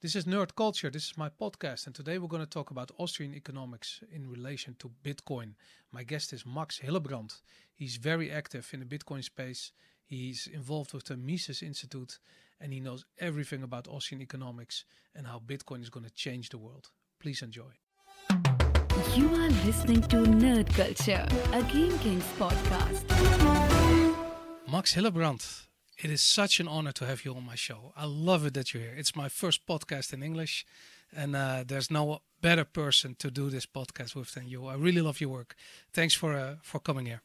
This 0.00 0.14
is 0.14 0.26
Nerd 0.26 0.54
Culture. 0.54 0.90
This 0.90 1.06
is 1.06 1.18
my 1.18 1.28
podcast, 1.28 1.86
and 1.86 1.92
today 1.92 2.18
we're 2.18 2.28
going 2.28 2.40
to 2.40 2.48
talk 2.48 2.70
about 2.70 2.92
Austrian 2.98 3.34
economics 3.34 4.00
in 4.12 4.30
relation 4.30 4.76
to 4.78 4.92
Bitcoin. 5.02 5.54
My 5.90 6.04
guest 6.04 6.32
is 6.32 6.46
Max 6.46 6.78
Hillebrand. 6.78 7.40
He's 7.74 7.96
very 7.96 8.30
active 8.30 8.70
in 8.72 8.78
the 8.78 8.86
Bitcoin 8.86 9.24
space. 9.24 9.72
He's 10.06 10.46
involved 10.46 10.92
with 10.94 11.06
the 11.06 11.16
Mises 11.16 11.62
Institute, 11.64 12.20
and 12.60 12.72
he 12.72 12.78
knows 12.78 13.04
everything 13.18 13.64
about 13.64 13.88
Austrian 13.88 14.22
economics 14.22 14.84
and 15.16 15.26
how 15.26 15.40
Bitcoin 15.44 15.82
is 15.82 15.90
going 15.90 16.06
to 16.06 16.12
change 16.12 16.50
the 16.50 16.58
world. 16.58 16.90
Please 17.18 17.42
enjoy. 17.42 17.72
You 19.16 19.34
are 19.34 19.50
listening 19.66 20.02
to 20.02 20.18
Nerd 20.18 20.72
Culture, 20.74 21.26
a 21.52 21.62
Game 21.72 21.98
Kings 21.98 22.24
podcast. 22.38 23.02
Max 24.70 24.94
Hillebrand, 24.94 25.66
it 25.98 26.10
is 26.10 26.22
such 26.22 26.60
an 26.60 26.68
honor 26.68 26.92
to 26.92 27.06
have 27.06 27.24
you 27.24 27.34
on 27.34 27.44
my 27.44 27.56
show. 27.56 27.92
I 27.96 28.04
love 28.04 28.46
it 28.46 28.54
that 28.54 28.72
you're 28.72 28.82
here. 28.82 28.94
It's 28.96 29.16
my 29.16 29.28
first 29.28 29.66
podcast 29.66 30.12
in 30.12 30.22
English, 30.22 30.64
and 31.14 31.34
uh, 31.34 31.64
there's 31.66 31.90
no 31.90 32.20
better 32.40 32.64
person 32.64 33.16
to 33.18 33.30
do 33.30 33.50
this 33.50 33.66
podcast 33.66 34.14
with 34.14 34.32
than 34.34 34.48
you. 34.48 34.66
I 34.66 34.74
really 34.74 35.02
love 35.02 35.20
your 35.20 35.30
work. 35.30 35.56
Thanks 35.92 36.14
for 36.14 36.34
uh, 36.34 36.56
for 36.62 36.78
coming 36.78 37.06
here. 37.06 37.22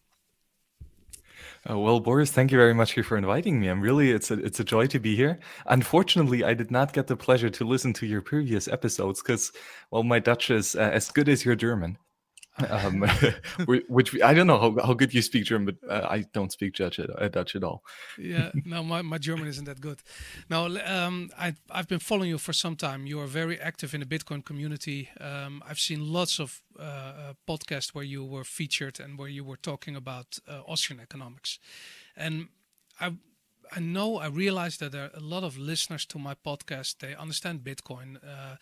Uh, 1.70 1.78
well, 1.78 2.00
Boris, 2.00 2.32
thank 2.32 2.52
you 2.52 2.58
very 2.58 2.74
much 2.74 2.94
for 2.94 3.18
inviting 3.18 3.60
me. 3.60 3.68
I'm 3.68 3.82
really 3.82 4.12
it's 4.12 4.32
a 4.32 4.36
it's 4.36 4.60
a 4.60 4.64
joy 4.64 4.88
to 4.88 5.00
be 5.00 5.16
here. 5.16 5.40
Unfortunately, 5.68 6.44
I 6.44 6.54
did 6.54 6.72
not 6.72 6.94
get 6.94 7.08
the 7.08 7.16
pleasure 7.16 7.50
to 7.50 7.66
listen 7.66 7.94
to 7.94 8.06
your 8.06 8.22
previous 8.22 8.68
episodes 8.68 9.22
because, 9.22 9.52
well, 9.92 10.04
my 10.04 10.20
Dutch 10.20 10.50
is 10.50 10.76
uh, 10.76 10.80
as 10.80 11.12
good 11.12 11.30
as 11.30 11.46
your 11.46 11.56
German 11.56 11.98
um, 12.70 13.06
which 13.88 14.22
I 14.22 14.34
don't 14.34 14.48
know 14.48 14.60
how, 14.60 14.86
how 14.86 14.94
good 14.94 15.14
you 15.14 15.22
speak 15.22 15.46
German, 15.46 15.66
but 15.66 15.90
uh, 15.90 16.08
I 16.08 16.26
don't 16.34 16.52
speak 16.52 16.76
Dutch 16.76 17.00
at, 17.00 17.10
uh, 17.10 17.28
Dutch 17.28 17.56
at 17.56 17.64
all. 17.64 17.84
yeah, 18.18 18.52
no, 18.66 18.84
my, 18.84 19.02
my 19.02 19.18
German 19.18 19.48
isn't 19.48 19.66
that 19.66 19.82
good. 19.82 20.02
Now, 20.50 20.66
um, 20.86 21.30
I, 21.38 21.56
I've 21.70 21.88
been 21.88 22.00
following 22.00 22.30
you 22.30 22.38
for 22.38 22.54
some 22.54 22.76
time. 22.76 23.06
You 23.06 23.20
are 23.20 23.28
very 23.28 23.60
active 23.60 23.94
in 23.94 24.02
the 24.02 24.06
Bitcoin 24.06 24.46
community. 24.46 25.10
Um, 25.20 25.64
I've 25.68 25.80
seen 25.80 26.12
lots 26.12 26.40
of 26.40 26.62
uh, 26.80 26.82
uh, 26.84 27.34
podcasts 27.48 27.90
where 27.90 28.04
you 28.06 28.24
were 28.24 28.44
featured 28.44 29.00
and 29.00 29.18
where 29.18 29.30
you 29.30 29.44
were 29.44 29.58
talking 29.58 29.96
about 29.96 30.38
uh, 30.48 30.62
Austrian 30.68 31.02
economics. 31.02 31.60
And 32.16 32.50
I, 33.00 33.14
I 33.72 33.80
know, 33.80 34.18
I 34.18 34.28
realize 34.28 34.78
that 34.78 34.92
there 34.92 35.06
are 35.06 35.12
a 35.16 35.20
lot 35.20 35.44
of 35.44 35.58
listeners 35.58 36.06
to 36.08 36.20
my 36.20 36.36
podcast. 36.36 37.00
They 37.00 37.16
understand 37.16 37.64
Bitcoin, 37.64 38.18
uh, 38.18 38.58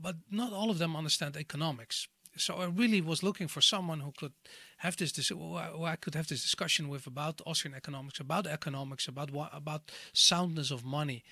but 0.00 0.16
not 0.30 0.52
all 0.52 0.70
of 0.70 0.78
them 0.78 0.96
understand 0.96 1.36
economics 1.36 2.08
so 2.36 2.54
I 2.54 2.66
really 2.66 3.00
was 3.00 3.22
looking 3.22 3.48
for 3.48 3.60
someone 3.60 4.00
who 4.00 4.12
could 4.12 4.32
have 4.78 4.96
this, 4.96 5.12
this 5.12 5.28
who 5.28 5.56
I 5.56 5.96
could 5.96 6.14
have 6.14 6.28
this 6.28 6.42
discussion 6.42 6.88
with 6.88 7.06
about 7.06 7.40
Austrian 7.46 7.76
economics, 7.76 8.20
about 8.20 8.46
economics, 8.46 9.08
about 9.08 9.30
about 9.52 9.90
soundness 10.12 10.70
of 10.70 10.84
money. 10.84 11.24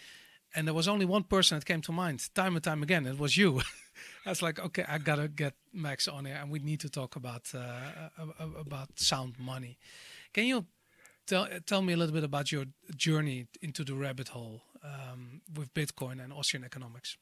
And 0.55 0.67
there 0.67 0.75
was 0.75 0.89
only 0.89 1.05
one 1.05 1.25
person 1.25 1.59
that 1.59 1.67
came 1.67 1.83
to 1.83 1.93
mind 1.93 2.35
time 2.35 2.57
and 2.57 2.65
time 2.65 2.83
again. 2.83 3.07
It 3.07 3.19
was 3.19 3.37
you. 3.37 3.61
I 4.27 4.31
was 4.31 4.43
like, 4.43 4.59
okay, 4.59 4.85
I 4.89 4.99
gotta 4.99 5.29
get 5.29 5.55
Max 5.73 6.09
on 6.09 6.25
here, 6.25 6.39
and 6.41 6.51
we 6.51 6.59
need 6.59 6.81
to 6.81 6.89
talk 6.89 7.17
about 7.17 7.53
uh, 7.55 8.09
about 8.59 8.99
sound 8.99 9.39
money. 9.39 9.79
Can 10.33 10.45
you 10.45 10.67
tell 11.27 11.47
tell 11.67 11.83
me 11.83 11.93
a 11.93 11.97
little 11.97 12.15
bit 12.15 12.25
about 12.25 12.51
your 12.51 12.65
journey 12.97 13.47
into 13.63 13.85
the 13.85 13.95
rabbit 13.95 14.29
hole 14.29 14.63
um, 14.83 15.43
with 15.55 15.73
Bitcoin 15.75 16.23
and 16.23 16.33
Austrian 16.33 16.65
economics? 16.65 17.17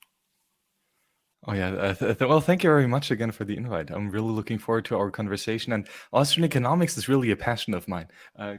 Oh 1.46 1.52
yeah. 1.54 1.68
Uh, 1.68 1.94
th- 1.94 2.20
well, 2.20 2.40
thank 2.40 2.64
you 2.64 2.70
very 2.70 2.86
much 2.88 3.10
again 3.10 3.30
for 3.30 3.44
the 3.44 3.56
invite. 3.56 3.90
I'm 3.90 4.10
really 4.10 4.32
looking 4.32 4.58
forward 4.58 4.84
to 4.86 4.96
our 4.96 5.10
conversation. 5.10 5.72
And 5.72 5.88
Austrian 6.12 6.44
economics 6.44 6.96
is 6.98 7.08
really 7.08 7.30
a 7.30 7.36
passion 7.36 7.72
of 7.74 7.86
mine. 7.86 8.08
Uh, 8.36 8.56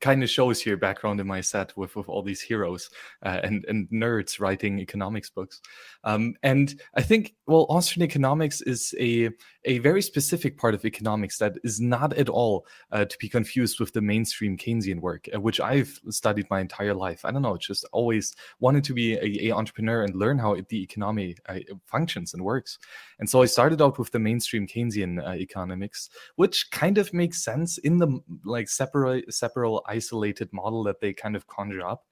kind 0.00 0.22
of 0.22 0.30
shows 0.30 0.64
your 0.64 0.76
background 0.76 1.20
in 1.20 1.26
my 1.26 1.40
set 1.40 1.76
with, 1.76 1.96
with 1.96 2.08
all 2.08 2.22
these 2.22 2.40
heroes 2.40 2.90
uh, 3.24 3.40
and, 3.42 3.64
and 3.68 3.88
nerds 3.90 4.40
writing 4.40 4.78
economics 4.78 5.30
books. 5.30 5.60
Um, 6.04 6.34
and 6.42 6.80
I 6.94 7.02
think, 7.02 7.34
well, 7.46 7.66
Austrian 7.68 8.04
economics 8.04 8.60
is 8.60 8.94
a, 8.98 9.30
a 9.64 9.78
very 9.78 10.02
specific 10.02 10.56
part 10.56 10.74
of 10.74 10.84
economics 10.84 11.38
that 11.38 11.54
is 11.64 11.80
not 11.80 12.12
at 12.14 12.28
all 12.28 12.66
uh, 12.92 13.04
to 13.04 13.18
be 13.18 13.28
confused 13.28 13.80
with 13.80 13.92
the 13.92 14.00
mainstream 14.00 14.56
Keynesian 14.56 15.00
work, 15.00 15.28
uh, 15.34 15.40
which 15.40 15.60
I've 15.60 16.00
studied 16.10 16.46
my 16.50 16.60
entire 16.60 16.94
life. 16.94 17.24
I 17.24 17.30
don't 17.30 17.42
know, 17.42 17.56
just 17.56 17.84
always 17.92 18.34
wanted 18.60 18.84
to 18.84 18.94
be 18.94 19.14
a, 19.14 19.48
a 19.48 19.52
entrepreneur 19.54 20.02
and 20.02 20.14
learn 20.14 20.38
how 20.38 20.56
the 20.68 20.82
economy 20.82 21.36
uh, 21.48 21.60
functions 21.86 22.34
and 22.34 22.42
works. 22.42 22.78
And 23.18 23.28
so 23.28 23.42
I 23.42 23.46
started 23.46 23.82
out 23.82 23.98
with 23.98 24.12
the 24.12 24.18
mainstream 24.18 24.66
Keynesian 24.66 25.26
uh, 25.26 25.34
economics, 25.34 26.10
which 26.36 26.70
kind 26.70 26.98
of 26.98 27.12
makes 27.12 27.42
sense 27.42 27.78
in 27.78 27.98
the 27.98 28.20
like 28.44 28.68
separate, 28.68 29.32
separate 29.32 29.80
isolated 29.88 30.52
model 30.52 30.82
that 30.84 31.00
they 31.00 31.12
kind 31.12 31.36
of 31.36 31.46
conjure 31.46 31.84
up. 31.84 32.06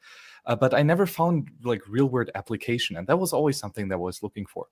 Uh, 0.46 0.56
but 0.56 0.74
I 0.74 0.82
never 0.82 1.06
found 1.06 1.48
like 1.64 1.82
real 1.88 2.06
world 2.06 2.30
application. 2.34 2.96
And 2.96 3.06
that 3.06 3.18
was 3.18 3.32
always 3.32 3.58
something 3.58 3.88
that 3.88 3.96
I 3.96 3.98
was 3.98 4.22
looking 4.22 4.46
for. 4.46 4.66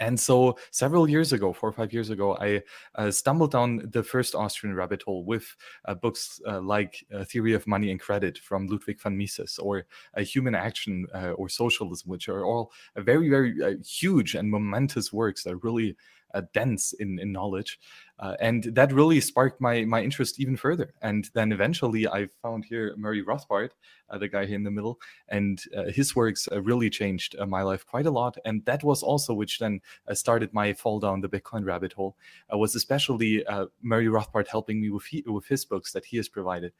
And 0.00 0.18
so 0.18 0.56
several 0.70 1.08
years 1.08 1.32
ago, 1.32 1.52
four 1.52 1.68
or 1.68 1.72
five 1.72 1.92
years 1.92 2.10
ago, 2.10 2.36
I 2.40 2.62
uh, 2.94 3.10
stumbled 3.10 3.52
down 3.52 3.88
the 3.90 4.02
first 4.02 4.34
Austrian 4.34 4.76
rabbit 4.76 5.02
hole 5.02 5.24
with 5.24 5.56
uh, 5.86 5.94
books 5.94 6.40
uh, 6.46 6.60
like 6.60 7.04
uh, 7.12 7.24
Theory 7.24 7.52
of 7.52 7.66
Money 7.66 7.90
and 7.90 8.00
Credit 8.00 8.38
from 8.38 8.68
Ludwig 8.68 9.00
von 9.00 9.16
Mises 9.16 9.58
or 9.58 9.86
Human 10.18 10.54
Action 10.54 11.06
uh, 11.14 11.32
or 11.32 11.48
Socialism, 11.48 12.08
which 12.08 12.28
are 12.28 12.44
all 12.44 12.72
very, 12.96 13.28
very 13.28 13.60
uh, 13.62 13.74
huge 13.84 14.34
and 14.34 14.50
momentous 14.50 15.12
works 15.12 15.42
that 15.42 15.56
really 15.56 15.90
uh, 15.90 15.96
dense 16.40 16.92
in, 16.94 17.18
in 17.18 17.32
knowledge. 17.32 17.78
Uh, 18.18 18.36
and 18.40 18.64
that 18.64 18.92
really 18.92 19.20
sparked 19.20 19.60
my 19.60 19.84
my 19.84 20.00
interest 20.00 20.38
even 20.38 20.56
further. 20.56 20.94
And 21.02 21.28
then 21.34 21.50
eventually 21.50 22.06
I 22.06 22.28
found 22.40 22.64
here 22.64 22.94
Murray 22.96 23.22
Rothbard, 23.22 23.70
uh, 24.10 24.18
the 24.18 24.28
guy 24.28 24.46
here 24.46 24.54
in 24.54 24.62
the 24.62 24.70
middle, 24.70 25.00
and 25.28 25.60
uh, 25.76 25.84
his 25.84 26.14
works 26.14 26.48
uh, 26.52 26.62
really 26.62 26.88
changed 26.88 27.34
uh, 27.36 27.46
my 27.46 27.62
life 27.62 27.84
quite 27.84 28.06
a 28.06 28.12
lot. 28.12 28.36
And 28.44 28.64
that 28.64 28.84
was 28.84 29.02
also 29.02 29.34
which 29.34 29.58
then 29.58 29.80
started 30.12 30.54
my 30.54 30.72
fall 30.72 31.00
down 31.00 31.20
the 31.20 31.28
Bitcoin 31.28 31.64
rabbit 31.64 31.92
hole. 31.94 32.16
was 32.52 32.76
especially 32.76 33.44
Murray 33.82 34.06
Rothbard 34.06 34.46
helping 34.46 34.80
me 34.80 34.90
with 34.90 35.06
he, 35.06 35.24
with 35.26 35.46
his 35.46 35.64
books 35.64 35.92
that 35.92 36.04
he 36.04 36.16
has 36.18 36.28
provided 36.28 36.72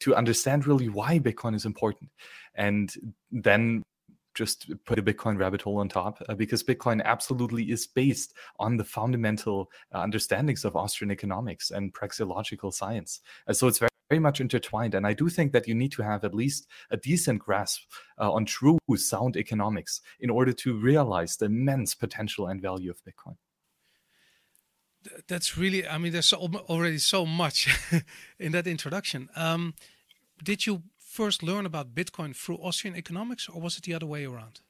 to 0.00 0.14
understand 0.14 0.66
really 0.66 0.88
why 0.88 1.18
Bitcoin 1.18 1.54
is 1.54 1.64
important. 1.64 2.10
And 2.54 2.92
then 3.30 3.82
just 4.34 4.70
put 4.84 4.98
a 4.98 5.02
Bitcoin 5.02 5.38
rabbit 5.38 5.62
hole 5.62 5.78
on 5.78 5.88
top 5.88 6.22
uh, 6.28 6.34
because 6.34 6.62
Bitcoin 6.62 7.02
absolutely 7.02 7.70
is 7.70 7.86
based 7.86 8.34
on 8.58 8.76
the 8.76 8.84
fundamental 8.84 9.70
uh, 9.94 10.00
understandings 10.00 10.64
of 10.64 10.76
Austrian 10.76 11.10
economics 11.10 11.70
and 11.70 11.92
praxeological 11.92 12.72
science. 12.72 13.20
Uh, 13.46 13.52
so 13.52 13.68
it's 13.68 13.78
very, 13.78 13.90
very 14.08 14.20
much 14.20 14.40
intertwined. 14.40 14.94
And 14.94 15.06
I 15.06 15.12
do 15.12 15.28
think 15.28 15.52
that 15.52 15.68
you 15.68 15.74
need 15.74 15.92
to 15.92 16.02
have 16.02 16.24
at 16.24 16.34
least 16.34 16.66
a 16.90 16.96
decent 16.96 17.40
grasp 17.40 17.82
uh, 18.18 18.32
on 18.32 18.44
true 18.44 18.78
sound 18.96 19.36
economics 19.36 20.00
in 20.20 20.30
order 20.30 20.52
to 20.52 20.78
realize 20.78 21.36
the 21.36 21.46
immense 21.46 21.94
potential 21.94 22.46
and 22.46 22.60
value 22.60 22.90
of 22.90 23.02
Bitcoin. 23.04 23.36
That's 25.26 25.58
really, 25.58 25.86
I 25.86 25.98
mean, 25.98 26.12
there's 26.12 26.32
already 26.32 26.98
so 26.98 27.26
much 27.26 27.68
in 28.38 28.52
that 28.52 28.66
introduction. 28.66 29.28
Um, 29.34 29.74
did 30.42 30.66
you 30.66 30.82
first 31.12 31.42
learn 31.42 31.66
about 31.66 31.94
Bitcoin 31.94 32.34
through 32.34 32.56
Austrian 32.56 32.96
economics, 32.96 33.48
or 33.48 33.60
was 33.60 33.76
it 33.76 33.84
the 33.84 33.94
other 33.94 34.06
way 34.06 34.24
around? 34.24 34.60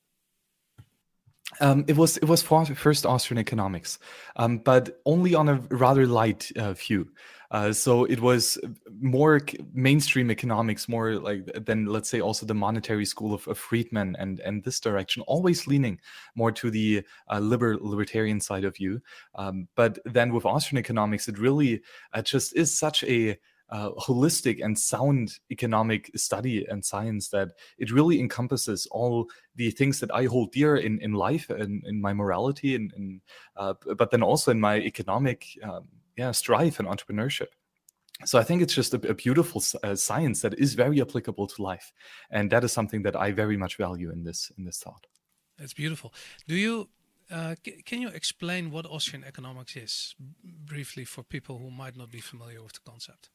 Um, 1.60 1.84
it 1.86 1.96
was 1.96 2.16
it 2.16 2.28
was 2.28 2.42
first 2.42 3.06
Austrian 3.06 3.38
economics, 3.38 3.98
um, 4.36 4.58
but 4.58 5.00
only 5.04 5.34
on 5.34 5.48
a 5.48 5.56
rather 5.70 6.06
light 6.06 6.50
uh, 6.56 6.72
view. 6.72 7.10
Uh, 7.50 7.72
so 7.72 8.04
it 8.06 8.20
was 8.20 8.58
more 9.00 9.38
mainstream 9.74 10.30
economics, 10.30 10.88
more 10.88 11.16
like 11.16 11.44
than 11.66 11.86
let's 11.86 12.08
say 12.08 12.20
also 12.20 12.46
the 12.46 12.54
monetary 12.54 13.04
school 13.04 13.34
of, 13.34 13.46
of 13.48 13.58
Friedman 13.58 14.16
and 14.18 14.40
and 14.40 14.64
this 14.64 14.80
direction, 14.80 15.22
always 15.26 15.66
leaning 15.66 16.00
more 16.34 16.52
to 16.52 16.70
the 16.70 17.02
uh, 17.30 17.40
liber, 17.40 17.76
libertarian 17.76 18.40
side 18.40 18.64
of 18.64 18.80
you. 18.80 19.02
Um, 19.34 19.68
but 19.76 19.98
then 20.06 20.32
with 20.32 20.46
Austrian 20.46 20.80
economics, 20.80 21.28
it 21.28 21.38
really 21.38 21.82
uh, 22.14 22.22
just 22.22 22.56
is 22.56 22.76
such 22.76 23.04
a 23.04 23.36
uh, 23.70 23.90
holistic 23.92 24.62
and 24.64 24.78
sound 24.78 25.38
economic 25.50 26.10
study 26.14 26.66
and 26.66 26.84
science 26.84 27.28
that 27.28 27.52
it 27.78 27.90
really 27.90 28.20
encompasses 28.20 28.86
all 28.90 29.28
the 29.56 29.70
things 29.70 30.00
that 30.00 30.12
I 30.14 30.24
hold 30.24 30.52
dear 30.52 30.76
in, 30.76 31.00
in 31.00 31.12
life 31.12 31.48
and 31.50 31.84
in 31.86 32.00
my 32.00 32.12
morality 32.12 32.74
and, 32.74 32.92
and 32.96 33.20
uh, 33.56 33.74
but 33.96 34.10
then 34.10 34.22
also 34.22 34.50
in 34.50 34.60
my 34.60 34.76
economic 34.76 35.46
um, 35.62 35.88
yeah 36.16 36.32
strife 36.32 36.78
and 36.78 36.88
entrepreneurship. 36.88 37.48
So 38.24 38.38
I 38.38 38.44
think 38.44 38.62
it's 38.62 38.74
just 38.74 38.94
a, 38.94 39.08
a 39.08 39.14
beautiful 39.14 39.62
uh, 39.82 39.96
science 39.96 40.42
that 40.42 40.54
is 40.54 40.74
very 40.74 41.00
applicable 41.00 41.46
to 41.48 41.62
life, 41.62 41.92
and 42.30 42.50
that 42.50 42.62
is 42.62 42.72
something 42.72 43.02
that 43.02 43.16
I 43.16 43.32
very 43.32 43.56
much 43.56 43.76
value 43.76 44.10
in 44.12 44.22
this 44.22 44.52
in 44.58 44.64
this 44.64 44.78
thought. 44.78 45.06
That's 45.58 45.74
beautiful. 45.74 46.12
Do 46.46 46.54
you 46.54 46.88
uh, 47.30 47.54
can 47.86 48.02
you 48.02 48.08
explain 48.08 48.70
what 48.70 48.86
Austrian 48.86 49.24
economics 49.24 49.76
is 49.76 50.14
briefly 50.44 51.04
for 51.04 51.22
people 51.22 51.58
who 51.58 51.70
might 51.70 51.96
not 51.96 52.10
be 52.10 52.20
familiar 52.20 52.62
with 52.62 52.74
the 52.74 52.90
concept? 52.90 53.30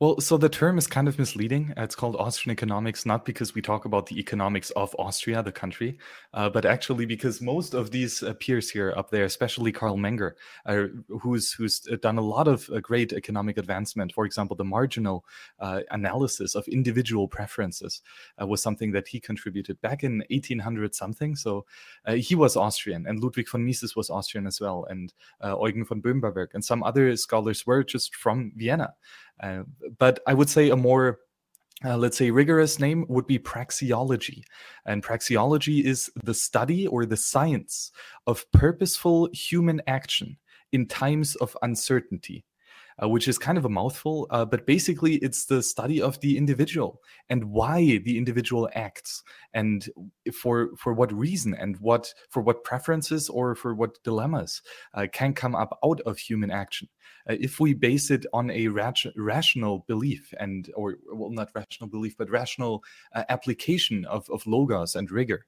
Well, 0.00 0.18
so 0.18 0.38
the 0.38 0.48
term 0.48 0.78
is 0.78 0.86
kind 0.86 1.08
of 1.08 1.18
misleading. 1.18 1.74
It's 1.76 1.94
called 1.94 2.16
Austrian 2.16 2.54
economics, 2.54 3.04
not 3.04 3.26
because 3.26 3.54
we 3.54 3.60
talk 3.60 3.84
about 3.84 4.06
the 4.06 4.18
economics 4.18 4.70
of 4.70 4.96
Austria, 4.98 5.42
the 5.42 5.52
country, 5.52 5.98
uh, 6.32 6.48
but 6.48 6.64
actually 6.64 7.04
because 7.04 7.42
most 7.42 7.74
of 7.74 7.90
these 7.90 8.22
uh, 8.22 8.32
peers 8.40 8.70
here 8.70 8.94
up 8.96 9.10
there, 9.10 9.24
especially 9.24 9.72
Carl 9.72 9.98
Menger, 9.98 10.32
uh, 10.64 10.84
who's 11.20 11.52
who's 11.52 11.80
done 12.00 12.16
a 12.16 12.22
lot 12.22 12.48
of 12.48 12.70
uh, 12.70 12.80
great 12.80 13.12
economic 13.12 13.58
advancement. 13.58 14.14
For 14.14 14.24
example, 14.24 14.56
the 14.56 14.64
marginal 14.64 15.26
uh, 15.58 15.80
analysis 15.90 16.54
of 16.54 16.66
individual 16.68 17.28
preferences 17.28 18.00
uh, 18.40 18.46
was 18.46 18.62
something 18.62 18.92
that 18.92 19.06
he 19.06 19.20
contributed 19.20 19.78
back 19.82 20.02
in 20.02 20.24
1800 20.30 20.94
something. 20.94 21.36
So 21.36 21.66
he 22.16 22.34
was 22.34 22.56
Austrian, 22.56 23.06
and 23.06 23.22
Ludwig 23.22 23.50
von 23.50 23.66
Mises 23.66 23.94
was 23.94 24.08
Austrian 24.08 24.46
as 24.46 24.62
well, 24.62 24.86
and 24.88 25.12
Eugen 25.42 25.84
von 25.84 26.00
Böhm-Bawerk, 26.00 26.54
and 26.54 26.64
some 26.64 26.82
other 26.82 27.14
scholars 27.16 27.66
were 27.66 27.84
just 27.84 28.14
from 28.16 28.52
Vienna. 28.56 28.94
Uh, 29.42 29.62
but 29.98 30.20
I 30.26 30.34
would 30.34 30.48
say 30.48 30.70
a 30.70 30.76
more 30.76 31.20
uh, 31.82 31.96
let's 31.96 32.18
say 32.18 32.30
rigorous 32.30 32.78
name 32.78 33.06
would 33.08 33.26
be 33.26 33.38
praxeology. 33.38 34.42
And 34.84 35.02
praxeology 35.02 35.82
is 35.82 36.10
the 36.24 36.34
study 36.34 36.86
or 36.86 37.06
the 37.06 37.16
science 37.16 37.90
of 38.26 38.44
purposeful 38.52 39.30
human 39.32 39.80
action 39.86 40.36
in 40.72 40.86
times 40.86 41.36
of 41.36 41.56
uncertainty 41.62 42.44
uh, 43.02 43.08
which 43.08 43.28
is 43.28 43.38
kind 43.38 43.56
of 43.56 43.64
a 43.64 43.68
mouthful, 43.68 44.26
uh, 44.30 44.44
but 44.44 44.66
basically 44.66 45.16
it's 45.16 45.46
the 45.46 45.62
study 45.62 46.00
of 46.00 46.20
the 46.20 46.36
individual 46.36 47.00
and 47.28 47.44
why 47.44 47.98
the 48.04 48.18
individual 48.18 48.68
acts 48.74 49.22
and 49.54 49.88
for 50.32 50.70
for 50.76 50.92
what 50.92 51.12
reason 51.12 51.54
and 51.54 51.78
what 51.78 52.12
for 52.28 52.42
what 52.42 52.64
preferences 52.64 53.28
or 53.28 53.54
for 53.54 53.74
what 53.74 54.02
dilemmas 54.04 54.62
uh, 54.94 55.06
can 55.12 55.32
come 55.32 55.54
up 55.54 55.78
out 55.84 56.00
of 56.02 56.18
human 56.18 56.50
action. 56.50 56.88
Uh, 57.28 57.36
if 57.40 57.60
we 57.60 57.74
base 57.74 58.10
it 58.10 58.26
on 58.32 58.50
a 58.50 58.68
rational 58.68 59.84
belief 59.86 60.32
and 60.38 60.70
or 60.74 60.96
well 61.12 61.30
not 61.30 61.50
rational 61.54 61.88
belief 61.88 62.16
but 62.16 62.30
rational 62.30 62.82
uh, 63.14 63.24
application 63.28 64.04
of, 64.06 64.28
of 64.30 64.46
logos 64.46 64.94
and 64.94 65.10
rigor 65.10 65.46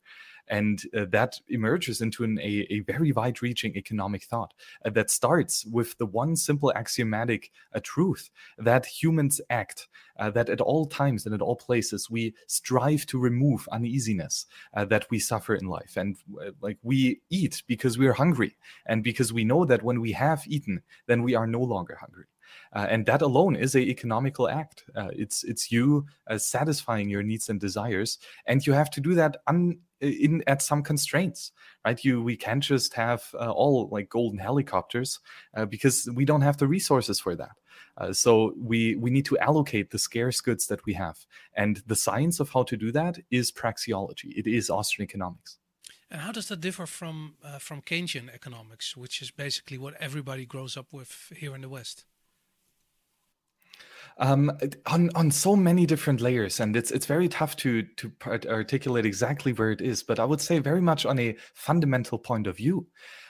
and 0.49 0.83
uh, 0.97 1.07
that 1.11 1.41
emerges 1.49 2.01
into 2.01 2.25
an, 2.25 2.39
a, 2.41 2.67
a 2.71 2.81
very 2.81 3.13
wide 3.13 3.43
reaching 3.43 3.77
economic 3.77 4.25
thought 4.25 4.53
uh, 4.85 4.91
that 4.91 5.11
starts 5.11 5.65
with 5.67 5.97
the 5.99 6.07
one 6.07 6.37
simple 6.37 6.73
axiomatic 6.75 7.51
uh, 7.75 7.81
truth 7.83 8.31
that 8.59 8.87
humans 8.87 9.41
act, 9.51 9.89
uh, 10.19 10.31
that 10.31 10.49
at 10.49 10.61
all 10.61 10.87
times 10.87 11.25
and 11.27 11.35
at 11.35 11.43
all 11.43 11.57
places 11.57 12.11
we 12.11 12.35
strive 12.47 13.07
to 13.07 13.19
remove 13.19 13.69
uneasiness 13.73 14.47
uh, 14.75 14.85
that 14.85 15.07
we 15.11 15.19
suffer 15.19 15.55
in 15.55 15.67
life. 15.67 15.97
And 15.97 16.17
uh, 16.41 16.51
like 16.61 16.79
we 16.83 17.21
eat 17.31 17.63
because 17.67 17.99
we're 17.99 18.13
hungry, 18.15 18.57
and 18.87 19.03
because 19.03 19.33
we 19.33 19.45
know 19.45 19.65
that 19.65 19.83
when 19.83 20.01
we 20.01 20.13
have 20.13 20.43
eaten, 20.47 20.83
then 21.07 21.23
we 21.23 21.35
are 21.35 21.47
no 21.47 21.61
longer 21.61 21.97
hungry. 22.01 22.27
Uh, 22.75 22.87
and 22.89 23.07
that 23.07 23.23
alone 23.23 23.55
is 23.57 23.75
a 23.75 23.81
economical 23.81 24.49
act. 24.49 24.85
Uh, 24.97 25.09
it's 25.13 25.45
it's 25.45 25.71
you 25.71 26.07
uh, 26.27 26.39
satisfying 26.39 27.11
your 27.11 27.23
needs 27.23 27.49
and 27.49 27.61
desires, 27.61 28.19
and 28.47 28.67
you 28.67 28.73
have 28.73 28.91
to 28.91 29.01
do 29.01 29.15
that 29.15 29.37
un, 29.47 29.79
in 30.01 30.43
at 30.47 30.63
some 30.63 30.83
constraints, 30.83 31.53
right? 31.85 32.03
You 32.05 32.23
we 32.23 32.37
can't 32.37 32.63
just 32.63 32.95
have 32.95 33.25
uh, 33.35 33.51
all 33.51 33.89
like 33.91 34.09
golden 34.09 34.39
helicopters 34.39 35.21
uh, 35.57 35.67
because 35.67 36.09
we 36.15 36.25
don't 36.25 36.43
have 36.43 36.57
the 36.57 36.69
resources 36.69 37.21
for 37.21 37.35
that. 37.37 37.57
Uh, 37.99 38.13
so 38.13 38.55
we 38.57 38.97
we 38.97 39.11
need 39.11 39.27
to 39.27 39.39
allocate 39.39 39.91
the 39.91 39.99
scarce 39.99 40.41
goods 40.41 40.67
that 40.67 40.85
we 40.87 40.95
have, 40.95 41.27
and 41.55 41.83
the 41.87 41.97
science 41.97 42.41
of 42.41 42.51
how 42.51 42.63
to 42.65 42.77
do 42.77 42.91
that 42.93 43.19
is 43.31 43.53
praxeology. 43.53 44.33
It 44.37 44.47
is 44.47 44.71
Austrian 44.71 45.09
economics. 45.09 45.59
And 46.11 46.21
how 46.21 46.33
does 46.33 46.49
that 46.49 46.61
differ 46.61 46.87
from 46.87 47.35
from 47.59 47.83
Keynesian 47.83 48.35
economics, 48.35 48.97
which 48.97 49.23
is 49.23 49.31
basically 49.31 49.79
what 49.79 49.95
everybody 50.01 50.47
grows 50.47 50.77
up 50.77 50.87
with 50.93 51.33
here 51.37 51.55
in 51.55 51.61
the 51.61 51.69
West? 51.69 52.07
Um, 54.19 54.53
on 54.87 55.11
on 55.15 55.31
so 55.31 55.57
many 55.57 55.87
different 55.87 56.21
layers, 56.21 56.61
and 56.61 56.77
it's 56.77 56.91
it's 56.91 57.07
very 57.07 57.29
tough 57.29 57.57
to 57.57 57.83
to 57.97 58.13
articulate 58.27 59.07
exactly 59.07 59.53
where 59.53 59.71
it 59.71 59.81
is. 59.81 60.03
But 60.03 60.19
I 60.19 60.25
would 60.25 60.41
say 60.41 60.59
very 60.59 60.81
much 60.81 61.07
on 61.07 61.19
a 61.19 61.37
fundamental 61.55 62.19
point 62.19 62.47
of 62.47 62.57
view. 62.57 62.87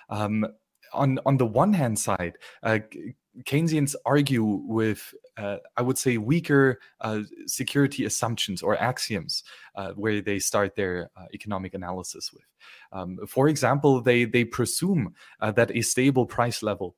Um, 0.08 0.46
on 0.92 1.18
on 1.24 1.36
the 1.38 1.46
one 1.46 1.72
hand 1.72 1.98
side, 1.98 2.36
uh, 2.62 2.80
Keynesians 3.44 3.94
argue 4.04 4.44
with, 4.44 5.14
uh, 5.38 5.56
I 5.76 5.82
would 5.82 5.96
say, 5.96 6.18
weaker 6.18 6.80
uh, 7.00 7.20
security 7.46 8.04
assumptions 8.04 8.62
or 8.62 8.76
axioms 8.76 9.42
uh, 9.74 9.92
where 9.92 10.20
they 10.20 10.38
start 10.38 10.76
their 10.76 11.10
uh, 11.16 11.26
economic 11.32 11.72
analysis 11.72 12.30
with. 12.32 12.44
Um, 12.92 13.18
for 13.26 13.48
example, 13.48 14.02
they 14.02 14.24
they 14.24 14.44
presume 14.44 15.14
uh, 15.40 15.50
that 15.52 15.70
a 15.74 15.80
stable 15.82 16.26
price 16.26 16.62
level 16.62 16.96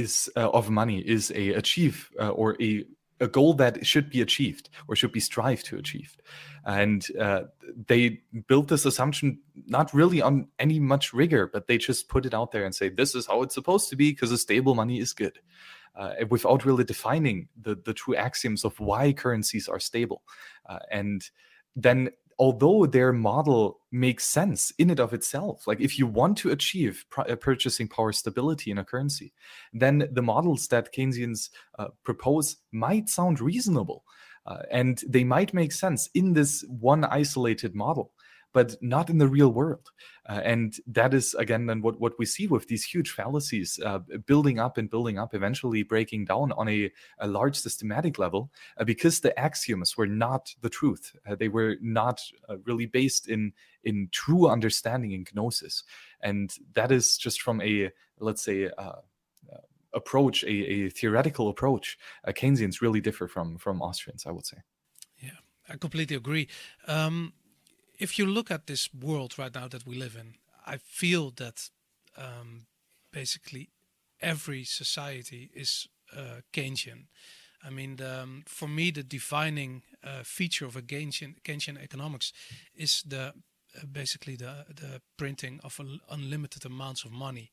is 0.00 0.30
uh, 0.36 0.50
of 0.50 0.70
money 0.70 1.00
is 1.00 1.30
a 1.34 1.50
achieve 1.50 2.10
uh, 2.20 2.30
or 2.30 2.56
a 2.62 2.84
a 3.20 3.28
goal 3.28 3.54
that 3.54 3.86
should 3.86 4.10
be 4.10 4.20
achieved 4.20 4.68
or 4.88 4.96
should 4.96 5.12
be 5.12 5.20
strived 5.20 5.64
to 5.66 5.76
achieve. 5.76 6.16
And 6.66 7.06
uh, 7.18 7.42
they 7.86 8.20
built 8.48 8.66
this 8.66 8.84
assumption 8.84 9.38
not 9.66 9.94
really 9.94 10.20
on 10.20 10.48
any 10.58 10.80
much 10.80 11.12
rigor 11.12 11.46
but 11.46 11.68
they 11.68 11.78
just 11.78 12.08
put 12.08 12.26
it 12.26 12.34
out 12.34 12.50
there 12.50 12.64
and 12.64 12.74
say 12.74 12.88
this 12.88 13.14
is 13.14 13.26
how 13.26 13.42
it's 13.42 13.54
supposed 13.54 13.88
to 13.90 13.96
be 13.96 14.10
because 14.10 14.32
a 14.32 14.38
stable 14.38 14.74
money 14.74 14.98
is 14.98 15.12
good 15.12 15.38
uh, 15.94 16.14
without 16.30 16.64
really 16.64 16.84
defining 16.84 17.48
the, 17.60 17.76
the 17.84 17.94
true 17.94 18.16
axioms 18.16 18.64
of 18.64 18.78
why 18.80 19.12
currencies 19.12 19.68
are 19.68 19.80
stable. 19.80 20.22
Uh, 20.68 20.78
and 20.90 21.30
then 21.76 22.10
although 22.42 22.86
their 22.86 23.12
model 23.12 23.78
makes 23.92 24.26
sense 24.26 24.72
in 24.76 24.90
and 24.90 24.98
of 24.98 25.14
itself 25.14 25.64
like 25.68 25.80
if 25.80 25.96
you 25.96 26.08
want 26.08 26.36
to 26.36 26.50
achieve 26.50 27.04
pr- 27.08 27.20
uh, 27.20 27.36
purchasing 27.36 27.86
power 27.86 28.10
stability 28.10 28.72
in 28.72 28.78
a 28.78 28.84
currency 28.84 29.32
then 29.72 30.08
the 30.10 30.26
models 30.34 30.66
that 30.66 30.92
keynesians 30.92 31.50
uh, 31.78 31.86
propose 32.02 32.56
might 32.72 33.08
sound 33.08 33.40
reasonable 33.40 34.02
uh, 34.46 34.62
and 34.72 35.04
they 35.06 35.22
might 35.22 35.54
make 35.54 35.70
sense 35.70 36.10
in 36.14 36.32
this 36.32 36.64
one 36.66 37.04
isolated 37.04 37.76
model 37.76 38.10
but 38.52 38.76
not 38.82 39.10
in 39.10 39.18
the 39.18 39.28
real 39.28 39.52
world. 39.52 39.90
Uh, 40.28 40.40
and 40.44 40.76
that 40.86 41.12
is 41.14 41.34
again 41.34 41.66
then 41.66 41.82
what, 41.82 42.00
what 42.00 42.18
we 42.18 42.26
see 42.26 42.46
with 42.46 42.68
these 42.68 42.84
huge 42.84 43.10
fallacies 43.10 43.80
uh, 43.84 43.98
building 44.26 44.58
up 44.58 44.78
and 44.78 44.90
building 44.90 45.18
up, 45.18 45.34
eventually 45.34 45.82
breaking 45.82 46.24
down 46.24 46.52
on 46.52 46.68
a, 46.68 46.90
a 47.18 47.26
large 47.26 47.56
systematic 47.56 48.18
level, 48.18 48.50
uh, 48.78 48.84
because 48.84 49.20
the 49.20 49.36
axioms 49.38 49.96
were 49.96 50.06
not 50.06 50.54
the 50.60 50.70
truth. 50.70 51.16
Uh, 51.26 51.34
they 51.34 51.48
were 51.48 51.76
not 51.80 52.20
uh, 52.48 52.56
really 52.64 52.86
based 52.86 53.28
in 53.28 53.52
in 53.84 54.08
true 54.12 54.48
understanding 54.48 55.12
and 55.12 55.28
gnosis, 55.34 55.82
and 56.20 56.54
that 56.74 56.92
is 56.92 57.16
just 57.16 57.42
from 57.42 57.60
a 57.60 57.90
let's 58.20 58.44
say 58.44 58.70
uh, 58.78 58.92
approach, 59.92 60.44
a, 60.44 60.48
a, 60.48 60.88
theoretical 60.88 61.48
approach. 61.48 61.98
Keynesians 62.28 62.80
really 62.80 63.00
differ 63.00 63.26
from 63.26 63.58
from 63.58 63.82
Austrians, 63.82 64.24
I 64.26 64.30
would 64.30 64.46
say. 64.46 64.58
Yeah, 65.18 65.38
I 65.68 65.76
completely 65.76 66.16
agree. 66.16 66.48
Um, 66.86 67.32
if 68.02 68.18
you 68.18 68.26
look 68.26 68.50
at 68.50 68.66
this 68.66 68.88
world 68.92 69.38
right 69.38 69.54
now 69.54 69.68
that 69.68 69.86
we 69.86 69.94
live 69.94 70.16
in, 70.16 70.34
I 70.66 70.78
feel 70.78 71.30
that 71.36 71.70
um, 72.16 72.66
basically 73.12 73.70
every 74.20 74.64
society 74.64 75.50
is 75.54 75.88
uh, 76.16 76.40
Keynesian. 76.52 77.06
I 77.64 77.70
mean, 77.70 77.96
the, 77.96 78.22
um, 78.22 78.42
for 78.46 78.68
me, 78.68 78.90
the 78.90 79.04
defining 79.04 79.82
uh, 80.02 80.24
feature 80.24 80.66
of 80.66 80.74
a 80.74 80.82
Keynesian, 80.82 81.40
Keynesian 81.44 81.80
economics 81.80 82.32
is 82.74 83.04
the 83.06 83.34
uh, 83.74 83.86
basically 83.90 84.36
the 84.36 84.66
the 84.68 85.00
printing 85.16 85.60
of 85.62 85.80
unlimited 86.10 86.66
amounts 86.66 87.04
of 87.04 87.12
money. 87.12 87.52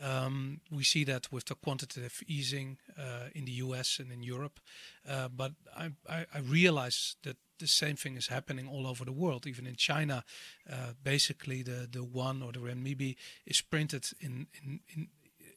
Um, 0.00 0.60
we 0.70 0.84
see 0.84 1.04
that 1.04 1.32
with 1.32 1.46
the 1.46 1.56
quantitative 1.56 2.22
easing 2.28 2.78
uh, 2.96 3.30
in 3.34 3.44
the 3.46 3.52
US 3.66 3.98
and 3.98 4.12
in 4.12 4.22
Europe, 4.22 4.60
uh, 5.08 5.28
but 5.28 5.52
I, 5.76 5.90
I, 6.08 6.26
I, 6.32 6.38
realize 6.38 7.16
that 7.22 7.36
the 7.58 7.66
same 7.66 7.96
thing 7.96 8.16
is 8.16 8.28
happening 8.28 8.68
all 8.68 8.86
over 8.86 9.04
the 9.04 9.12
world. 9.12 9.46
Even 9.46 9.66
in 9.66 9.76
China, 9.76 10.24
uh, 10.70 10.92
basically 11.02 11.62
the 11.62 11.88
the 11.90 12.04
one 12.04 12.42
or 12.42 12.52
the 12.52 12.60
renminbi 12.60 13.16
is 13.46 13.60
printed 13.60 14.06
in 14.20 14.46
in, 14.62 14.80
in 14.88 15.08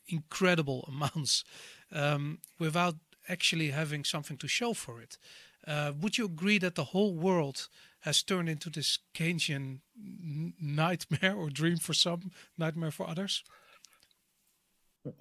incredible 0.08 0.86
amounts 0.88 1.44
um, 1.92 2.40
without 2.60 2.96
actually 3.30 3.72
having 3.72 4.04
something 4.04 4.38
to 4.38 4.48
show 4.48 4.74
for 4.74 5.02
it. 5.02 5.18
Uh, 5.68 5.94
would 6.02 6.18
you 6.18 6.26
agree 6.26 6.58
that 6.58 6.76
the 6.76 6.86
whole 6.86 7.16
world 7.16 7.68
has 8.02 8.24
turned 8.24 8.50
into 8.50 8.70
this 8.70 9.00
Keynesian 9.14 9.80
nightmare 10.60 11.36
or 11.36 11.50
dream 11.50 11.78
for 11.78 11.94
some, 11.94 12.32
nightmare 12.58 12.92
for 12.92 13.08
others? 13.08 13.44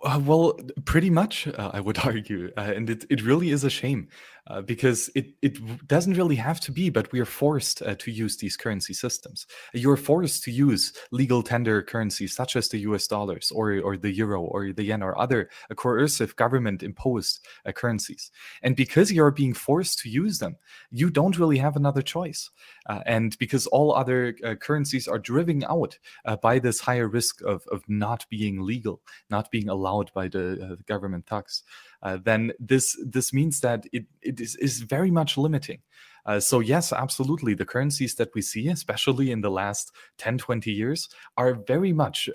Uh, 0.02 0.20
well, 0.22 0.58
pretty 0.84 1.10
much, 1.10 1.46
uh, 1.46 1.70
I 1.72 1.80
would 1.80 1.99
argue, 2.04 2.52
uh, 2.56 2.72
and 2.75 2.88
it, 2.88 3.04
it 3.10 3.22
really 3.22 3.50
is 3.50 3.64
a 3.64 3.70
shame 3.70 4.08
uh, 4.50 4.62
because 4.62 5.11
it 5.14 5.26
it 5.42 5.59
doesn't 5.87 6.16
really 6.16 6.37
have 6.37 6.61
to 6.61 6.73
be, 6.73 6.90
but 6.90 7.11
we 7.12 7.21
are 7.21 7.25
forced 7.26 7.83
uh, 7.83 7.95
to 7.97 8.11
use 8.11 8.37
these 8.37 8.57
currency 8.57 8.95
systems. 8.95 9.47
You 9.73 9.90
are 9.90 9.97
forced 9.97 10.45
to 10.45 10.50
use 10.50 10.92
legal 11.12 11.42
tender 11.42 11.83
currencies 11.83 12.35
such 12.35 12.57
as 12.57 12.69
the 12.69 12.78
U.S. 12.90 13.07
dollars 13.07 13.52
or 13.54 13.80
or 13.80 13.97
the 13.97 14.12
euro 14.12 14.42
or 14.42 14.73
the 14.73 14.85
yen 14.85 15.02
or 15.02 15.19
other 15.19 15.50
uh, 15.71 15.75
coercive 15.75 16.35
government 16.37 16.83
imposed 16.83 17.47
currencies, 17.75 18.30
and 18.62 18.76
because 18.76 19.12
you 19.12 19.23
are 19.25 19.30
being 19.33 19.54
forced 19.54 19.99
to 20.00 20.09
use 20.11 20.38
them, 20.38 20.57
you 20.90 21.11
don't 21.11 21.38
really 21.38 21.59
have 21.59 21.76
another 21.76 22.02
choice. 22.02 22.50
uh, 22.90 23.00
and 23.07 23.38
because 23.38 23.66
all 23.69 23.95
other 23.95 24.37
uh, 24.45 24.54
currencies 24.57 25.07
are 25.07 25.19
driven 25.19 25.64
out 25.69 25.99
uh, 26.25 26.37
by 26.37 26.59
this 26.59 26.80
higher 26.80 27.09
risk 27.09 27.40
of, 27.42 27.64
of 27.71 27.83
not 27.88 28.26
being 28.30 28.61
legal, 28.62 29.00
not 29.30 29.50
being 29.50 29.69
allowed 29.69 30.11
by 30.14 30.28
the, 30.28 30.73
uh, 30.73 30.76
government 30.87 31.26
thugs, 31.26 31.62
uh, 32.02 32.19
then 32.23 32.52
this 32.59 32.99
this 33.04 33.33
means 33.33 33.61
that 33.61 33.85
it, 33.92 34.07
it 34.23 34.40
is, 34.40 34.57
is 34.57 34.80
very 34.80 35.11
much 35.11 35.37
limiting. 35.37 35.80
Uh, 36.26 36.38
so 36.38 36.61
yes, 36.61 36.92
absolutely, 36.92 37.54
the 37.54 37.64
currencies 37.64 38.14
that 38.16 38.35
we 38.35 38.42
see, 38.42 38.69
especially 38.69 39.30
in 39.30 39.40
the 39.40 39.50
last 39.50 39.90
10, 40.19 40.37
20 40.37 40.71
years, 40.71 41.09
are 41.38 41.54
very 41.66 41.95
much 41.95 42.28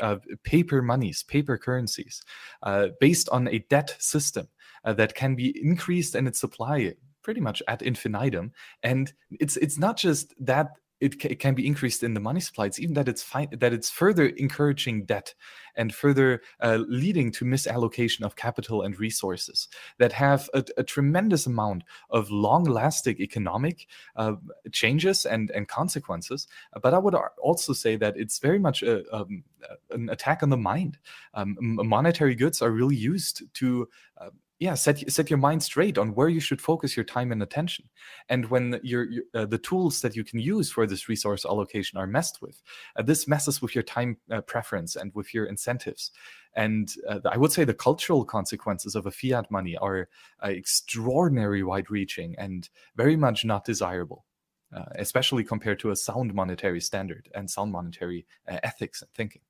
paper 0.44 0.82
monies, 0.82 1.22
paper 1.22 1.56
currencies, 1.56 2.24
based 3.00 3.30
on 3.30 3.48
a 3.48 3.60
debt 3.70 3.96
system 4.00 4.48
that 4.84 5.14
can 5.14 5.36
be 5.36 5.56
increased 5.64 6.16
in 6.16 6.26
its 6.26 6.40
supply 6.40 6.96
pretty 7.26 7.42
much 7.42 7.62
ad 7.68 7.82
infinitum. 7.82 8.52
And 8.84 9.12
it's 9.32 9.58
it's 9.58 9.78
not 9.78 9.98
just 9.98 10.34
that 10.40 10.68
it, 11.06 11.26
it, 11.26 11.40
can 11.40 11.54
be 11.54 11.68
increased 11.68 12.04
in 12.04 12.14
the 12.14 12.20
money 12.20 12.40
supply. 12.40 12.66
It's 12.66 12.80
even 12.80 12.96
that 12.96 13.08
it's 13.08 13.22
fi- 13.22 13.50
that 13.52 13.74
it's 13.74 13.90
further 13.90 14.28
encouraging 14.28 15.06
debt 15.06 15.34
and 15.76 15.94
further 15.94 16.42
uh, 16.62 16.80
leading 16.88 17.32
to 17.34 17.46
misallocation 17.46 18.24
of 18.24 18.36
capital 18.36 18.82
and 18.82 19.00
resources 19.00 19.68
that 20.00 20.12
have 20.14 20.50
a, 20.54 20.64
a 20.78 20.84
tremendous 20.84 21.46
amount 21.46 21.84
of 22.10 22.32
long-lasting 22.32 23.18
economic 23.20 23.88
uh, 24.16 24.34
changes 24.72 25.26
and 25.26 25.52
and 25.52 25.68
consequences. 25.68 26.48
But 26.82 26.94
I 26.94 26.98
would 26.98 27.16
also 27.42 27.74
say 27.74 27.96
that 27.98 28.18
it's 28.18 28.40
very 28.40 28.60
much 28.60 28.84
a, 28.84 29.04
um, 29.16 29.44
an 29.92 30.10
attack 30.10 30.44
on 30.44 30.50
the 30.50 30.58
mind. 30.58 30.98
Um, 31.34 31.58
monetary 31.62 32.36
goods 32.36 32.62
are 32.62 32.72
really 32.72 32.96
used 32.96 33.44
to 33.56 33.88
uh, 34.18 34.30
yeah 34.60 34.74
set 34.74 35.12
set 35.12 35.30
your 35.30 35.38
mind 35.38 35.62
straight 35.62 35.98
on 35.98 36.14
where 36.16 36.30
you 36.30 36.40
should 36.40 36.62
focus 36.62 36.96
your 36.96 37.04
time 37.04 37.32
and 37.32 37.44
attention. 37.44 37.90
And 38.30 38.50
when 38.50 38.80
your, 38.84 39.04
your 39.10 39.24
uh, 39.34 39.46
the 39.46 39.58
tools 39.58 40.02
that 40.02 40.16
you 40.16 40.24
can 40.24 40.40
use 40.40 40.72
for 40.72 40.88
this 40.88 41.10
resource 41.10 41.46
allocation 41.46 41.98
are 41.98 42.08
messed 42.08 42.42
with 42.42 42.62
uh, 42.96 43.04
this 43.04 43.28
messes 43.28 43.62
with 43.62 43.76
your 43.76 43.84
time 43.84 44.18
uh, 44.32 44.42
preference 44.42 44.96
and 44.96 45.14
with 45.14 45.34
your 45.34 45.46
incentives. 45.46 46.12
And 46.56 46.94
uh, 47.10 47.20
i 47.30 47.38
would 47.38 47.52
say 47.52 47.66
the 47.66 47.74
cultural 47.74 48.24
consequences 48.24 48.96
of 48.96 49.06
a 49.06 49.12
fiat 49.12 49.52
money 49.52 49.76
are 49.78 50.08
uh, 50.44 50.48
extraordinarily 50.48 51.64
wide 51.64 51.92
reaching 51.92 52.36
and 52.38 52.70
very 52.96 53.18
much 53.18 53.44
not 53.44 53.66
desirable 53.66 54.26
uh, 54.74 54.86
especially 54.96 55.44
compared 55.44 55.80
to 55.80 55.92
a 55.92 55.96
sound 55.96 56.34
monetary 56.34 56.80
standard 56.80 57.30
and 57.36 57.50
sound 57.50 57.72
monetary 57.72 58.26
ethics 58.48 59.02
and 59.02 59.12
thinking 59.14 59.42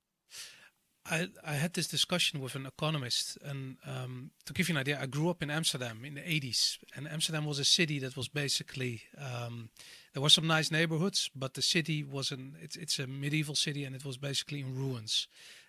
I, 1.08 1.28
I 1.44 1.54
had 1.54 1.74
this 1.74 1.86
discussion 1.86 2.40
with 2.40 2.54
an 2.56 2.66
economist, 2.66 3.38
and 3.44 3.76
um, 3.86 4.30
to 4.44 4.52
give 4.52 4.68
you 4.68 4.74
an 4.74 4.80
idea, 4.80 4.98
I 5.00 5.06
grew 5.06 5.28
up 5.28 5.42
in 5.42 5.50
Amsterdam 5.50 6.04
in 6.04 6.14
the 6.14 6.20
80s, 6.20 6.78
and 6.96 7.06
Amsterdam 7.08 7.44
was 7.44 7.58
a 7.58 7.64
city 7.64 7.98
that 8.00 8.16
was 8.16 8.28
basically 8.28 9.02
um, 9.16 9.70
there 10.12 10.22
were 10.22 10.30
some 10.30 10.46
nice 10.46 10.70
neighborhoods, 10.70 11.30
but 11.34 11.54
the 11.54 11.62
city 11.62 12.02
was 12.02 12.32
an 12.32 12.56
it's 12.60 12.76
it's 12.76 12.98
a 12.98 13.06
medieval 13.06 13.54
city, 13.54 13.84
and 13.84 13.94
it 13.94 14.04
was 14.04 14.16
basically 14.16 14.60
in 14.60 14.74
ruins. 14.74 15.28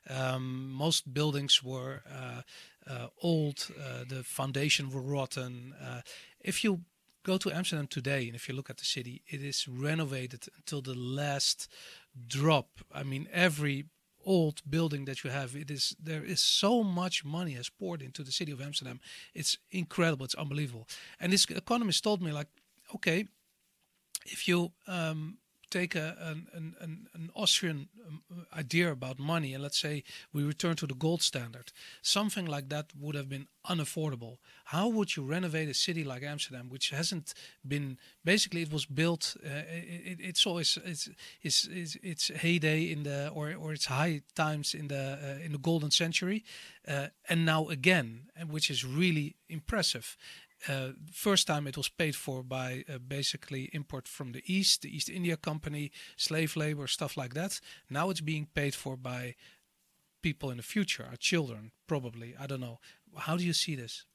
Um, 0.09 0.71
most 0.71 1.13
buildings 1.13 1.61
were 1.61 2.01
uh, 2.09 2.41
uh, 2.89 3.07
old, 3.21 3.67
uh, 3.77 4.05
the 4.07 4.23
foundation 4.23 4.89
were 4.89 5.01
rotten. 5.01 5.73
Uh, 5.73 6.01
if 6.39 6.63
you 6.63 6.81
go 7.23 7.37
to 7.37 7.51
Amsterdam 7.51 7.87
today, 7.87 8.25
and 8.27 8.35
if 8.35 8.47
you 8.47 8.55
look 8.55 8.69
at 8.69 8.77
the 8.77 8.85
city, 8.85 9.21
it 9.27 9.43
is 9.43 9.67
renovated 9.67 10.47
until 10.55 10.81
the 10.81 10.95
last 10.95 11.67
drop. 12.27 12.69
I 12.91 13.03
mean, 13.03 13.27
every 13.33 13.85
old 14.27 14.61
building 14.69 15.05
that 15.05 15.23
you 15.23 15.31
have. 15.31 15.55
It 15.55 15.71
is 15.71 15.95
there 16.03 16.23
is 16.23 16.41
so 16.41 16.83
much 16.83 17.25
money 17.25 17.53
has 17.53 17.69
poured 17.69 18.01
into 18.01 18.23
the 18.23 18.31
city 18.31 18.51
of 18.51 18.61
Amsterdam. 18.61 18.99
It's 19.33 19.57
incredible. 19.71 20.25
It's 20.25 20.35
unbelievable. 20.35 20.87
And 21.19 21.31
this 21.31 21.45
economist 21.45 22.03
told 22.03 22.21
me 22.21 22.31
like, 22.31 22.49
okay, 22.93 23.27
if 24.25 24.47
you 24.47 24.71
um, 24.87 25.37
take 25.69 25.95
a, 25.95 26.15
an, 26.19 26.75
an, 26.79 27.07
an 27.13 27.29
Austrian 27.35 27.89
um, 28.07 28.21
idea 28.55 28.91
about 28.91 29.19
money 29.19 29.53
and 29.53 29.63
let's 29.63 29.79
say 29.79 30.03
we 30.33 30.43
return 30.43 30.75
to 30.77 30.87
the 30.87 30.93
gold 30.93 31.21
standard, 31.21 31.71
something 32.01 32.45
like 32.45 32.69
that 32.69 32.91
would 32.99 33.15
have 33.15 33.29
been 33.29 33.47
unaffordable. 33.69 34.37
How 34.65 34.87
would 34.87 35.15
you 35.15 35.23
renovate 35.23 35.69
a 35.69 35.73
city 35.73 36.03
like 36.03 36.23
Amsterdam, 36.23 36.69
which 36.69 36.89
hasn't 36.89 37.33
been 37.67 37.97
basically 38.23 38.61
it 38.61 38.71
was 38.71 38.85
built? 38.85 39.35
Uh, 39.45 39.63
it, 39.69 40.19
it's 40.19 40.45
always 40.45 40.77
it's, 40.85 41.09
it's 41.41 41.67
it's 41.71 41.97
it's 42.01 42.27
heyday 42.27 42.91
in 42.91 43.03
the 43.03 43.29
or 43.29 43.53
or 43.55 43.73
its 43.73 43.85
high 43.85 44.21
times 44.35 44.73
in 44.73 44.87
the 44.87 45.19
uh, 45.21 45.45
in 45.45 45.51
the 45.51 45.57
golden 45.57 45.91
century, 45.91 46.43
uh, 46.87 47.07
and 47.29 47.45
now 47.45 47.67
again, 47.67 48.29
which 48.49 48.69
is 48.69 48.85
really 48.85 49.35
impressive 49.49 50.17
uh, 50.67 50.89
first 51.11 51.47
time 51.47 51.67
it 51.67 51.77
was 51.77 51.89
paid 51.89 52.15
for 52.15 52.43
by 52.43 52.83
uh, 52.91 52.97
basically 52.97 53.69
import 53.73 54.07
from 54.07 54.31
the 54.31 54.43
east, 54.45 54.81
the 54.81 54.95
East 54.95 55.09
India 55.09 55.37
Company, 55.37 55.91
slave 56.15 56.55
labor, 56.55 56.87
stuff 56.87 57.17
like 57.17 57.33
that. 57.33 57.59
Now 57.89 58.09
it's 58.09 58.21
being 58.21 58.47
paid 58.53 58.75
for 58.75 58.97
by 58.97 59.35
people 60.21 60.49
in 60.49 60.57
the 60.57 60.63
future, 60.63 61.05
our 61.09 61.15
children, 61.17 61.71
probably. 61.87 62.35
I 62.39 62.47
don't 62.47 62.61
know. 62.61 62.79
How 63.17 63.37
do 63.37 63.43
you 63.43 63.53
see 63.53 63.75
this? 63.75 64.05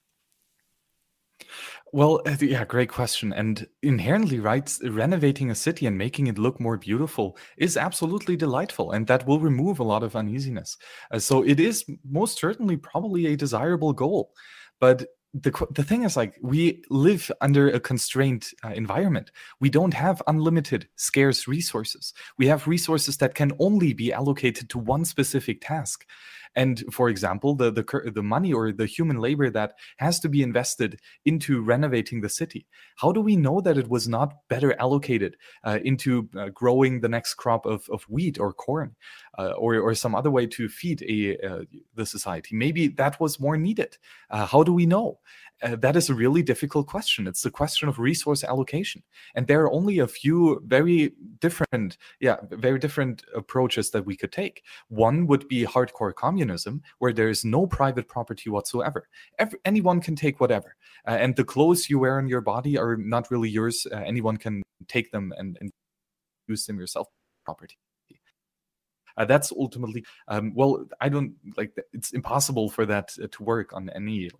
Well, 1.92 2.20
uh, 2.26 2.36
yeah, 2.40 2.64
great 2.64 2.88
question. 2.88 3.32
And 3.32 3.66
inherently, 3.82 4.38
right, 4.38 4.70
renovating 4.82 5.50
a 5.50 5.54
city 5.54 5.86
and 5.86 5.98
making 5.98 6.28
it 6.28 6.38
look 6.38 6.60
more 6.60 6.76
beautiful 6.76 7.36
is 7.56 7.76
absolutely 7.76 8.36
delightful, 8.36 8.92
and 8.92 9.06
that 9.06 9.26
will 9.26 9.40
remove 9.40 9.78
a 9.78 9.84
lot 9.84 10.02
of 10.02 10.16
uneasiness. 10.16 10.76
Uh, 11.10 11.18
so 11.18 11.42
it 11.42 11.60
is 11.60 11.84
most 12.08 12.38
certainly 12.38 12.76
probably 12.76 13.26
a 13.26 13.36
desirable 13.36 13.92
goal. 13.92 14.32
But 14.80 15.06
the 15.34 15.66
the 15.70 15.82
thing 15.82 16.02
is 16.02 16.16
like 16.16 16.38
we 16.42 16.82
live 16.90 17.30
under 17.40 17.68
a 17.70 17.80
constrained 17.80 18.50
uh, 18.64 18.68
environment. 18.68 19.30
We 19.60 19.70
don't 19.70 19.94
have 19.94 20.22
unlimited 20.26 20.88
scarce 20.96 21.48
resources. 21.48 22.12
We 22.36 22.48
have 22.48 22.68
resources 22.68 23.16
that 23.18 23.34
can 23.34 23.52
only 23.58 23.94
be 23.94 24.12
allocated 24.12 24.68
to 24.70 24.78
one 24.78 25.04
specific 25.06 25.62
task 25.62 26.06
and 26.54 26.84
for 26.92 27.08
example, 27.08 27.54
the, 27.54 27.70
the, 27.70 28.12
the 28.14 28.22
money 28.22 28.52
or 28.52 28.72
the 28.72 28.86
human 28.86 29.18
labor 29.18 29.50
that 29.50 29.74
has 29.98 30.20
to 30.20 30.28
be 30.28 30.42
invested 30.42 31.00
into 31.24 31.62
renovating 31.62 32.20
the 32.20 32.28
city, 32.28 32.66
how 32.96 33.12
do 33.12 33.20
we 33.20 33.36
know 33.36 33.60
that 33.60 33.78
it 33.78 33.88
was 33.88 34.08
not 34.08 34.34
better 34.48 34.78
allocated 34.78 35.36
uh, 35.64 35.78
into 35.84 36.28
uh, 36.36 36.48
growing 36.48 37.00
the 37.00 37.08
next 37.08 37.34
crop 37.34 37.64
of, 37.66 37.88
of 37.90 38.02
wheat 38.04 38.38
or 38.38 38.52
corn 38.52 38.94
uh, 39.38 39.52
or, 39.52 39.76
or 39.76 39.94
some 39.94 40.14
other 40.14 40.30
way 40.30 40.46
to 40.46 40.68
feed 40.68 41.02
a, 41.02 41.38
uh, 41.38 41.62
the 41.94 42.06
society? 42.06 42.54
Maybe 42.54 42.88
that 42.88 43.18
was 43.20 43.40
more 43.40 43.56
needed. 43.56 43.96
Uh, 44.30 44.46
how 44.46 44.62
do 44.62 44.72
we 44.72 44.86
know? 44.86 45.18
Uh, 45.62 45.76
that 45.76 45.94
is 45.96 46.10
a 46.10 46.14
really 46.14 46.42
difficult 46.42 46.88
question. 46.88 47.26
It's 47.28 47.42
the 47.42 47.50
question 47.50 47.88
of 47.88 48.00
resource 48.00 48.42
allocation, 48.42 49.02
and 49.34 49.46
there 49.46 49.62
are 49.62 49.70
only 49.70 50.00
a 50.00 50.08
few 50.08 50.60
very 50.66 51.12
different, 51.38 51.98
yeah, 52.20 52.36
very 52.50 52.78
different 52.80 53.22
approaches 53.34 53.90
that 53.90 54.04
we 54.04 54.16
could 54.16 54.32
take. 54.32 54.64
One 54.88 55.26
would 55.28 55.46
be 55.46 55.64
hardcore 55.64 56.14
communism, 56.14 56.82
where 56.98 57.12
there 57.12 57.28
is 57.28 57.44
no 57.44 57.66
private 57.66 58.08
property 58.08 58.50
whatsoever. 58.50 59.08
Every, 59.38 59.60
anyone 59.64 60.00
can 60.00 60.16
take 60.16 60.40
whatever, 60.40 60.74
uh, 61.06 61.12
and 61.12 61.36
the 61.36 61.44
clothes 61.44 61.88
you 61.88 62.00
wear 62.00 62.18
on 62.18 62.26
your 62.26 62.40
body 62.40 62.76
are 62.76 62.96
not 62.96 63.30
really 63.30 63.50
yours. 63.50 63.86
Uh, 63.90 63.96
anyone 63.96 64.38
can 64.38 64.62
take 64.88 65.12
them 65.12 65.32
and, 65.36 65.56
and 65.60 65.70
use 66.48 66.66
them 66.66 66.78
yourself. 66.78 67.06
Property. 67.44 67.76
Uh, 69.16 69.24
that's 69.26 69.52
ultimately 69.52 70.04
um, 70.28 70.54
well 70.54 70.86
i 71.00 71.08
don't 71.08 71.34
like 71.58 71.76
it's 71.92 72.12
impossible 72.12 72.70
for 72.70 72.86
that 72.86 73.14
uh, 73.22 73.26
to 73.30 73.42
work 73.42 73.72
on 73.74 73.90
any 73.90 74.30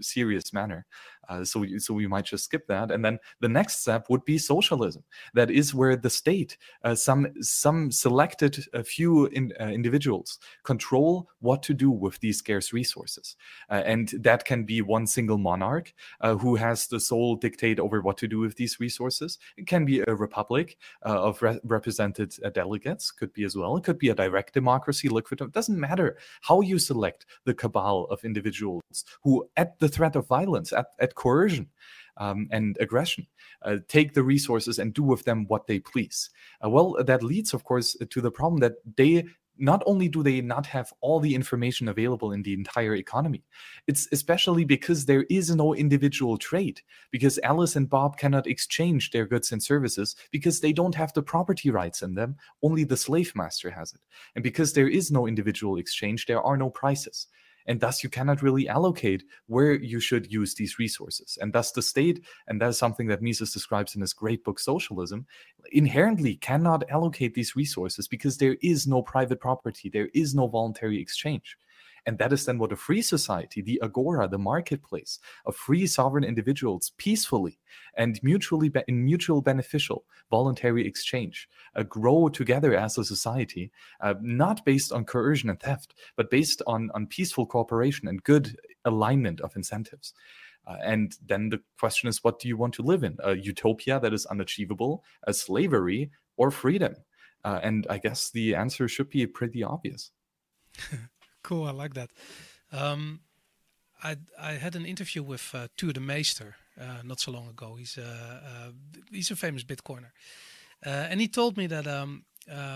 serious 0.00 0.52
manner. 0.52 0.86
Uh, 1.28 1.44
so, 1.44 1.64
so 1.78 1.94
we 1.94 2.06
might 2.06 2.24
just 2.24 2.44
skip 2.44 2.66
that. 2.66 2.90
And 2.90 3.04
then 3.04 3.18
the 3.40 3.48
next 3.48 3.82
step 3.82 4.06
would 4.08 4.24
be 4.24 4.38
socialism. 4.38 5.04
That 5.34 5.50
is 5.50 5.74
where 5.74 5.96
the 5.96 6.10
state, 6.10 6.58
uh, 6.84 6.94
some 6.94 7.32
some 7.40 7.90
selected 7.90 8.64
a 8.72 8.82
few 8.82 9.26
in, 9.26 9.52
uh, 9.60 9.64
individuals, 9.64 10.38
control 10.64 11.28
what 11.40 11.62
to 11.64 11.74
do 11.74 11.90
with 11.90 12.18
these 12.20 12.38
scarce 12.38 12.72
resources, 12.72 13.36
uh, 13.70 13.82
and 13.84 14.08
that 14.20 14.44
can 14.44 14.64
be 14.64 14.82
one 14.82 15.06
single 15.06 15.38
monarch 15.38 15.92
uh, 16.20 16.34
who 16.36 16.56
has 16.56 16.86
the 16.86 17.00
sole 17.00 17.36
dictate 17.36 17.78
over 17.78 18.00
what 18.00 18.16
to 18.18 18.28
do 18.28 18.38
with 18.40 18.56
these 18.56 18.80
resources. 18.80 19.38
It 19.56 19.66
can 19.66 19.84
be 19.84 20.00
a 20.06 20.14
republic 20.14 20.78
of 21.02 21.40
re- 21.42 21.60
represented 21.64 22.34
delegates. 22.54 23.10
Could 23.10 23.32
be 23.32 23.44
as 23.44 23.56
well. 23.56 23.76
It 23.76 23.84
could 23.84 23.98
be 23.98 24.08
a 24.08 24.14
direct 24.14 24.54
democracy, 24.54 25.08
liquid. 25.08 25.40
It 25.40 25.52
doesn't 25.52 25.78
matter 25.78 26.16
how 26.42 26.60
you 26.60 26.78
select 26.78 27.26
the 27.44 27.54
cabal 27.54 28.04
of 28.10 28.24
individuals 28.24 29.04
who 29.22 29.48
at 29.56 29.78
the 29.78 29.88
threat 29.88 30.16
of 30.16 30.26
violence, 30.26 30.72
at, 30.72 30.86
at 30.98 31.11
coercion, 31.14 31.68
um, 32.16 32.48
and 32.50 32.76
aggression, 32.80 33.26
uh, 33.62 33.78
take 33.88 34.14
the 34.14 34.22
resources 34.22 34.78
and 34.78 34.94
do 34.94 35.02
with 35.02 35.24
them 35.24 35.46
what 35.48 35.66
they 35.66 35.78
please. 35.78 36.30
Uh, 36.64 36.68
well, 36.68 36.96
that 37.04 37.22
leads, 37.22 37.54
of 37.54 37.64
course, 37.64 37.96
to 38.10 38.20
the 38.20 38.30
problem 38.30 38.60
that 38.60 38.74
they 38.96 39.24
not 39.58 39.82
only 39.86 40.08
do 40.08 40.22
they 40.22 40.40
not 40.40 40.66
have 40.66 40.92
all 41.00 41.20
the 41.20 41.34
information 41.34 41.86
available 41.86 42.32
in 42.32 42.42
the 42.42 42.54
entire 42.54 42.94
economy, 42.94 43.44
it's 43.86 44.08
especially 44.10 44.64
because 44.64 45.04
there 45.04 45.26
is 45.28 45.54
no 45.54 45.74
individual 45.74 46.38
trade, 46.38 46.80
because 47.10 47.38
Alice 47.42 47.76
and 47.76 47.88
Bob 47.88 48.16
cannot 48.16 48.46
exchange 48.46 49.10
their 49.10 49.26
goods 49.26 49.52
and 49.52 49.62
services 49.62 50.16
because 50.30 50.60
they 50.60 50.72
don't 50.72 50.94
have 50.94 51.12
the 51.12 51.22
property 51.22 51.70
rights 51.70 52.02
in 52.02 52.14
them, 52.14 52.36
only 52.62 52.84
the 52.84 52.96
slave 52.96 53.32
master 53.36 53.70
has 53.70 53.92
it. 53.92 54.00
And 54.34 54.42
because 54.42 54.72
there 54.72 54.88
is 54.88 55.10
no 55.10 55.26
individual 55.26 55.76
exchange, 55.76 56.26
there 56.26 56.42
are 56.42 56.56
no 56.56 56.70
prices. 56.70 57.26
And 57.66 57.80
thus 57.80 58.02
you 58.02 58.10
cannot 58.10 58.42
really 58.42 58.68
allocate 58.68 59.24
where 59.46 59.74
you 59.74 60.00
should 60.00 60.32
use 60.32 60.54
these 60.54 60.78
resources. 60.78 61.38
And 61.40 61.52
thus 61.52 61.72
the 61.72 61.82
state 61.82 62.24
and 62.48 62.60
that 62.60 62.68
is 62.70 62.78
something 62.78 63.06
that 63.08 63.22
mises 63.22 63.52
describes 63.52 63.94
in 63.94 64.00
his 64.00 64.12
great 64.12 64.44
book 64.44 64.58
socialism 64.58 65.26
inherently 65.72 66.36
cannot 66.36 66.88
allocate 66.90 67.34
these 67.34 67.56
resources 67.56 68.08
because 68.08 68.36
there 68.38 68.56
is 68.62 68.86
no 68.86 69.02
private 69.02 69.40
property 69.40 69.88
there 69.88 70.08
is 70.14 70.34
no 70.34 70.46
voluntary 70.46 71.00
exchange 71.00 71.56
and 72.06 72.18
that 72.18 72.32
is 72.32 72.44
then 72.44 72.58
what 72.58 72.72
a 72.72 72.76
free 72.76 73.02
society, 73.02 73.62
the 73.62 73.80
agora, 73.82 74.26
the 74.26 74.38
marketplace 74.38 75.18
of 75.46 75.54
free 75.54 75.86
sovereign 75.86 76.24
individuals 76.24 76.92
peacefully 76.96 77.58
and 77.94 78.18
mutually 78.22 78.68
be- 78.68 78.82
in 78.88 79.04
mutual 79.04 79.40
beneficial 79.40 80.04
voluntary 80.30 80.86
exchange 80.86 81.48
uh, 81.76 81.82
grow 81.84 82.28
together 82.28 82.74
as 82.74 82.98
a 82.98 83.04
society, 83.04 83.70
uh, 84.00 84.14
not 84.20 84.64
based 84.64 84.92
on 84.92 85.04
coercion 85.04 85.50
and 85.50 85.60
theft, 85.60 85.94
but 86.16 86.30
based 86.30 86.60
on, 86.66 86.90
on 86.94 87.06
peaceful 87.06 87.46
cooperation 87.46 88.08
and 88.08 88.24
good 88.24 88.56
alignment 88.84 89.40
of 89.40 89.54
incentives. 89.54 90.12
Uh, 90.66 90.76
and 90.82 91.16
then 91.24 91.48
the 91.48 91.60
question 91.78 92.08
is, 92.08 92.22
what 92.22 92.38
do 92.38 92.48
you 92.48 92.56
want 92.56 92.74
to 92.74 92.82
live 92.82 93.02
in? 93.02 93.16
A 93.22 93.34
utopia 93.34 93.98
that 94.00 94.12
is 94.12 94.26
unachievable, 94.26 95.02
a 95.24 95.34
slavery, 95.34 96.10
or 96.36 96.50
freedom? 96.50 96.94
Uh, 97.44 97.58
and 97.62 97.86
I 97.90 97.98
guess 97.98 98.30
the 98.30 98.54
answer 98.54 98.86
should 98.88 99.10
be 99.10 99.26
pretty 99.26 99.62
obvious. 99.62 100.10
cool. 101.42 101.66
I 101.66 101.72
like 101.72 101.94
that. 101.94 102.10
Um, 102.72 103.20
I 104.02 104.16
I 104.38 104.52
had 104.52 104.76
an 104.76 104.86
interview 104.86 105.22
with 105.22 105.54
uh, 105.54 105.68
Tuur 105.76 105.92
Demeester 105.92 106.54
uh, 106.80 107.02
not 107.04 107.20
so 107.20 107.30
long 107.32 107.48
ago. 107.48 107.76
He's 107.76 107.98
a 107.98 108.02
uh, 108.02 108.48
uh, 108.50 108.70
he's 109.10 109.30
a 109.30 109.36
famous 109.36 109.64
Bitcoiner, 109.64 110.12
uh, 110.86 111.10
and 111.10 111.20
he 111.20 111.28
told 111.28 111.56
me 111.56 111.66
that 111.68 111.86
um, 111.86 112.24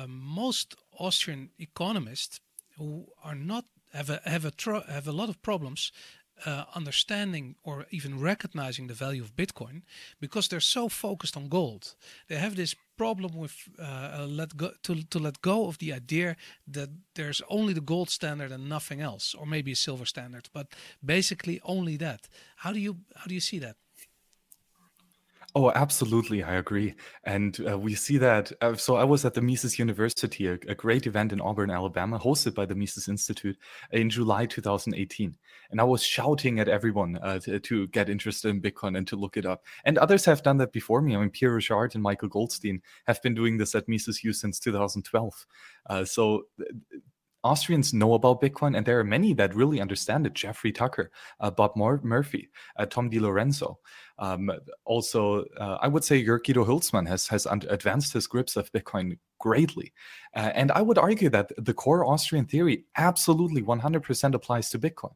most 0.08 0.76
Austrian 0.98 1.50
economists 1.58 2.40
who 2.76 3.06
are 3.22 3.34
not 3.34 3.64
have 3.92 4.10
a 4.10 4.20
have 4.24 4.44
a 4.44 4.52
have 4.92 5.08
a 5.08 5.12
lot 5.12 5.28
of 5.28 5.40
problems 5.42 5.92
uh, 6.44 6.64
understanding 6.74 7.56
or 7.62 7.86
even 7.90 8.20
recognizing 8.20 8.86
the 8.86 8.94
value 8.94 9.22
of 9.22 9.36
Bitcoin 9.36 9.82
because 10.20 10.48
they're 10.48 10.60
so 10.60 10.88
focused 10.88 11.36
on 11.36 11.48
gold. 11.48 11.94
They 12.28 12.36
have 12.36 12.56
this 12.56 12.74
problem 12.96 13.36
with 13.36 13.68
uh, 13.78 14.26
let 14.28 14.56
go 14.56 14.70
to, 14.82 15.02
to 15.04 15.18
let 15.18 15.40
go 15.42 15.66
of 15.68 15.78
the 15.78 15.92
idea 15.92 16.36
that 16.66 16.90
there's 17.14 17.42
only 17.48 17.72
the 17.72 17.80
gold 17.80 18.10
standard 18.10 18.52
and 18.52 18.68
nothing 18.68 19.00
else, 19.00 19.34
or 19.34 19.46
maybe 19.46 19.72
a 19.72 19.76
silver 19.76 20.06
standard, 20.06 20.48
but 20.52 20.68
basically 21.04 21.60
only 21.64 21.96
that. 21.96 22.28
How 22.56 22.72
do 22.72 22.80
you 22.80 22.96
how 23.14 23.26
do 23.26 23.34
you 23.34 23.40
see 23.40 23.58
that? 23.60 23.76
Oh, 25.56 25.72
absolutely. 25.74 26.42
I 26.42 26.56
agree. 26.56 26.94
And 27.24 27.58
uh, 27.66 27.78
we 27.78 27.94
see 27.94 28.18
that. 28.18 28.52
Uh, 28.60 28.74
so 28.74 28.96
I 28.96 29.04
was 29.04 29.24
at 29.24 29.32
the 29.32 29.40
Mises 29.40 29.78
University, 29.78 30.48
a, 30.48 30.58
a, 30.68 30.74
great 30.74 31.06
event 31.06 31.32
in 31.32 31.40
Auburn, 31.40 31.70
Alabama, 31.70 32.18
hosted 32.18 32.54
by 32.54 32.66
the 32.66 32.74
Mises 32.74 33.08
Institute 33.08 33.56
in 33.90 34.10
July 34.10 34.44
2018. 34.44 35.34
And 35.70 35.80
I 35.80 35.84
was 35.84 36.02
shouting 36.02 36.60
at 36.60 36.68
everyone 36.68 37.18
uh, 37.22 37.38
to, 37.40 37.58
to, 37.60 37.86
get 37.88 38.08
interested 38.08 38.48
in 38.48 38.60
Bitcoin 38.60 38.96
and 38.96 39.06
to 39.08 39.16
look 39.16 39.36
it 39.36 39.46
up. 39.46 39.64
And 39.84 39.98
others 39.98 40.24
have 40.24 40.42
done 40.42 40.58
that 40.58 40.72
before 40.72 41.00
me. 41.02 41.14
I 41.14 41.18
mean, 41.18 41.30
Pierre 41.30 41.52
Rochard 41.52 41.94
and 41.94 42.02
Michael 42.02 42.28
Goldstein 42.28 42.82
have 43.06 43.22
been 43.22 43.34
doing 43.34 43.56
this 43.56 43.74
at 43.74 43.88
Mises 43.88 44.22
U 44.24 44.32
since 44.32 44.58
2012. 44.58 45.46
Uh, 45.88 46.04
so 46.04 46.44
Austrians 47.46 47.94
know 47.94 48.14
about 48.14 48.40
Bitcoin, 48.40 48.76
and 48.76 48.84
there 48.84 48.98
are 48.98 49.04
many 49.04 49.32
that 49.34 49.54
really 49.54 49.80
understand 49.80 50.26
it. 50.26 50.34
Jeffrey 50.34 50.72
Tucker, 50.72 51.12
uh, 51.38 51.50
Bob 51.50 51.76
Mur- 51.76 52.00
Murphy, 52.02 52.50
uh, 52.76 52.86
Tom 52.86 53.08
DiLorenzo. 53.08 53.76
Um, 54.18 54.50
also, 54.84 55.44
uh, 55.60 55.78
I 55.80 55.86
would 55.86 56.02
say 56.02 56.22
Guido 56.22 56.64
Hülsmann 56.64 57.06
has 57.06 57.28
has 57.28 57.46
advanced 57.46 58.12
his 58.12 58.26
grips 58.26 58.56
of 58.56 58.72
Bitcoin 58.72 59.18
greatly, 59.38 59.92
uh, 60.34 60.50
and 60.54 60.72
I 60.72 60.82
would 60.82 60.98
argue 60.98 61.28
that 61.30 61.52
the 61.56 61.74
core 61.74 62.04
Austrian 62.04 62.46
theory 62.46 62.84
absolutely 62.96 63.62
100% 63.62 64.34
applies 64.34 64.68
to 64.70 64.78
Bitcoin. 64.78 65.14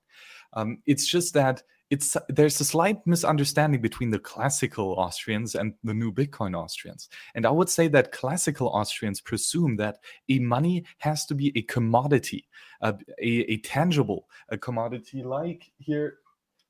Um, 0.53 0.79
it's 0.87 1.07
just 1.07 1.35
that 1.35 1.63
it's 1.91 2.17
there's 2.29 2.61
a 2.61 2.65
slight 2.65 3.05
misunderstanding 3.05 3.81
between 3.81 4.11
the 4.11 4.19
classical 4.19 4.93
Austrians 4.93 5.57
and 5.57 5.75
the 5.83 5.93
new 5.93 6.13
Bitcoin 6.13 6.57
Austrians. 6.57 7.09
And 7.35 7.45
I 7.45 7.51
would 7.51 7.69
say 7.69 7.89
that 7.89 8.13
classical 8.13 8.69
Austrians 8.69 9.21
presume 9.21 9.77
that 9.77 9.99
a 10.29 10.39
money 10.39 10.85
has 10.99 11.27
to 11.27 11.35
be 11.35 11.53
a 11.57 11.63
commodity, 11.63 12.49
a, 12.81 12.95
a 13.21 13.57
tangible 13.59 14.29
a 14.49 14.57
commodity 14.57 15.25
like 15.25 15.73
here 15.79 16.19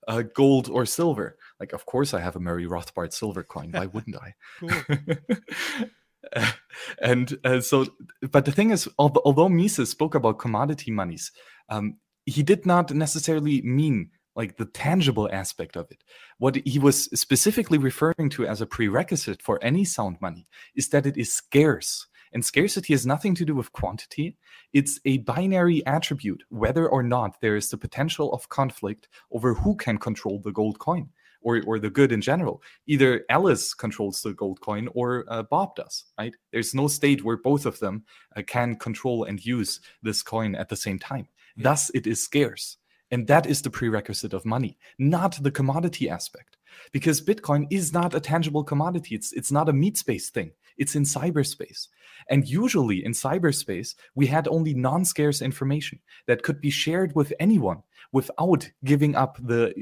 uh, 0.09 0.23
gold 0.35 0.69
or 0.71 0.87
silver. 0.87 1.37
Like, 1.59 1.73
of 1.75 1.85
course, 1.85 2.15
I 2.15 2.21
have 2.21 2.37
a 2.37 2.41
Murray 2.41 2.67
Rothbard 2.67 3.13
silver 3.13 3.43
coin. 3.43 3.73
Why 3.73 3.87
wouldn't 3.87 4.17
I? 4.17 4.35
and 7.03 7.39
uh, 7.45 7.61
so, 7.61 7.87
but 8.31 8.45
the 8.45 8.53
thing 8.53 8.71
is, 8.71 8.89
although 8.99 9.49
Mises 9.49 9.91
spoke 9.91 10.15
about 10.15 10.39
commodity 10.39 10.91
monies, 10.91 11.33
um, 11.69 11.97
he 12.31 12.43
did 12.43 12.65
not 12.65 12.93
necessarily 12.95 13.61
mean 13.63 14.11
like 14.37 14.57
the 14.57 14.65
tangible 14.65 15.29
aspect 15.33 15.77
of 15.77 15.91
it. 15.91 16.05
What 16.39 16.57
he 16.65 16.79
was 16.79 17.05
specifically 17.19 17.79
referring 17.79 18.31
to 18.31 18.47
as 18.47 18.61
a 18.61 18.67
prerequisite 18.67 19.43
for 19.43 19.59
any 19.63 19.85
sound 19.85 20.19
money 20.21 20.47
is 20.75 20.89
that 20.89 21.07
it 21.07 21.17
is 21.17 21.33
scarce. 21.33 22.07
And 22.33 22.45
scarcity 22.45 22.93
has 22.93 23.05
nothing 23.05 23.35
to 23.35 23.45
do 23.45 23.57
with 23.57 23.73
quantity. 23.73 24.37
It's 24.73 25.01
a 25.05 25.19
binary 25.19 25.85
attribute, 25.85 26.45
whether 26.49 26.89
or 26.89 27.03
not 27.03 27.41
there 27.41 27.57
is 27.57 27.71
the 27.71 27.77
potential 27.77 28.33
of 28.33 28.49
conflict 28.49 29.09
over 29.33 29.55
who 29.55 29.75
can 29.75 29.99
control 29.99 30.41
the 30.41 30.53
gold 30.53 30.79
coin 30.79 31.11
or, 31.43 31.61
or 31.67 31.79
the 31.81 31.91
good 31.91 32.13
in 32.13 32.21
general. 32.21 32.63
Either 32.87 33.25
Alice 33.29 33.75
controls 33.75 34.21
the 34.21 34.33
gold 34.33 34.61
coin 34.61 34.89
or 34.95 35.25
uh, 35.29 35.43
Bob 35.43 35.75
does, 35.75 36.05
right? 36.19 36.35
There's 36.53 36.75
no 36.75 36.87
state 36.87 37.25
where 37.25 37.37
both 37.37 37.67
of 37.67 37.81
them 37.81 38.05
uh, 38.37 38.43
can 38.47 38.77
control 38.77 39.25
and 39.25 39.45
use 39.45 39.81
this 40.03 40.23
coin 40.23 40.55
at 40.55 40.69
the 40.69 40.77
same 40.77 40.99
time. 40.99 41.29
Thus, 41.57 41.91
it 41.95 42.07
is 42.07 42.23
scarce. 42.23 42.77
And 43.11 43.27
that 43.27 43.47
is 43.47 43.63
the 43.63 43.71
prerequisite 43.71 44.33
of 44.33 44.47
money, 44.47 44.79
not 44.99 45.43
the 45.43 45.51
commodity 45.51 46.09
aspect. 46.09 46.57
Because 46.93 47.21
Bitcoin 47.21 47.67
is 47.71 47.93
not 47.93 48.15
a 48.15 48.21
tangible 48.21 48.63
commodity. 48.63 49.17
It's, 49.17 49.33
it's 49.33 49.51
not 49.51 49.69
a 49.69 49.73
meat 49.73 49.97
space 49.97 50.31
thing. 50.31 50.53
It's 50.79 50.95
in 50.95 51.03
cyberspace. 51.03 51.89
And 52.29 52.49
usually 52.49 53.05
in 53.05 53.13
cyberspace, 53.13 53.95
we 54.15 54.27
had 54.27 54.47
only 54.47 54.75
non 54.75 55.05
scarce 55.05 55.43
information 55.43 56.01
that 56.27 56.43
could 56.43 56.61
be 56.61 56.71
shared 56.71 57.15
with 57.15 57.33
anyone 57.41 57.83
without 58.13 58.71
giving 58.85 59.17
up 59.17 59.37
the, 59.39 59.75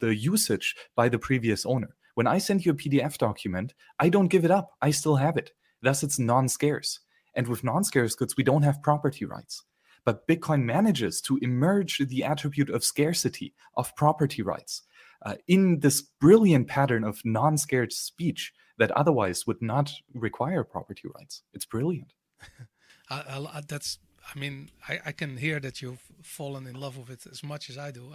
the 0.00 0.14
usage 0.14 0.76
by 0.94 1.08
the 1.08 1.18
previous 1.18 1.66
owner. 1.66 1.96
When 2.14 2.26
I 2.26 2.38
send 2.38 2.64
you 2.64 2.72
a 2.72 2.74
PDF 2.74 3.18
document, 3.18 3.74
I 3.98 4.08
don't 4.08 4.28
give 4.28 4.44
it 4.44 4.50
up. 4.50 4.70
I 4.80 4.90
still 4.90 5.16
have 5.16 5.36
it. 5.36 5.52
Thus, 5.82 6.02
it's 6.02 6.18
non 6.18 6.48
scarce. 6.48 7.00
And 7.34 7.46
with 7.46 7.64
non 7.64 7.84
scarce 7.84 8.14
goods, 8.14 8.36
we 8.36 8.44
don't 8.44 8.62
have 8.62 8.82
property 8.82 9.24
rights. 9.24 9.64
But 10.08 10.26
Bitcoin 10.26 10.62
manages 10.62 11.20
to 11.20 11.36
emerge 11.42 11.98
the 11.98 12.24
attribute 12.24 12.70
of 12.70 12.82
scarcity, 12.82 13.52
of 13.76 13.94
property 13.94 14.40
rights, 14.40 14.84
uh, 15.26 15.34
in 15.46 15.80
this 15.80 16.00
brilliant 16.00 16.66
pattern 16.66 17.04
of 17.04 17.20
non 17.26 17.58
scared 17.58 17.92
speech 17.92 18.54
that 18.78 18.90
otherwise 18.92 19.46
would 19.46 19.60
not 19.60 19.92
require 20.14 20.64
property 20.64 21.06
rights. 21.14 21.42
It's 21.52 21.66
brilliant. 21.66 22.14
I, 23.10 23.16
I, 23.52 23.60
that's, 23.68 23.98
I 24.34 24.38
mean, 24.38 24.70
I, 24.88 24.98
I, 25.04 25.12
can 25.12 25.36
hear 25.36 25.60
that 25.60 25.82
you've 25.82 26.10
fallen 26.22 26.66
in 26.66 26.80
love 26.80 26.96
with 26.96 27.10
it 27.10 27.30
as 27.30 27.42
much 27.44 27.68
as 27.68 27.76
I 27.76 27.90
do. 27.90 28.10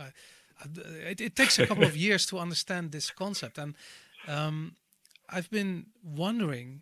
It, 1.12 1.22
it, 1.22 1.36
takes 1.36 1.60
a 1.60 1.68
couple 1.68 1.84
of 1.84 1.96
years 2.06 2.26
to 2.26 2.40
understand 2.40 2.92
this 2.92 3.12
concept. 3.12 3.60
And 3.60 3.76
um, 4.28 4.78
I've 5.30 5.52
been 5.52 5.86
wondering 6.04 6.82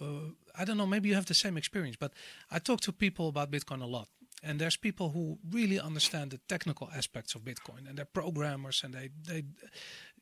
uh, 0.00 0.32
I 0.54 0.64
don't 0.64 0.76
know, 0.76 0.86
maybe 0.86 1.08
you 1.08 1.14
have 1.14 1.26
the 1.26 1.34
same 1.34 1.56
experience, 1.56 1.96
but 1.96 2.12
I 2.50 2.58
talk 2.58 2.80
to 2.82 2.92
people 2.92 3.28
about 3.28 3.50
Bitcoin 3.50 3.82
a 3.82 3.86
lot 3.86 4.08
and 4.42 4.60
there's 4.60 4.76
people 4.76 5.10
who 5.10 5.38
really 5.50 5.80
understand 5.80 6.30
the 6.30 6.40
technical 6.48 6.88
aspects 6.94 7.34
of 7.34 7.42
bitcoin 7.42 7.88
and 7.88 7.98
they're 7.98 8.04
programmers 8.04 8.82
and 8.84 8.94
they 8.94 9.10
they 9.26 9.44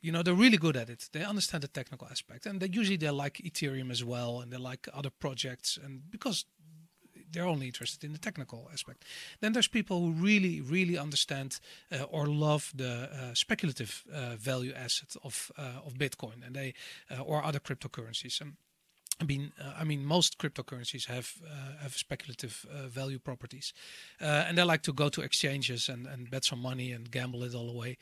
you 0.01 0.13
know 0.13 0.23
they're 0.23 0.35
really 0.35 0.59
good 0.59 0.77
at 0.77 0.89
it. 0.89 1.09
They 1.13 1.25
understand 1.25 1.63
the 1.63 1.69
technical 1.69 2.07
aspect 2.09 2.47
and 2.47 2.61
they 2.61 2.69
usually 2.69 2.97
they 2.97 3.11
like 3.11 3.39
ethereum 3.39 3.91
as 3.91 4.05
well 4.05 4.41
and 4.41 4.53
they 4.53 4.57
like 4.57 4.89
other 4.93 5.11
projects 5.11 5.79
and 5.83 6.11
because 6.11 6.45
they're 7.33 7.47
only 7.47 7.67
interested 7.67 8.05
in 8.05 8.13
the 8.13 8.19
technical 8.19 8.71
aspect. 8.73 9.05
Then 9.41 9.53
there's 9.53 9.69
people 9.69 10.01
who 10.01 10.13
really 10.13 10.61
really 10.61 10.99
understand 10.99 11.59
uh, 11.93 12.05
or 12.05 12.27
love 12.27 12.73
the 12.75 13.09
uh, 13.13 13.35
speculative 13.35 14.05
uh, 14.13 14.37
value 14.37 14.73
asset 14.75 15.17
of 15.25 15.51
uh, 15.59 15.87
of 15.87 15.95
bitcoin 15.95 16.47
and 16.47 16.55
they 16.55 16.75
uh, 17.11 17.21
or 17.21 17.45
other 17.45 17.61
cryptocurrencies. 17.61 18.41
And 18.41 18.55
I 19.21 19.25
mean, 19.25 19.53
uh, 19.59 19.73
I 19.81 19.85
mean, 19.85 20.05
most 20.05 20.39
cryptocurrencies 20.39 21.07
have 21.07 21.33
uh, 21.45 21.83
have 21.83 21.97
speculative 21.97 22.67
uh, 22.71 22.89
value 22.89 23.19
properties, 23.19 23.73
uh, 24.21 24.45
and 24.47 24.57
they 24.59 24.65
like 24.65 24.83
to 24.83 24.93
go 24.93 25.09
to 25.09 25.23
exchanges 25.23 25.89
and, 25.89 26.07
and 26.07 26.31
bet 26.31 26.45
some 26.45 26.61
money 26.61 26.93
and 26.93 27.11
gamble 27.11 27.43
it 27.43 27.55
all 27.55 27.71
away. 27.71 27.97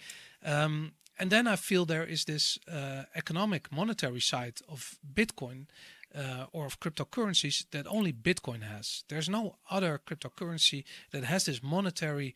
Um, 0.45 0.93
and 1.19 1.31
then 1.31 1.47
I 1.47 1.57
feel 1.57 1.85
there 1.85 2.05
is 2.05 2.25
this 2.25 2.59
uh, 2.67 3.05
economic, 3.15 3.71
monetary 3.71 4.21
side 4.21 4.61
of 4.69 4.99
Bitcoin 5.15 5.67
uh, 6.13 6.47
or 6.53 6.67
of 6.67 6.81
cryptocurrencies 6.81 7.67
that 7.71 7.87
only 7.87 8.13
Bitcoin 8.13 8.63
has. 8.63 9.05
There's 9.09 9.29
no 9.29 9.57
other 9.71 10.01
cryptocurrency 10.05 10.85
that 11.11 11.25
has 11.25 11.45
this 11.45 11.63
monetary 11.63 12.35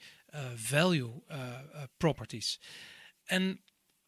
value 0.55 1.23
properties. 1.99 2.59
And 3.31 3.59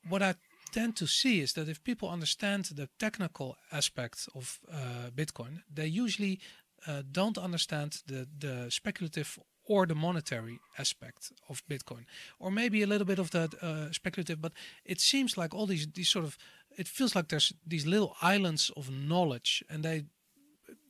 what 0.09 0.23
I 0.23 0.35
tend 0.73 0.97
to 0.97 1.07
see 1.07 1.41
is 1.41 1.53
that 1.53 1.69
if 1.69 1.83
people 1.83 2.09
understand 2.09 2.65
the 2.65 2.89
technical 2.99 3.57
aspects 3.71 4.29
of 4.35 4.59
uh, 4.73 5.11
Bitcoin, 5.15 5.63
they 5.73 5.87
usually 5.87 6.41
uh, 6.87 7.03
don't 7.11 7.39
understand 7.39 8.03
the, 8.07 8.27
the 8.39 8.71
speculative 8.71 9.39
or 9.65 9.87
the 9.87 9.95
monetary 9.95 10.59
aspect 10.79 11.33
of 11.49 11.63
Bitcoin, 11.69 12.05
or 12.39 12.51
maybe 12.51 12.83
a 12.83 12.87
little 12.87 13.07
bit 13.07 13.19
of 13.19 13.31
that 13.31 13.55
uh, 13.63 13.93
speculative. 13.93 14.41
But 14.41 14.53
it 14.85 15.01
seems 15.01 15.37
like 15.37 15.55
all 15.55 15.67
these 15.67 15.87
these 15.93 16.09
sort 16.09 16.25
of 16.25 16.37
it 16.77 16.89
feels 16.89 17.15
like 17.15 17.29
there's 17.29 17.53
these 17.67 17.87
little 17.87 18.17
islands 18.23 18.71
of 18.77 18.91
knowledge, 18.91 19.65
and 19.69 19.85
they 19.85 20.05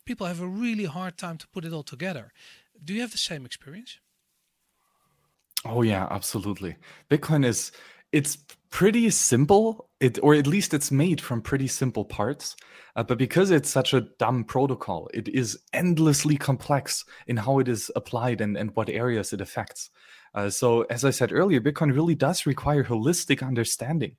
people 0.05 0.27
have 0.27 0.41
a 0.41 0.47
really 0.47 0.87
hard 0.87 1.17
time 1.17 1.37
to 1.39 1.47
put 1.49 1.65
it 1.65 1.73
all 1.73 1.83
together. 1.83 2.33
Do 2.85 2.93
you 2.95 3.01
have 3.01 3.13
the 3.13 3.19
same 3.19 3.45
experience? 3.45 4.01
Oh 5.65 5.83
yeah, 5.83 6.07
absolutely. 6.11 6.77
Bitcoin 7.11 7.45
is 7.45 7.73
it's 8.13 8.39
pretty 8.71 9.11
simple. 9.11 9.89
It 10.01 10.19
or 10.23 10.35
at 10.35 10.47
least 10.47 10.73
it's 10.73 10.91
made 10.91 11.21
from 11.21 11.43
pretty 11.43 11.67
simple 11.67 12.05
parts. 12.05 12.57
Uh, 12.97 13.03
but 13.03 13.19
because 13.19 13.51
it's 13.51 13.71
such 13.71 13.95
a 13.95 14.01
dumb 14.19 14.45
protocol 14.45 15.09
it 15.15 15.29
is 15.29 15.59
endlessly 15.73 16.37
complex 16.37 17.05
in 17.27 17.37
how 17.37 17.59
it 17.61 17.69
is 17.69 17.91
applied 17.95 18.41
and, 18.41 18.57
and 18.57 18.75
what 18.75 18.89
areas 18.89 19.33
it 19.33 19.41
affects. 19.41 19.91
Uh, 20.35 20.49
so 20.49 20.83
as 20.83 21.05
i 21.05 21.11
said 21.11 21.33
earlier 21.33 21.61
bitcoin 21.61 21.93
really 21.93 22.15
does 22.15 22.47
require 22.47 22.85
holistic 22.85 23.47
understanding. 23.47 24.17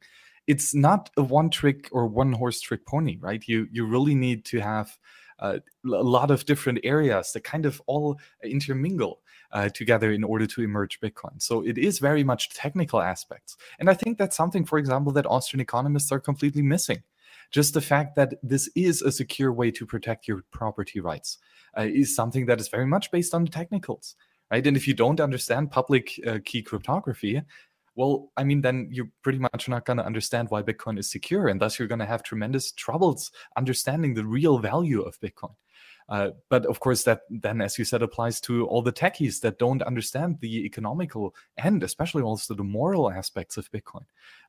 It's 0.48 0.74
not 0.74 1.10
a 1.18 1.24
one 1.24 1.50
trick 1.50 1.90
or 1.92 2.08
one 2.08 2.34
horse 2.34 2.62
trick 2.62 2.86
pony 2.86 3.18
right? 3.20 3.44
You 3.48 3.68
you 3.72 3.86
really 3.86 4.16
need 4.16 4.46
to 4.46 4.60
have 4.60 4.98
uh, 5.40 5.58
a 5.86 6.04
lot 6.04 6.30
of 6.30 6.46
different 6.46 6.80
areas 6.84 7.32
that 7.34 7.44
kind 7.44 7.66
of 7.66 7.82
all 7.88 8.20
intermingle 8.44 9.22
uh, 9.54 9.70
together 9.70 10.12
in 10.12 10.24
order 10.24 10.48
to 10.48 10.62
emerge 10.62 11.00
Bitcoin. 11.00 11.42
So 11.42 11.66
it 11.66 11.78
is 11.78 12.00
very 12.00 12.24
much 12.24 12.50
technical 12.50 13.02
aspects. 13.02 13.58
And 13.80 13.90
I 13.90 13.94
think 13.94 14.18
that's 14.18 14.38
something, 14.38 14.66
for 14.66 14.78
example, 14.78 15.12
that 15.14 15.26
Austrian 15.26 15.62
economists 15.62 16.12
are 16.12 16.20
completely 16.20 16.62
missing. 16.62 17.04
Just 17.52 17.74
the 17.74 17.82
fact 17.82 18.16
that 18.16 18.36
this 18.42 18.70
is 18.76 19.02
a 19.02 19.12
secure 19.12 19.52
way 19.52 19.72
to 19.72 19.86
protect 19.86 20.28
your 20.28 20.44
property 20.52 21.00
rights 21.00 21.38
uh, 21.78 21.82
is 21.82 22.16
something 22.16 22.46
that 22.46 22.60
is 22.60 22.70
very 22.70 22.86
much 22.86 23.12
based 23.12 23.34
on 23.34 23.44
the 23.44 23.52
technicals, 23.52 24.16
right? 24.50 24.66
And 24.66 24.78
if 24.78 24.88
you 24.88 24.94
don't 24.94 25.20
understand 25.20 25.72
public 25.72 26.20
uh, 26.26 26.40
key 26.46 26.62
cryptography, 26.62 27.42
well, 27.96 28.32
I 28.38 28.46
mean, 28.46 28.62
then 28.62 28.88
you're 28.90 29.10
pretty 29.22 29.40
much 29.40 29.68
not 29.68 29.86
going 29.86 29.98
to 29.98 30.06
understand 30.06 30.50
why 30.50 30.64
Bitcoin 30.64 30.98
is 30.98 31.12
secure. 31.12 31.48
And 31.48 31.60
thus, 31.60 31.78
you're 31.78 31.90
going 31.90 32.00
to 32.00 32.06
have 32.06 32.24
tremendous 32.24 32.72
troubles 32.72 33.32
understanding 33.58 34.14
the 34.14 34.26
real 34.26 34.60
value 34.60 35.02
of 35.02 35.20
Bitcoin. 35.20 35.56
Uh, 36.12 36.32
but 36.50 36.66
of 36.66 36.82
course, 36.82 37.04
that 37.06 37.22
then, 37.30 37.62
as 37.62 37.80
you 37.80 37.86
said, 37.86 38.02
applies 38.02 38.42
to 38.42 38.68
all 38.68 38.82
the 38.82 38.92
techies 38.92 39.40
that 39.40 39.58
don't 39.58 39.82
understand 39.82 40.38
the 40.42 40.66
economical 40.66 41.34
and 41.58 41.82
especially 41.84 42.22
also 42.22 42.54
the 42.54 42.64
moral 42.64 43.10
aspects 43.10 43.56
of 43.56 43.72
Bitcoin, 43.72 44.04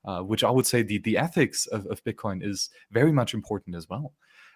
uh, 0.05 0.23
which 0.23 0.43
I 0.43 0.51
would 0.51 0.67
say 0.67 0.83
the, 0.83 0.99
the 0.99 1.17
ethics 1.17 1.67
of, 1.69 1.87
of 1.87 2.03
Bitcoin 2.03 2.45
is 2.45 2.69
very 2.91 3.13
much 3.13 3.33
important 3.33 3.77
as 3.77 3.89
well. 3.89 4.13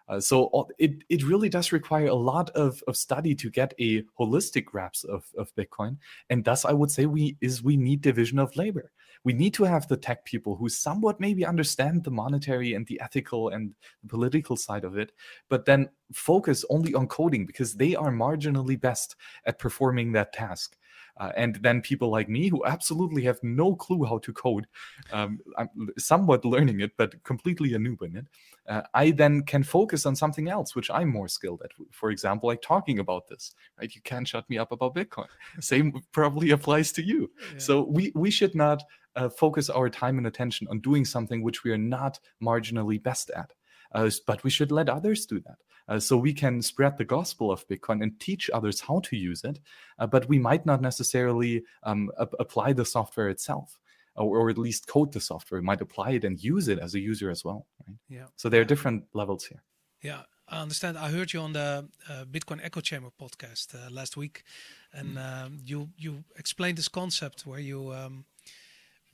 Uh, 0.08 0.20
so 0.20 0.68
it, 0.78 1.02
it 1.08 1.24
really 1.24 1.48
does 1.48 1.72
require 1.72 2.06
a 2.06 2.14
lot 2.14 2.50
of, 2.50 2.82
of 2.86 2.96
study 2.96 3.34
to 3.34 3.50
get 3.50 3.74
a 3.80 4.02
holistic 4.18 4.64
grasp 4.64 5.04
of, 5.08 5.24
of 5.36 5.54
Bitcoin. 5.56 5.96
And 6.30 6.44
thus 6.44 6.64
I 6.64 6.72
would 6.72 6.90
say 6.90 7.06
we 7.06 7.36
is 7.40 7.62
we 7.62 7.76
need 7.76 8.02
division 8.02 8.38
of 8.38 8.54
labor. 8.56 8.92
We 9.24 9.32
need 9.32 9.54
to 9.54 9.64
have 9.64 9.88
the 9.88 9.96
tech 9.96 10.24
people 10.24 10.54
who 10.54 10.68
somewhat 10.68 11.18
maybe 11.18 11.44
understand 11.44 12.04
the 12.04 12.12
monetary 12.12 12.74
and 12.74 12.86
the 12.86 13.00
ethical 13.00 13.48
and 13.48 13.74
the 14.02 14.08
political 14.08 14.56
side 14.56 14.84
of 14.84 14.96
it, 14.96 15.10
but 15.48 15.64
then 15.64 15.88
focus 16.12 16.64
only 16.70 16.94
on 16.94 17.08
coding 17.08 17.44
because 17.44 17.74
they 17.74 17.96
are 17.96 18.12
marginally 18.12 18.80
best 18.80 19.16
at 19.44 19.58
performing 19.58 20.12
that 20.12 20.32
task. 20.32 20.76
Uh, 21.18 21.32
and 21.36 21.56
then 21.62 21.80
people 21.80 22.10
like 22.10 22.28
me 22.28 22.48
who 22.48 22.64
absolutely 22.66 23.22
have 23.22 23.42
no 23.42 23.74
clue 23.74 24.04
how 24.04 24.18
to 24.18 24.32
code, 24.32 24.66
um, 25.12 25.38
I'm 25.56 25.90
somewhat 25.98 26.44
learning 26.44 26.80
it, 26.80 26.92
but 26.96 27.22
completely 27.24 27.74
a 27.74 27.78
noob 27.78 28.02
in 28.02 28.16
it. 28.16 28.26
Uh, 28.68 28.82
I 28.94 29.12
then 29.12 29.42
can 29.42 29.62
focus 29.62 30.06
on 30.06 30.16
something 30.16 30.48
else, 30.48 30.74
which 30.74 30.90
I'm 30.90 31.08
more 31.08 31.28
skilled 31.28 31.62
at. 31.62 31.70
For 31.92 32.10
example, 32.10 32.48
like 32.48 32.62
talking 32.62 32.98
about 32.98 33.28
this, 33.28 33.54
right? 33.78 33.94
You 33.94 34.00
can't 34.02 34.28
shut 34.28 34.48
me 34.50 34.58
up 34.58 34.72
about 34.72 34.94
Bitcoin. 34.94 35.28
Same 35.60 36.02
probably 36.12 36.50
applies 36.50 36.92
to 36.92 37.02
you. 37.02 37.30
Yeah. 37.52 37.58
So 37.58 37.82
we 37.82 38.12
we 38.14 38.30
should 38.30 38.54
not 38.54 38.82
uh, 39.14 39.28
focus 39.28 39.70
our 39.70 39.88
time 39.88 40.18
and 40.18 40.26
attention 40.26 40.68
on 40.68 40.80
doing 40.80 41.04
something 41.04 41.42
which 41.42 41.64
we 41.64 41.72
are 41.72 41.78
not 41.78 42.20
marginally 42.42 43.02
best 43.02 43.30
at. 43.30 43.52
Uh, 43.92 44.10
but 44.26 44.42
we 44.44 44.50
should 44.50 44.72
let 44.72 44.88
others 44.88 45.24
do 45.26 45.40
that. 45.40 45.56
Uh, 45.88 46.00
so 46.00 46.16
we 46.16 46.32
can 46.32 46.60
spread 46.60 46.98
the 46.98 47.04
gospel 47.04 47.50
of 47.52 47.66
Bitcoin 47.68 48.02
and 48.02 48.18
teach 48.18 48.50
others 48.52 48.80
how 48.80 49.00
to 49.00 49.16
use 49.16 49.44
it, 49.44 49.60
uh, 49.98 50.06
but 50.06 50.28
we 50.28 50.38
might 50.38 50.66
not 50.66 50.80
necessarily 50.80 51.62
um, 51.84 52.10
ap- 52.20 52.34
apply 52.40 52.72
the 52.72 52.84
software 52.84 53.28
itself. 53.28 53.78
Or, 54.18 54.38
or, 54.38 54.48
at 54.48 54.56
least 54.56 54.86
code 54.86 55.12
the 55.12 55.20
software, 55.20 55.60
we 55.60 55.66
might 55.66 55.82
apply 55.82 56.12
it 56.12 56.24
and 56.24 56.42
use 56.42 56.68
it 56.68 56.78
as 56.78 56.94
a 56.94 56.98
user 56.98 57.30
as 57.30 57.44
well. 57.44 57.66
Right? 57.86 57.98
Yeah. 58.08 58.24
So 58.34 58.48
there 58.48 58.62
are 58.62 58.64
different 58.64 59.04
levels 59.12 59.44
here. 59.44 59.62
Yeah, 60.00 60.22
I 60.48 60.62
understand. 60.62 60.96
I 60.96 61.10
heard 61.10 61.34
you 61.34 61.40
on 61.40 61.52
the 61.52 61.86
uh, 62.08 62.24
Bitcoin 62.24 62.60
Echo 62.64 62.80
Chamber 62.80 63.10
podcast 63.20 63.74
uh, 63.74 63.90
last 63.90 64.16
week, 64.16 64.44
and 64.92 65.16
mm. 65.18 65.44
um, 65.44 65.58
you 65.62 65.90
you 65.98 66.24
explained 66.38 66.78
this 66.78 66.88
concept 66.88 67.46
where 67.46 67.60
you 67.60 67.92
um, 67.92 68.24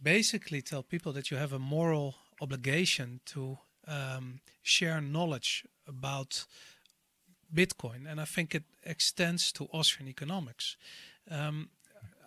basically 0.01 0.63
tell 0.63 0.85
people 0.85 1.13
that 1.15 1.33
you 1.33 1.37
have 1.37 1.53
a 1.53 1.59
moral 1.59 2.15
obligation 2.41 3.21
to 3.25 3.59
um, 3.89 4.41
share 4.63 5.01
knowledge 5.01 5.65
about 5.87 6.47
Bitcoin, 7.53 8.11
and 8.11 8.21
I 8.21 8.25
think 8.25 8.55
it 8.55 8.65
extends 8.85 9.53
to 9.53 9.69
Austrian 9.73 10.09
economics. 10.09 10.77
Um, 11.31 11.69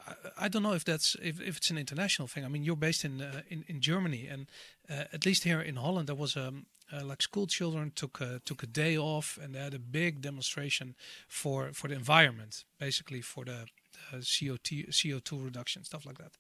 I, 0.08 0.46
I, 0.46 0.48
don't 0.48 0.64
know 0.64 0.74
if 0.74 0.86
that's 0.86 1.16
if, 1.22 1.42
if 1.42 1.58
it's 1.58 1.72
an 1.72 1.78
international 1.78 2.28
thing. 2.28 2.46
I 2.46 2.48
mean, 2.48 2.64
you're 2.64 2.76
based 2.76 3.04
in 3.04 3.22
uh, 3.22 3.42
in, 3.50 3.66
in 3.68 3.82
Germany, 3.82 4.28
and 4.28 4.48
uh, 4.90 5.06
at 5.14 5.26
least 5.26 5.44
here 5.44 5.62
in 5.62 5.78
Holland, 5.78 6.08
there 6.08 6.16
was 6.16 6.36
a 6.36 6.48
um, 6.48 6.66
uh, 6.94 7.04
like 7.04 7.22
school 7.22 7.48
children 7.48 7.92
took 7.96 8.22
a, 8.22 8.40
took 8.46 8.62
a 8.64 8.68
day 8.68 8.98
off, 8.98 9.40
and 9.42 9.56
they 9.56 9.60
had 9.60 9.74
a 9.74 9.80
big 9.80 10.22
demonstration 10.22 10.96
for 11.28 11.72
for 11.74 11.88
the 11.88 11.96
environment, 11.96 12.64
basically 12.80 13.22
for 13.22 13.46
the, 13.46 13.66
the 14.12 14.18
CO 14.18 14.58
CO2 14.58 15.44
reduction, 15.44 15.84
stuff 15.84 16.06
like 16.06 16.18
that. 16.18 16.38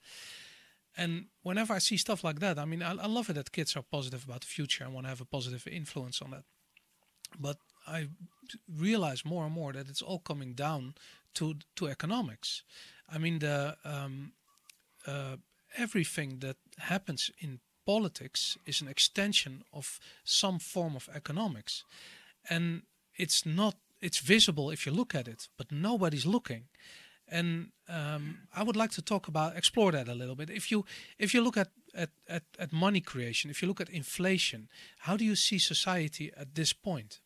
And 0.97 1.25
whenever 1.43 1.73
I 1.73 1.79
see 1.79 1.97
stuff 1.97 2.23
like 2.23 2.39
that, 2.39 2.57
I 2.57 2.65
mean, 2.65 2.81
I, 2.81 2.91
I 2.91 3.07
love 3.07 3.29
it 3.29 3.33
that 3.33 3.51
kids 3.51 3.75
are 3.75 3.83
positive 3.83 4.23
about 4.23 4.41
the 4.41 4.47
future 4.47 4.85
and 4.85 4.93
want 4.93 5.05
to 5.05 5.09
have 5.09 5.21
a 5.21 5.25
positive 5.25 5.67
influence 5.67 6.21
on 6.21 6.31
that. 6.31 6.43
But 7.39 7.57
I 7.87 8.09
realize 8.67 9.25
more 9.25 9.45
and 9.45 9.53
more 9.53 9.73
that 9.73 9.89
it's 9.89 10.01
all 10.01 10.19
coming 10.19 10.53
down 10.53 10.95
to 11.33 11.55
to 11.75 11.87
economics. 11.87 12.63
I 13.15 13.17
mean, 13.17 13.39
the 13.39 13.77
um, 13.83 14.33
uh, 15.07 15.37
everything 15.77 16.39
that 16.39 16.57
happens 16.77 17.31
in 17.39 17.59
politics 17.85 18.57
is 18.65 18.81
an 18.81 18.87
extension 18.87 19.63
of 19.71 19.99
some 20.23 20.59
form 20.59 20.95
of 20.95 21.09
economics, 21.13 21.83
and 22.49 22.83
it's 23.15 23.45
not. 23.45 23.75
It's 24.01 24.19
visible 24.19 24.71
if 24.71 24.85
you 24.85 24.95
look 24.95 25.15
at 25.15 25.27
it, 25.27 25.47
but 25.57 25.71
nobody's 25.71 26.25
looking 26.25 26.67
and 27.27 27.71
um, 27.89 28.47
I 28.55 28.63
would 28.63 28.75
like 28.75 28.91
to 28.91 29.01
talk 29.01 29.27
about 29.27 29.55
explore 29.55 29.91
that 29.91 30.07
a 30.07 30.13
little 30.13 30.35
bit. 30.35 30.49
If 30.49 30.71
you 30.71 30.85
if 31.17 31.33
you 31.33 31.41
look 31.41 31.57
at, 31.57 31.69
at 31.93 32.09
at 32.27 32.43
at 32.59 32.71
money 32.71 33.01
creation, 33.01 33.49
if 33.49 33.61
you 33.61 33.67
look 33.67 33.81
at 33.81 33.89
inflation, 33.89 34.69
how 34.99 35.17
do 35.17 35.25
you 35.25 35.35
see 35.35 35.59
society 35.59 36.31
at 36.37 36.55
this 36.55 36.73
point? 36.73 37.19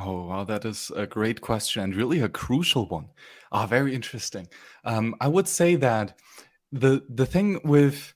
Oh 0.00 0.26
wow, 0.26 0.44
that 0.44 0.64
is 0.64 0.92
a 0.94 1.06
great 1.06 1.40
question 1.40 1.82
and 1.82 1.96
really 1.96 2.20
a 2.20 2.28
crucial 2.28 2.86
one. 2.86 3.08
Ah, 3.50 3.66
very 3.66 3.94
interesting. 3.94 4.46
Um, 4.84 5.14
I 5.20 5.26
would 5.28 5.48
say 5.48 5.74
that 5.76 6.18
the 6.70 7.04
the 7.08 7.26
thing 7.26 7.60
with 7.64 8.14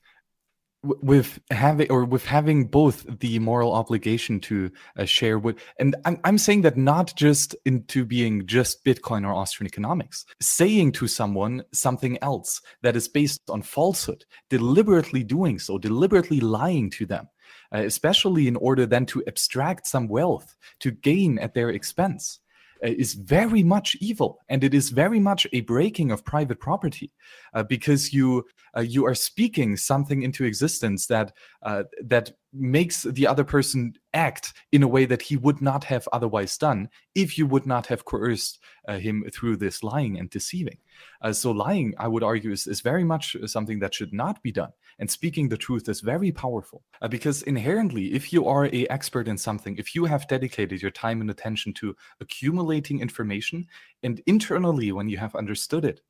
with 0.83 1.39
having 1.49 1.89
or 1.89 2.03
with 2.05 2.25
having 2.25 2.65
both 2.67 3.05
the 3.19 3.39
moral 3.39 3.73
obligation 3.73 4.39
to 4.41 4.69
uh, 4.97 5.05
share 5.05 5.39
with 5.39 5.57
and 5.79 5.95
I'm, 6.03 6.19
I'm 6.25 6.37
saying 6.37 6.63
that 6.63 6.75
not 6.75 7.15
just 7.15 7.55
into 7.65 8.03
being 8.03 8.45
just 8.45 8.83
bitcoin 8.83 9.25
or 9.25 9.33
austrian 9.33 9.65
economics 9.65 10.25
saying 10.41 10.91
to 10.93 11.07
someone 11.07 11.63
something 11.71 12.17
else 12.21 12.59
that 12.81 12.97
is 12.97 13.07
based 13.07 13.49
on 13.49 13.61
falsehood 13.61 14.25
deliberately 14.49 15.23
doing 15.23 15.57
so 15.57 15.77
deliberately 15.77 16.41
lying 16.41 16.89
to 16.89 17.05
them 17.05 17.29
uh, 17.73 17.79
especially 17.79 18.47
in 18.47 18.55
order 18.57 18.85
then 18.85 19.05
to 19.05 19.23
abstract 19.27 19.87
some 19.87 20.07
wealth 20.07 20.55
to 20.79 20.91
gain 20.91 21.39
at 21.39 21.53
their 21.53 21.69
expense 21.69 22.39
uh, 22.83 22.87
is 22.87 23.13
very 23.13 23.63
much 23.63 23.95
evil 24.01 24.39
and 24.49 24.63
it 24.63 24.73
is 24.73 24.89
very 24.89 25.19
much 25.19 25.47
a 25.53 25.61
breaking 25.61 26.11
of 26.11 26.25
private 26.25 26.59
property 26.59 27.11
uh, 27.53 27.63
because 27.63 28.13
you 28.13 28.45
uh, 28.75 28.81
you 28.81 29.05
are 29.05 29.15
speaking 29.15 29.77
something 29.77 30.23
into 30.23 30.43
existence 30.43 31.07
that 31.07 31.31
uh, 31.61 31.83
that 32.03 32.31
makes 32.51 33.03
the 33.03 33.25
other 33.25 33.43
person 33.43 33.93
act 34.13 34.53
in 34.71 34.83
a 34.83 34.87
way 34.87 35.05
that 35.05 35.21
he 35.21 35.37
would 35.37 35.61
not 35.61 35.83
have 35.83 36.07
otherwise 36.11 36.57
done 36.57 36.89
if 37.15 37.37
you 37.37 37.47
would 37.47 37.65
not 37.65 37.87
have 37.87 38.05
coerced 38.05 38.59
uh, 38.87 38.97
him 38.97 39.23
through 39.31 39.55
this 39.55 39.83
lying 39.83 40.19
and 40.19 40.29
deceiving. 40.29 40.77
Uh, 41.21 41.33
so, 41.33 41.51
lying, 41.51 41.93
I 41.97 42.07
would 42.07 42.23
argue, 42.23 42.51
is, 42.51 42.67
is 42.67 42.81
very 42.81 43.03
much 43.03 43.35
something 43.45 43.79
that 43.79 43.93
should 43.93 44.13
not 44.13 44.41
be 44.43 44.51
done. 44.51 44.71
And 44.99 45.09
speaking 45.09 45.49
the 45.49 45.57
truth 45.57 45.89
is 45.89 46.01
very 46.01 46.31
powerful. 46.31 46.83
Uh, 47.01 47.07
because 47.07 47.43
inherently, 47.43 48.13
if 48.13 48.31
you 48.31 48.47
are 48.47 48.65
a 48.65 48.87
expert 48.87 49.27
in 49.27 49.37
something, 49.37 49.77
if 49.77 49.95
you 49.95 50.05
have 50.05 50.27
dedicated 50.27 50.81
your 50.81 50.91
time 50.91 51.21
and 51.21 51.29
attention 51.29 51.73
to 51.75 51.95
accumulating 52.19 52.99
information, 52.99 53.67
and 54.03 54.21
internally, 54.27 54.91
when 54.91 55.09
you 55.09 55.17
have 55.17 55.35
understood 55.35 55.85
it, 55.85 56.01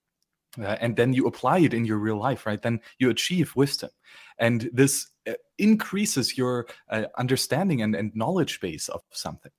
uh, 0.60 0.78
and 0.80 0.96
then 0.96 1.14
you 1.14 1.26
apply 1.26 1.60
it 1.60 1.74
in 1.74 1.86
your 1.86 1.98
real 1.98 2.18
life 2.18 2.46
right 2.46 2.62
then 2.62 2.80
you 3.00 3.10
achieve 3.10 3.56
wisdom. 3.56 3.90
And 4.38 4.70
this 4.72 5.08
uh, 5.28 5.34
increases 5.58 6.38
your 6.38 6.68
uh, 6.90 7.06
understanding 7.18 7.82
and, 7.82 7.96
and 7.96 8.16
knowledge 8.16 8.60
base 8.60 8.88
of 8.90 9.02
something. 9.12 9.52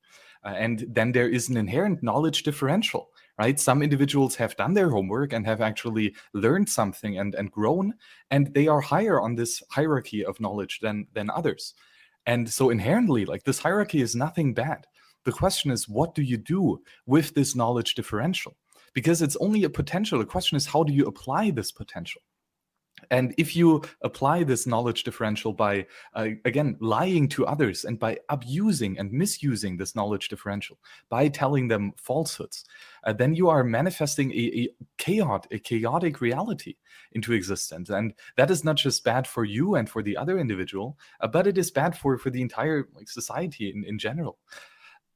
Uh, 0.44 0.54
and 0.56 0.84
then 0.88 1.12
there 1.12 1.28
is 1.28 1.48
an 1.48 1.56
inherent 1.56 2.02
knowledge 2.02 2.42
differential 2.42 3.08
right? 3.38 3.58
Some 3.58 3.82
individuals 3.82 4.36
have 4.36 4.56
done 4.56 4.74
their 4.74 4.90
homework 4.90 5.32
and 5.32 5.46
have 5.46 5.60
actually 5.60 6.14
learned 6.32 6.68
something 6.68 7.18
and, 7.18 7.34
and 7.34 7.50
grown, 7.50 7.94
and 8.30 8.52
they 8.54 8.68
are 8.68 8.80
higher 8.80 9.20
on 9.20 9.34
this 9.34 9.62
hierarchy 9.70 10.24
of 10.24 10.40
knowledge 10.40 10.80
than 10.80 11.06
than 11.14 11.30
others. 11.30 11.74
And 12.26 12.48
so 12.48 12.70
inherently, 12.70 13.24
like 13.24 13.44
this 13.44 13.58
hierarchy 13.58 14.00
is 14.00 14.14
nothing 14.14 14.54
bad. 14.54 14.86
The 15.24 15.32
question 15.32 15.70
is, 15.70 15.88
what 15.88 16.14
do 16.14 16.22
you 16.22 16.36
do 16.36 16.82
with 17.06 17.34
this 17.34 17.54
knowledge 17.54 17.94
differential? 17.94 18.56
Because 18.92 19.22
it's 19.22 19.36
only 19.36 19.64
a 19.64 19.70
potential. 19.70 20.18
The 20.18 20.26
question 20.26 20.56
is, 20.56 20.66
how 20.66 20.84
do 20.84 20.92
you 20.92 21.06
apply 21.06 21.50
this 21.50 21.72
potential? 21.72 22.22
And 23.10 23.34
if 23.38 23.56
you 23.56 23.82
apply 24.02 24.44
this 24.44 24.66
knowledge 24.66 25.04
differential 25.04 25.52
by, 25.52 25.86
uh, 26.14 26.28
again, 26.44 26.76
lying 26.80 27.28
to 27.30 27.46
others 27.46 27.84
and 27.84 27.98
by 27.98 28.18
abusing 28.28 28.98
and 28.98 29.12
misusing 29.12 29.76
this 29.76 29.94
knowledge 29.94 30.28
differential, 30.28 30.78
by 31.08 31.28
telling 31.28 31.68
them 31.68 31.92
falsehoods, 31.96 32.64
uh, 33.04 33.12
then 33.12 33.34
you 33.34 33.48
are 33.48 33.64
manifesting 33.64 34.32
a, 34.32 34.34
a, 34.34 34.68
chaotic, 34.98 35.52
a 35.52 35.58
chaotic 35.58 36.20
reality 36.20 36.76
into 37.12 37.32
existence. 37.32 37.90
And 37.90 38.14
that 38.36 38.50
is 38.50 38.64
not 38.64 38.76
just 38.76 39.04
bad 39.04 39.26
for 39.26 39.44
you 39.44 39.74
and 39.74 39.88
for 39.88 40.02
the 40.02 40.16
other 40.16 40.38
individual, 40.38 40.98
uh, 41.20 41.28
but 41.28 41.46
it 41.46 41.58
is 41.58 41.70
bad 41.70 41.96
for, 41.96 42.18
for 42.18 42.30
the 42.30 42.42
entire 42.42 42.88
like, 42.94 43.08
society 43.08 43.70
in, 43.70 43.84
in 43.84 43.98
general 43.98 44.38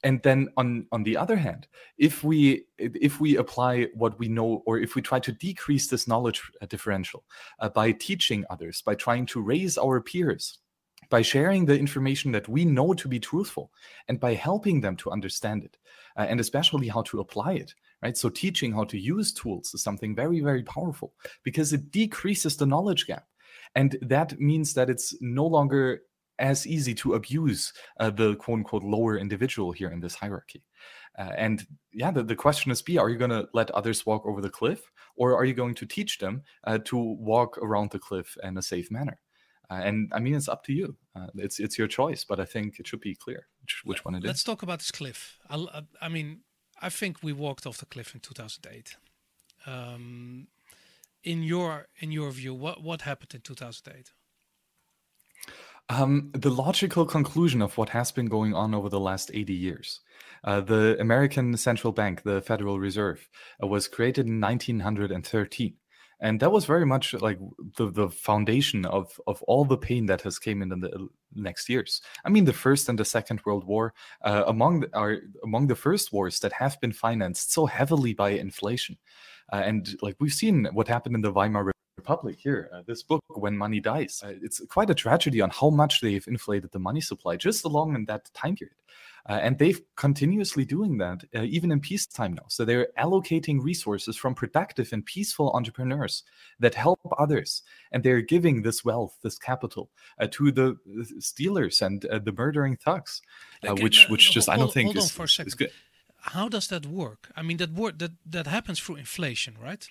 and 0.05 0.23
then 0.23 0.49
on 0.57 0.87
on 0.93 1.03
the 1.03 1.17
other 1.17 1.37
hand 1.37 1.67
if 1.97 2.23
we 2.23 2.65
if 2.79 3.21
we 3.21 3.37
apply 3.37 3.87
what 3.95 4.19
we 4.19 4.29
know 4.29 4.63
or 4.67 4.79
if 4.79 4.95
we 4.95 5.03
try 5.03 5.19
to 5.19 5.33
decrease 5.33 5.89
this 5.89 6.07
knowledge 6.07 6.43
uh, 6.63 6.67
differential 6.67 7.25
uh, 7.61 7.69
by 7.69 7.93
teaching 7.93 8.45
others 8.51 8.83
by 8.83 8.95
trying 8.95 9.27
to 9.27 9.41
raise 9.41 9.77
our 9.79 10.01
peers 10.01 10.59
by 11.11 11.23
sharing 11.23 11.65
the 11.65 11.79
information 11.79 12.33
that 12.33 12.49
we 12.49 12.65
know 12.65 12.93
to 12.93 13.09
be 13.09 13.19
truthful 13.19 13.71
and 14.09 14.21
by 14.21 14.35
helping 14.35 14.81
them 14.81 14.97
to 14.97 15.11
understand 15.11 15.65
it 15.65 15.77
uh, 16.17 16.27
and 16.29 16.41
especially 16.41 16.89
how 16.89 17.03
to 17.03 17.21
apply 17.21 17.53
it 17.53 17.75
right? 18.03 18.17
So 18.17 18.29
teaching 18.29 18.73
how 18.73 18.85
to 18.85 18.99
use 18.99 19.33
tools 19.33 19.75
is 19.75 19.83
something 19.83 20.15
very 20.15 20.41
very 20.41 20.63
powerful 20.63 21.13
because 21.43 21.73
it 21.73 21.91
decreases 21.91 22.57
the 22.57 22.67
knowledge 22.67 23.07
gap. 23.07 23.27
And 23.75 23.97
that 24.03 24.41
means 24.41 24.75
that 24.75 24.91
it's 24.91 25.15
no 25.21 25.47
longer 25.47 26.03
as 26.39 26.67
easy 26.67 26.95
to 26.95 27.15
abuse 27.15 27.73
uh, 28.01 28.11
the 28.11 28.37
quote 28.37 28.59
unquote 28.59 28.85
lower 28.85 29.19
individual 29.19 29.73
here 29.73 29.91
in 29.91 30.01
this 30.01 30.15
hierarchy. 30.15 30.63
Uh, 31.19 31.33
and 31.37 31.67
yeah, 31.93 32.11
the, 32.11 32.23
the 32.23 32.37
question 32.37 32.71
is 32.71 32.81
B, 32.81 32.97
are 32.97 33.11
you 33.11 33.19
going 33.19 33.31
to 33.31 33.49
let 33.53 33.71
others 33.73 34.07
walk 34.07 34.25
over 34.25 34.41
the 34.41 34.51
cliff 34.51 34.91
or 35.17 35.37
are 35.37 35.45
you 35.45 35.55
going 35.55 35.75
to 35.75 35.87
teach 35.87 36.19
them 36.19 36.43
uh, 36.65 36.79
to 36.85 36.97
walk 36.97 37.59
around 37.59 37.91
the 37.91 37.99
cliff 37.99 38.37
in 38.45 38.57
a 38.57 38.63
safe 38.63 38.91
manner? 38.91 39.19
Uh, 39.71 39.81
and 39.85 40.11
I 40.15 40.21
mean, 40.21 40.35
it's 40.35 40.49
up 40.49 40.65
to 40.65 40.73
you. 40.73 40.97
Uh, 41.15 41.27
it's 41.35 41.59
it's 41.61 41.77
your 41.77 41.89
choice, 41.89 42.25
but 42.25 42.41
I 42.41 42.47
think 42.47 42.79
it 42.79 42.87
should 42.87 43.01
be 43.01 43.15
clear 43.15 43.49
which, 43.61 43.83
which 43.85 44.05
one 44.05 44.15
it 44.15 44.25
Let's 44.25 44.39
is. 44.39 44.45
talk 44.45 44.63
about 44.63 44.79
this 44.79 44.91
cliff. 44.91 45.39
I'll, 45.51 45.69
uh, 45.73 45.83
I 46.01 46.09
mean, 46.09 46.41
I 46.81 46.89
think 46.89 47.23
we 47.23 47.33
walked 47.33 47.67
off 47.67 47.79
the 47.79 47.87
cliff 47.87 48.15
in 48.15 48.21
2008. 48.21 48.97
Um, 49.67 50.47
in 51.23 51.43
your 51.43 51.89
in 51.99 52.13
your 52.13 52.31
view, 52.31 52.55
what 52.55 52.83
what 52.83 53.03
happened 53.03 53.35
in 53.35 53.41
2008? 53.43 54.13
Um, 55.91 56.31
the 56.35 56.51
logical 56.51 57.07
conclusion 57.07 57.63
of 57.63 57.79
what 57.79 57.89
has 57.91 58.13
been 58.13 58.27
going 58.27 58.55
on 58.55 58.75
over 58.75 58.91
the 58.91 59.01
last 59.01 59.31
80 59.33 59.55
years. 59.55 60.01
Uh, 60.45 60.61
the 60.61 60.97
American 61.01 61.57
Central 61.57 61.93
Bank, 61.93 62.23
the 62.23 62.43
Federal 62.43 62.79
Reserve, 62.79 63.29
uh, 63.63 63.67
was 63.67 63.89
created 63.89 64.27
in 64.27 64.41
1913. 64.41 65.75
And 66.21 66.41
that 66.41 66.51
was 66.51 66.65
very 66.65 66.85
much 66.85 67.15
like 67.15 67.39
the, 67.77 67.91
the 67.91 68.09
foundation 68.09 68.85
of, 68.85 69.21
of 69.27 69.41
all 69.45 69.65
the 69.65 69.79
pain 69.79 70.07
that 70.07 70.23
has 70.23 70.39
came 70.39 70.63
in 70.63 70.69
the 70.69 71.09
next 71.35 71.69
years. 71.69 72.03
I 72.25 72.29
mean, 72.29 72.45
the 72.45 72.53
First 72.53 72.89
and 72.89 72.99
the 72.99 73.05
Second 73.05 73.41
World 73.47 73.65
War, 73.65 73.95
uh, 74.23 74.43
among 74.47 74.81
the, 74.81 74.97
are 74.97 75.19
among 75.45 75.69
the 75.69 75.77
first 75.77 76.13
wars 76.13 76.41
that 76.41 76.53
have 76.55 76.81
been 76.81 76.93
financed 76.93 77.53
so 77.53 77.67
heavily 77.67 78.15
by 78.15 78.31
inflation. 78.31 78.99
Uh, 79.53 79.63
and 79.65 79.97
like 80.03 80.17
we've 80.19 80.33
seen 80.33 80.69
what 80.73 80.89
happened 80.89 81.15
in 81.15 81.23
the 81.23 81.33
Weimar 81.33 81.73
Republic 82.09 82.39
here, 82.41 82.71
uh, 82.73 82.83
this 82.87 83.03
book, 83.03 83.23
When 83.29 83.57
Money 83.57 83.81
Dies. 83.81 84.23
Uh, 84.25 84.33
it's 84.41 84.61
quite 84.67 84.89
a 84.89 84.95
tragedy 84.95 85.43
on 85.43 85.51
how 85.51 85.69
much 85.69 86.01
they've 86.01 86.27
inflated 86.27 86.71
the 86.73 86.79
money 86.79 87.03
supply 87.03 87.37
just 87.37 87.65
along 87.67 87.95
in 87.95 88.07
that 88.07 88.33
time 88.33 88.57
period. 88.57 88.77
Uh, 89.29 89.41
and 89.43 89.59
they've 89.59 89.83
continuously 89.97 90.65
doing 90.65 90.97
that 90.97 91.23
uh, 91.37 91.43
even 91.43 91.71
in 91.71 91.81
peacetime 91.81 92.33
now. 92.33 92.47
So 92.49 92.65
they're 92.65 92.89
allocating 92.97 93.63
resources 93.63 94.17
from 94.17 94.35
productive 94.35 94.89
and 94.95 95.05
peaceful 95.05 95.51
entrepreneurs 95.53 96.23
that 96.61 96.75
help 96.75 97.01
others, 97.19 97.63
and 97.93 98.03
they're 98.03 98.23
giving 98.23 98.63
this 98.63 98.87
wealth, 98.87 99.15
this 99.23 99.39
capital, 99.39 99.91
uh, 100.19 100.29
to 100.31 100.51
the 100.51 100.77
stealers 101.19 101.83
and 101.83 102.07
uh, 102.07 102.21
the 102.27 102.33
murdering 102.33 102.77
thugs, 102.77 103.21
which 103.83 104.09
which 104.09 104.33
just 104.33 104.49
hold, 104.49 104.57
I 104.57 104.59
don't 104.61 104.73
think 104.73 104.97
is, 104.97 105.41
is 105.41 105.55
good. 105.55 105.73
How 106.35 106.49
does 106.49 106.69
that 106.69 106.87
work? 106.87 107.31
I 107.37 107.43
mean, 107.43 107.59
that 107.59 107.73
work 107.73 107.99
that 107.99 108.13
that 108.25 108.47
happens 108.47 108.81
through 108.81 108.97
inflation, 108.97 109.57
right? 109.63 109.87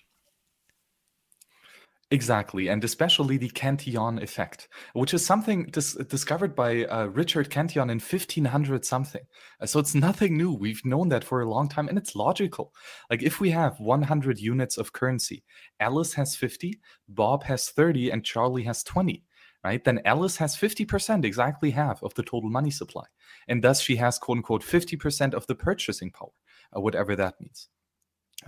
Exactly, 2.10 2.70
and 2.70 2.82
especially 2.86 3.36
the 3.36 3.50
Cantillon 3.50 4.24
effect, 4.24 4.70
which 4.94 5.14
is 5.14 5.26
something 5.26 5.66
dis- 5.66 5.96
discovered 6.08 6.56
by 6.56 6.86
uh, 6.86 7.08
Richard 7.08 7.50
Cantillon 7.50 7.90
in 7.90 8.00
1500 8.00 8.86
something. 8.86 9.24
Uh, 9.60 9.66
so 9.66 9.78
it's 9.80 9.94
nothing 9.94 10.38
new. 10.38 10.54
We've 10.54 10.86
known 10.86 11.10
that 11.10 11.26
for 11.26 11.42
a 11.42 11.50
long 11.50 11.68
time, 11.68 11.90
and 11.90 11.98
it's 11.98 12.16
logical. 12.16 12.74
Like 13.10 13.24
if 13.24 13.42
we 13.42 13.50
have 13.50 13.78
100 13.82 14.40
units 14.40 14.78
of 14.78 14.94
currency, 14.94 15.44
Alice 15.82 16.14
has 16.14 16.34
50, 16.34 16.80
Bob 17.10 17.44
has 17.44 17.70
30, 17.72 18.10
and 18.12 18.24
Charlie 18.24 18.64
has 18.64 18.84
20. 18.84 19.26
Right? 19.66 19.84
Then 19.84 20.00
Alice 20.06 20.38
has 20.38 20.56
50%, 20.56 21.26
exactly 21.26 21.72
half 21.72 22.02
of 22.04 22.14
the 22.14 22.24
total 22.24 22.50
money 22.50 22.72
supply. 22.72 23.04
And 23.50 23.62
thus 23.62 23.82
she 23.82 23.98
has, 23.98 24.18
quote 24.18 24.38
unquote, 24.38 24.64
50% 24.64 25.34
of 25.34 25.46
the 25.48 25.56
purchasing 25.56 26.12
power, 26.12 26.30
uh, 26.74 26.80
whatever 26.80 27.18
that 27.18 27.36
means. 27.42 27.68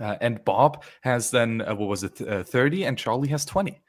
Uh, 0.00 0.16
and 0.20 0.44
Bob 0.44 0.82
has 1.02 1.30
then, 1.30 1.60
uh, 1.60 1.74
what 1.74 1.88
was 1.88 2.02
it, 2.02 2.20
uh, 2.26 2.42
30, 2.42 2.84
and 2.84 2.96
Charlie 2.98 3.28
has 3.28 3.44
20. 3.44 3.80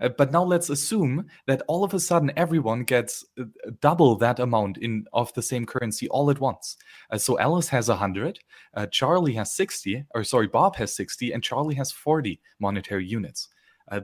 Uh, 0.00 0.08
but 0.08 0.32
now 0.32 0.42
let's 0.42 0.70
assume 0.70 1.26
that 1.46 1.62
all 1.68 1.84
of 1.84 1.94
a 1.94 2.00
sudden 2.00 2.32
everyone 2.36 2.82
gets 2.82 3.24
uh, 3.38 3.44
double 3.80 4.16
that 4.16 4.40
amount 4.40 4.78
in 4.78 5.06
of 5.12 5.32
the 5.34 5.42
same 5.42 5.66
currency 5.66 6.08
all 6.08 6.30
at 6.30 6.40
once. 6.40 6.76
Uh, 7.10 7.18
so 7.18 7.38
Alice 7.38 7.68
has 7.68 7.88
100, 7.88 8.40
Charlie 8.90 9.34
has 9.34 9.54
60, 9.54 10.04
or 10.14 10.24
sorry, 10.24 10.48
Bob 10.48 10.76
has 10.76 10.94
60, 10.94 11.32
and 11.32 11.42
Charlie 11.42 11.74
has 11.74 11.92
40 11.92 12.40
monetary 12.58 13.06
units. 13.06 13.48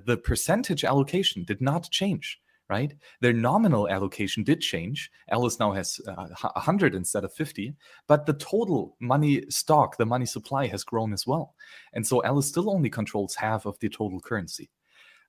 the 0.04 0.16
percentage 0.16 0.84
allocation 0.84 1.44
did 1.44 1.60
not 1.60 1.90
change 1.90 2.40
right? 2.68 2.94
Their 3.20 3.32
nominal 3.32 3.88
allocation 3.88 4.42
did 4.42 4.60
change. 4.60 5.10
Alice 5.30 5.58
now 5.58 5.72
has 5.72 6.00
uh, 6.08 6.26
100 6.42 6.94
instead 6.94 7.24
of 7.24 7.32
50, 7.32 7.74
but 8.06 8.26
the 8.26 8.32
total 8.34 8.96
money 9.00 9.44
stock, 9.48 9.96
the 9.96 10.06
money 10.06 10.26
supply 10.26 10.66
has 10.66 10.84
grown 10.84 11.12
as 11.12 11.26
well. 11.26 11.54
And 11.92 12.06
so 12.06 12.22
Alice 12.24 12.48
still 12.48 12.70
only 12.70 12.90
controls 12.90 13.34
half 13.34 13.66
of 13.66 13.78
the 13.78 13.88
total 13.88 14.20
currency. 14.20 14.70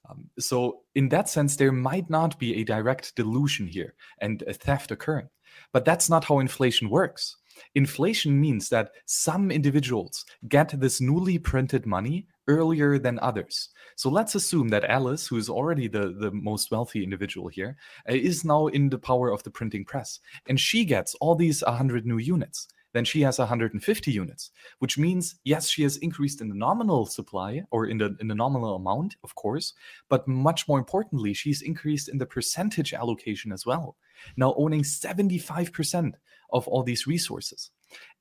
Um, 0.10 0.30
so, 0.40 0.84
in 0.96 1.10
that 1.10 1.28
sense, 1.28 1.56
there 1.56 1.72
might 1.72 2.10
not 2.10 2.40
be 2.40 2.56
a 2.56 2.64
direct 2.64 3.16
dilution 3.16 3.68
here 3.68 3.94
and 4.20 4.42
a 4.44 4.54
theft 4.54 4.92
occurring. 4.92 5.28
But 5.74 5.86
that's 5.86 6.10
not 6.10 6.24
how 6.24 6.40
inflation 6.40 6.90
works. 6.90 7.36
Inflation 7.76 8.40
means 8.40 8.70
that 8.70 8.92
some 9.06 9.52
individuals 9.52 10.26
get 10.48 10.80
this 10.80 11.02
newly 11.02 11.40
printed 11.40 11.86
money 11.86 12.28
earlier 12.48 12.98
than 13.00 13.20
others. 13.20 13.70
So 13.98 14.12
let's 14.12 14.36
assume 14.36 14.68
that 14.70 14.84
Alice, 14.86 15.26
who 15.26 15.38
is 15.38 15.50
already 15.50 15.88
the, 15.88 16.14
the 16.20 16.30
most 16.30 16.70
wealthy 16.70 17.04
individual 17.04 17.48
here, 17.48 17.76
uh, 18.08 18.14
now 18.44 18.68
in 18.68 18.90
the 18.90 19.00
power 19.00 19.32
of 19.32 19.42
the 19.42 19.50
printing 19.50 19.86
press. 19.86 20.20
And 20.48 20.60
she 20.60 20.86
gets 20.86 21.16
all 21.16 21.34
these 21.34 21.64
100 21.64 22.06
new 22.06 22.20
units. 22.20 22.68
Then 22.94 23.04
she 23.06 23.22
has 23.22 23.40
150 23.40 24.12
units, 24.12 24.52
which 24.78 25.00
means, 25.00 25.40
yes, 25.46 25.68
she 25.68 25.82
has 25.82 25.98
increased 25.98 26.42
in 26.42 26.48
the 26.48 26.56
nominal 26.56 27.08
supply 27.08 27.64
or 27.72 27.88
in 27.88 27.98
the, 27.98 28.16
in 28.20 28.28
the 28.28 28.36
nominal 28.36 28.76
amount, 28.76 29.16
of 29.24 29.34
course, 29.34 29.74
but 30.10 30.28
much 30.28 30.68
more 30.68 30.78
importantly, 30.78 31.34
she's 31.34 31.64
increased 31.64 32.08
in 32.08 32.20
the 32.20 32.26
percentage 32.26 32.94
allocation 32.94 33.52
as 33.52 33.66
well, 33.66 33.98
now 34.38 34.54
owning 34.58 34.84
75% 34.84 36.14
of 36.54 36.68
all 36.68 36.84
these 36.84 37.08
resources. 37.08 37.72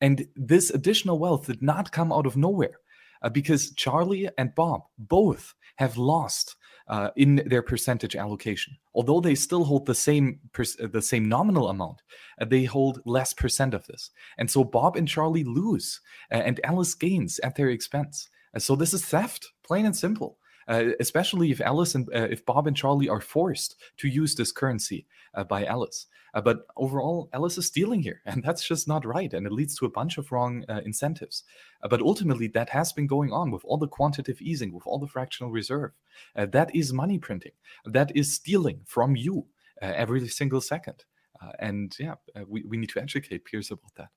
And 0.00 0.26
this 0.36 0.70
additional 0.70 1.18
wealth 1.18 1.46
did 1.46 1.62
not 1.62 1.92
come 1.92 2.12
out 2.12 2.26
of 2.26 2.38
nowhere 2.38 2.78
uh, 3.22 3.28
because 3.28 3.72
Charlie 3.74 4.28
and 4.38 4.54
Bob 4.54 4.82
both 4.98 5.54
have 5.76 5.98
lost 5.98 6.56
uh, 6.88 7.10
in 7.16 7.42
their 7.46 7.62
percentage 7.62 8.16
allocation. 8.16 8.76
Although 8.94 9.20
they 9.20 9.34
still 9.34 9.64
hold 9.64 9.86
the 9.86 9.94
same 9.94 10.40
uh, 10.58 10.86
the 10.92 11.02
same 11.02 11.28
nominal 11.28 11.68
amount, 11.68 12.02
uh, 12.40 12.44
they 12.44 12.64
hold 12.64 13.00
less 13.04 13.32
percent 13.32 13.74
of 13.74 13.86
this, 13.86 14.10
and 14.38 14.50
so 14.50 14.64
Bob 14.64 14.96
and 14.96 15.08
Charlie 15.08 15.44
lose, 15.44 16.00
uh, 16.32 16.36
and 16.36 16.60
Alice 16.64 16.94
gains 16.94 17.38
at 17.40 17.56
their 17.56 17.70
expense. 17.70 18.28
so 18.58 18.76
this 18.76 18.94
is 18.94 19.04
theft, 19.04 19.52
plain 19.64 19.86
and 19.86 19.96
simple. 19.96 20.38
Uh, 20.68 20.86
especially 20.98 21.50
if 21.52 21.60
Alice 21.60 21.94
and 21.94 22.08
uh, 22.14 22.26
if 22.30 22.44
Bob 22.44 22.66
and 22.66 22.76
Charlie 22.76 23.08
are 23.08 23.20
forced 23.20 23.76
to 23.98 24.08
use 24.08 24.34
this 24.34 24.50
currency 24.50 25.06
uh, 25.34 25.44
by 25.44 25.64
Alice. 25.64 26.06
Uh, 26.34 26.40
but 26.40 26.66
overall, 26.76 27.30
Alice 27.32 27.56
is 27.56 27.66
stealing 27.66 28.02
here, 28.02 28.20
and 28.26 28.42
that's 28.42 28.66
just 28.66 28.88
not 28.88 29.06
right, 29.06 29.32
and 29.32 29.46
it 29.46 29.52
leads 29.52 29.76
to 29.78 29.86
a 29.86 29.90
bunch 29.90 30.18
of 30.18 30.30
wrong 30.32 30.64
uh, 30.68 30.80
incentives. 30.84 31.44
but 31.88 32.02
ultimately, 32.02 32.48
that 32.48 32.68
has 32.68 32.92
been 32.92 33.06
going 33.06 33.32
on 33.32 33.50
with 33.50 33.64
all 33.64 33.78
the 33.78 33.88
quantitative 33.88 34.40
easing, 34.42 34.72
with 34.72 34.86
all 34.86 34.98
the 34.98 35.06
fractional 35.06 35.52
reserve. 35.52 35.92
that 36.34 36.74
is 36.74 36.92
money 36.92 37.18
printing. 37.18 37.52
That 37.84 38.14
is 38.16 38.34
stealing 38.34 38.80
from 38.84 39.16
you 39.16 39.46
every 39.80 40.26
single 40.28 40.60
second. 40.60 41.04
and 41.60 41.96
yeah, 41.98 42.14
we, 42.46 42.62
we 42.64 42.76
need 42.76 42.90
to 42.90 43.00
educate 43.00 43.44
peers 43.44 43.70
about 43.70 43.94
that. 43.96 44.10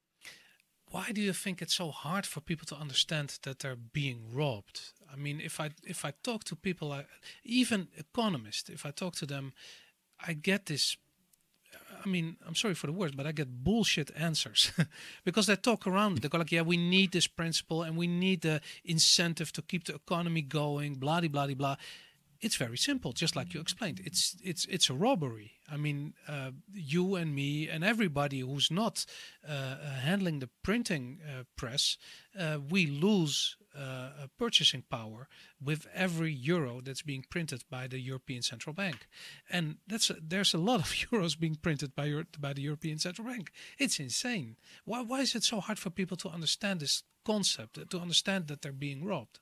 Why 0.91 1.11
do 1.13 1.21
you 1.21 1.33
think 1.33 1.61
it's 1.61 1.75
so 1.75 1.91
hard 1.91 2.25
for 2.25 2.41
people 2.41 2.65
to 2.67 2.75
understand 2.75 3.37
that 3.43 3.59
they're 3.59 3.75
being 3.75 4.33
robbed? 4.33 4.91
I 5.11 5.15
mean, 5.15 5.39
if 5.41 5.59
I 5.59 5.71
if 5.83 6.05
I 6.05 6.13
talk 6.23 6.43
to 6.45 6.55
people, 6.55 6.95
even 7.43 7.87
economists, 7.97 8.69
if 8.69 8.85
I 8.85 8.91
talk 8.91 9.15
to 9.15 9.25
them, 9.25 9.53
I 10.25 10.33
get 10.33 10.65
this. 10.65 10.97
I 12.03 12.07
mean, 12.07 12.37
I'm 12.47 12.55
sorry 12.55 12.75
for 12.75 12.87
the 12.87 12.93
words, 12.93 13.13
but 13.13 13.27
I 13.27 13.31
get 13.33 13.63
bullshit 13.63 14.09
answers 14.15 14.71
because 15.25 15.47
they 15.47 15.55
talk 15.55 15.85
around. 15.85 16.19
They 16.19 16.29
go 16.29 16.37
like, 16.37 16.51
"Yeah, 16.51 16.61
we 16.61 16.77
need 16.77 17.11
this 17.11 17.27
principle 17.27 17.83
and 17.83 17.97
we 17.97 18.07
need 18.07 18.41
the 18.41 18.61
incentive 18.83 19.51
to 19.53 19.61
keep 19.61 19.83
the 19.85 19.95
economy 19.95 20.41
going." 20.41 20.95
Blah 20.95 21.21
blah 21.21 21.29
blah 21.29 21.53
blah 21.53 21.75
it's 22.41 22.55
very 22.55 22.77
simple, 22.77 23.11
just 23.11 23.35
like 23.35 23.53
you 23.53 23.59
explained. 23.59 24.01
It's 24.05 24.35
it's 24.43 24.65
it's 24.65 24.89
a 24.89 24.93
robbery. 24.93 25.53
I 25.71 25.77
mean, 25.77 26.13
uh, 26.27 26.51
you 26.71 27.15
and 27.15 27.35
me 27.35 27.67
and 27.67 27.83
everybody 27.83 28.39
who's 28.39 28.71
not 28.71 29.05
uh, 29.47 29.51
uh, 29.51 29.75
handling 30.01 30.39
the 30.39 30.49
printing 30.63 31.19
uh, 31.21 31.43
press, 31.57 31.97
uh, 32.39 32.57
we 32.69 32.87
lose 32.87 33.57
uh, 33.77 34.27
purchasing 34.37 34.83
power 34.89 35.27
with 35.61 35.85
every 35.93 36.31
euro 36.31 36.81
that's 36.81 37.01
being 37.01 37.25
printed 37.29 37.63
by 37.69 37.87
the 37.87 37.99
European 37.99 38.41
Central 38.41 38.73
Bank, 38.73 39.07
and 39.49 39.77
that's 39.85 40.09
a, 40.09 40.15
there's 40.21 40.53
a 40.53 40.57
lot 40.57 40.79
of 40.79 40.85
euros 41.11 41.37
being 41.37 41.55
printed 41.55 41.93
by 41.95 42.05
your, 42.05 42.23
by 42.39 42.53
the 42.53 42.61
European 42.61 42.99
Central 42.99 43.27
Bank. 43.27 43.51
It's 43.77 43.99
insane. 43.99 44.55
Why 44.85 45.01
why 45.01 45.21
is 45.21 45.35
it 45.35 45.43
so 45.43 45.59
hard 45.59 45.77
for 45.77 45.89
people 45.89 46.17
to 46.17 46.29
understand 46.29 46.79
this 46.79 47.03
concept, 47.25 47.89
to 47.89 47.99
understand 47.99 48.47
that 48.47 48.61
they're 48.61 48.71
being 48.71 49.03
robbed? 49.03 49.39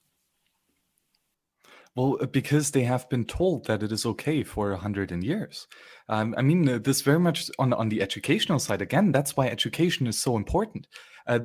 Well, 1.97 2.19
uh, 2.21 2.27
because 2.27 2.69
they 2.69 2.83
have 2.83 3.10
been 3.10 3.25
told 3.25 3.65
that 3.65 3.81
it 3.81 3.91
is 3.91 4.05
okay 4.05 4.43
for 4.43 4.71
a 4.71 4.77
hundred 4.77 5.12
years. 5.23 5.67
Um, 6.10 6.36
I 6.38 6.43
mean, 6.43 6.69
uh, 6.69 6.77
this 6.77 7.01
very 7.01 7.19
much 7.19 7.49
on 7.57 7.73
on 7.73 7.89
the 7.89 8.03
educational 8.03 8.60
side. 8.60 8.83
Again, 8.83 9.12
that's 9.12 9.36
why 9.36 9.47
education 9.47 10.05
is 10.05 10.19
so 10.19 10.38
important. 10.38 10.86
Uh, 11.25 11.39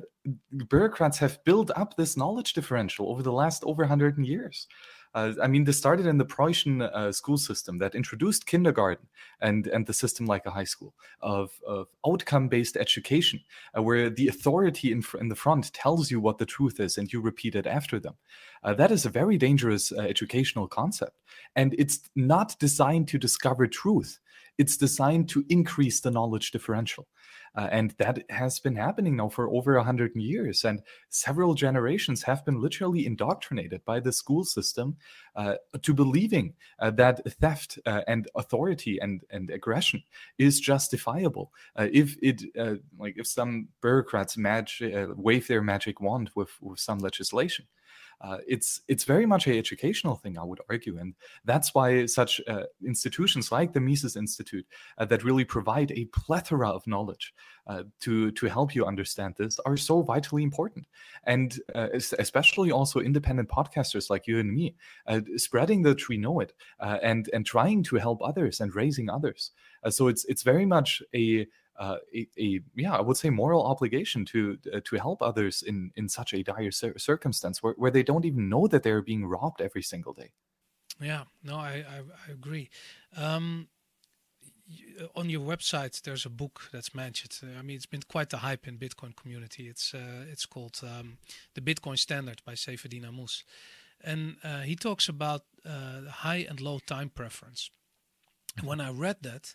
bureaucrats 0.68 1.18
have 1.18 1.42
built 1.44 1.70
up 1.74 1.96
this 1.96 2.18
knowledge 2.18 2.52
differential 2.52 3.08
over 3.08 3.22
the 3.22 3.32
last 3.32 3.64
over 3.64 3.86
hundred 3.86 4.18
years. 4.18 4.68
Uh, 5.14 5.32
I 5.42 5.46
mean, 5.46 5.64
this 5.64 5.76
started 5.76 6.06
in 6.06 6.18
the 6.18 6.24
Prussian 6.24 6.82
uh, 6.82 7.12
school 7.12 7.36
system 7.36 7.78
that 7.78 7.94
introduced 7.94 8.46
kindergarten 8.46 9.08
and, 9.40 9.66
and 9.66 9.86
the 9.86 9.92
system 9.92 10.26
like 10.26 10.46
a 10.46 10.50
high 10.50 10.64
school 10.64 10.94
of, 11.20 11.52
of 11.66 11.88
outcome 12.06 12.48
based 12.48 12.76
education, 12.76 13.40
uh, 13.76 13.82
where 13.82 14.08
the 14.08 14.28
authority 14.28 14.90
in, 14.90 15.02
in 15.20 15.28
the 15.28 15.34
front 15.34 15.72
tells 15.74 16.10
you 16.10 16.20
what 16.20 16.38
the 16.38 16.46
truth 16.46 16.80
is 16.80 16.96
and 16.96 17.12
you 17.12 17.20
repeat 17.20 17.54
it 17.54 17.66
after 17.66 18.00
them. 18.00 18.14
Uh, 18.62 18.72
that 18.74 18.90
is 18.90 19.04
a 19.04 19.10
very 19.10 19.36
dangerous 19.36 19.92
uh, 19.92 19.96
educational 20.00 20.66
concept. 20.66 21.18
And 21.56 21.74
it's 21.78 22.08
not 22.16 22.58
designed 22.58 23.08
to 23.08 23.18
discover 23.18 23.66
truth, 23.66 24.18
it's 24.58 24.76
designed 24.76 25.28
to 25.30 25.44
increase 25.48 26.00
the 26.00 26.10
knowledge 26.10 26.50
differential. 26.50 27.06
Uh, 27.54 27.68
and 27.70 27.90
that 27.98 28.24
has 28.30 28.58
been 28.58 28.76
happening 28.76 29.16
now 29.16 29.28
for 29.28 29.48
over 29.50 29.76
100 29.76 30.16
years. 30.16 30.64
And 30.64 30.82
several 31.10 31.54
generations 31.54 32.22
have 32.22 32.44
been 32.44 32.60
literally 32.60 33.04
indoctrinated 33.04 33.84
by 33.84 34.00
the 34.00 34.12
school 34.12 34.44
system 34.44 34.96
uh, 35.36 35.56
to 35.82 35.94
believing 35.94 36.54
uh, 36.78 36.90
that 36.92 37.20
theft 37.40 37.78
uh, 37.84 38.02
and 38.06 38.28
authority 38.34 38.98
and, 39.00 39.22
and 39.30 39.50
aggression 39.50 40.02
is 40.38 40.60
justifiable. 40.60 41.52
Uh, 41.76 41.88
if 41.92 42.16
it, 42.22 42.42
uh, 42.58 42.76
like, 42.98 43.14
if 43.18 43.26
some 43.26 43.68
bureaucrats 43.82 44.36
wave 45.16 45.46
their 45.48 45.62
magic 45.62 46.00
wand 46.00 46.30
with, 46.34 46.50
with 46.60 46.78
some 46.78 46.98
legislation 46.98 47.66
uh, 48.22 48.38
it's 48.46 48.80
it's 48.86 49.04
very 49.04 49.26
much 49.26 49.48
a 49.48 49.58
educational 49.58 50.14
thing, 50.14 50.38
I 50.38 50.44
would 50.44 50.60
argue, 50.70 50.96
and 50.98 51.14
that's 51.44 51.74
why 51.74 52.06
such 52.06 52.40
uh, 52.46 52.62
institutions 52.86 53.50
like 53.50 53.72
the 53.72 53.80
Mises 53.80 54.16
Institute 54.16 54.66
uh, 54.98 55.04
that 55.06 55.24
really 55.24 55.44
provide 55.44 55.90
a 55.92 56.04
plethora 56.06 56.70
of 56.70 56.86
knowledge 56.86 57.34
uh, 57.66 57.82
to 58.00 58.30
to 58.30 58.46
help 58.46 58.74
you 58.74 58.86
understand 58.86 59.34
this 59.36 59.58
are 59.66 59.76
so 59.76 60.02
vitally 60.02 60.44
important, 60.44 60.86
and 61.24 61.58
uh, 61.74 61.88
especially 61.92 62.70
also 62.70 63.00
independent 63.00 63.48
podcasters 63.48 64.08
like 64.08 64.28
you 64.28 64.38
and 64.38 64.52
me, 64.52 64.76
spreading 65.36 65.82
the 65.82 65.94
tree 65.94 66.16
know 66.16 66.38
it 66.38 66.52
and 66.80 67.28
and 67.32 67.44
trying 67.44 67.82
to 67.82 67.96
help 67.96 68.22
others 68.22 68.60
and 68.60 68.74
raising 68.74 69.10
others. 69.10 69.50
so 69.88 70.06
it's 70.06 70.24
it's 70.26 70.44
very 70.44 70.64
much 70.64 71.02
a 71.12 71.46
uh, 71.78 71.96
a, 72.14 72.28
a, 72.38 72.60
yeah, 72.74 72.94
I 72.94 73.00
would 73.00 73.16
say 73.16 73.30
moral 73.30 73.64
obligation 73.64 74.24
to 74.26 74.58
uh, 74.72 74.80
to 74.84 74.96
help 74.96 75.22
others 75.22 75.62
in 75.62 75.90
in 75.96 76.08
such 76.08 76.34
a 76.34 76.42
dire 76.42 76.70
cir- 76.70 76.98
circumstance 76.98 77.62
where, 77.62 77.74
where 77.76 77.90
they 77.90 78.02
don't 78.02 78.24
even 78.24 78.48
know 78.48 78.66
that 78.66 78.82
they're 78.82 79.02
being 79.02 79.24
robbed 79.26 79.60
every 79.60 79.82
single 79.82 80.12
day. 80.12 80.32
Yeah, 81.00 81.24
no, 81.42 81.56
I 81.56 81.84
I, 81.88 81.98
I 82.28 82.32
agree. 82.32 82.70
Um, 83.16 83.68
on 85.14 85.28
your 85.28 85.40
website, 85.40 86.00
there's 86.02 86.26
a 86.26 86.30
book 86.30 86.68
that's 86.72 86.94
mentioned. 86.94 87.38
I 87.58 87.62
mean, 87.62 87.76
it's 87.76 87.86
been 87.86 88.02
quite 88.02 88.30
the 88.30 88.38
hype 88.38 88.68
in 88.68 88.78
Bitcoin 88.78 89.14
community. 89.16 89.68
It's 89.68 89.94
uh, 89.94 90.24
it's 90.30 90.46
called 90.46 90.80
um, 90.82 91.18
the 91.54 91.60
Bitcoin 91.60 91.98
Standard 91.98 92.42
by 92.44 92.52
Saifedean 92.52 93.04
Ammous, 93.04 93.44
and 94.04 94.36
uh, 94.44 94.60
he 94.60 94.76
talks 94.76 95.08
about 95.08 95.42
uh, 95.64 96.02
high 96.10 96.46
and 96.48 96.60
low 96.60 96.78
time 96.78 97.10
preference. 97.10 97.70
And 98.56 98.66
when 98.66 98.80
I 98.80 98.90
read 98.90 99.22
that, 99.22 99.54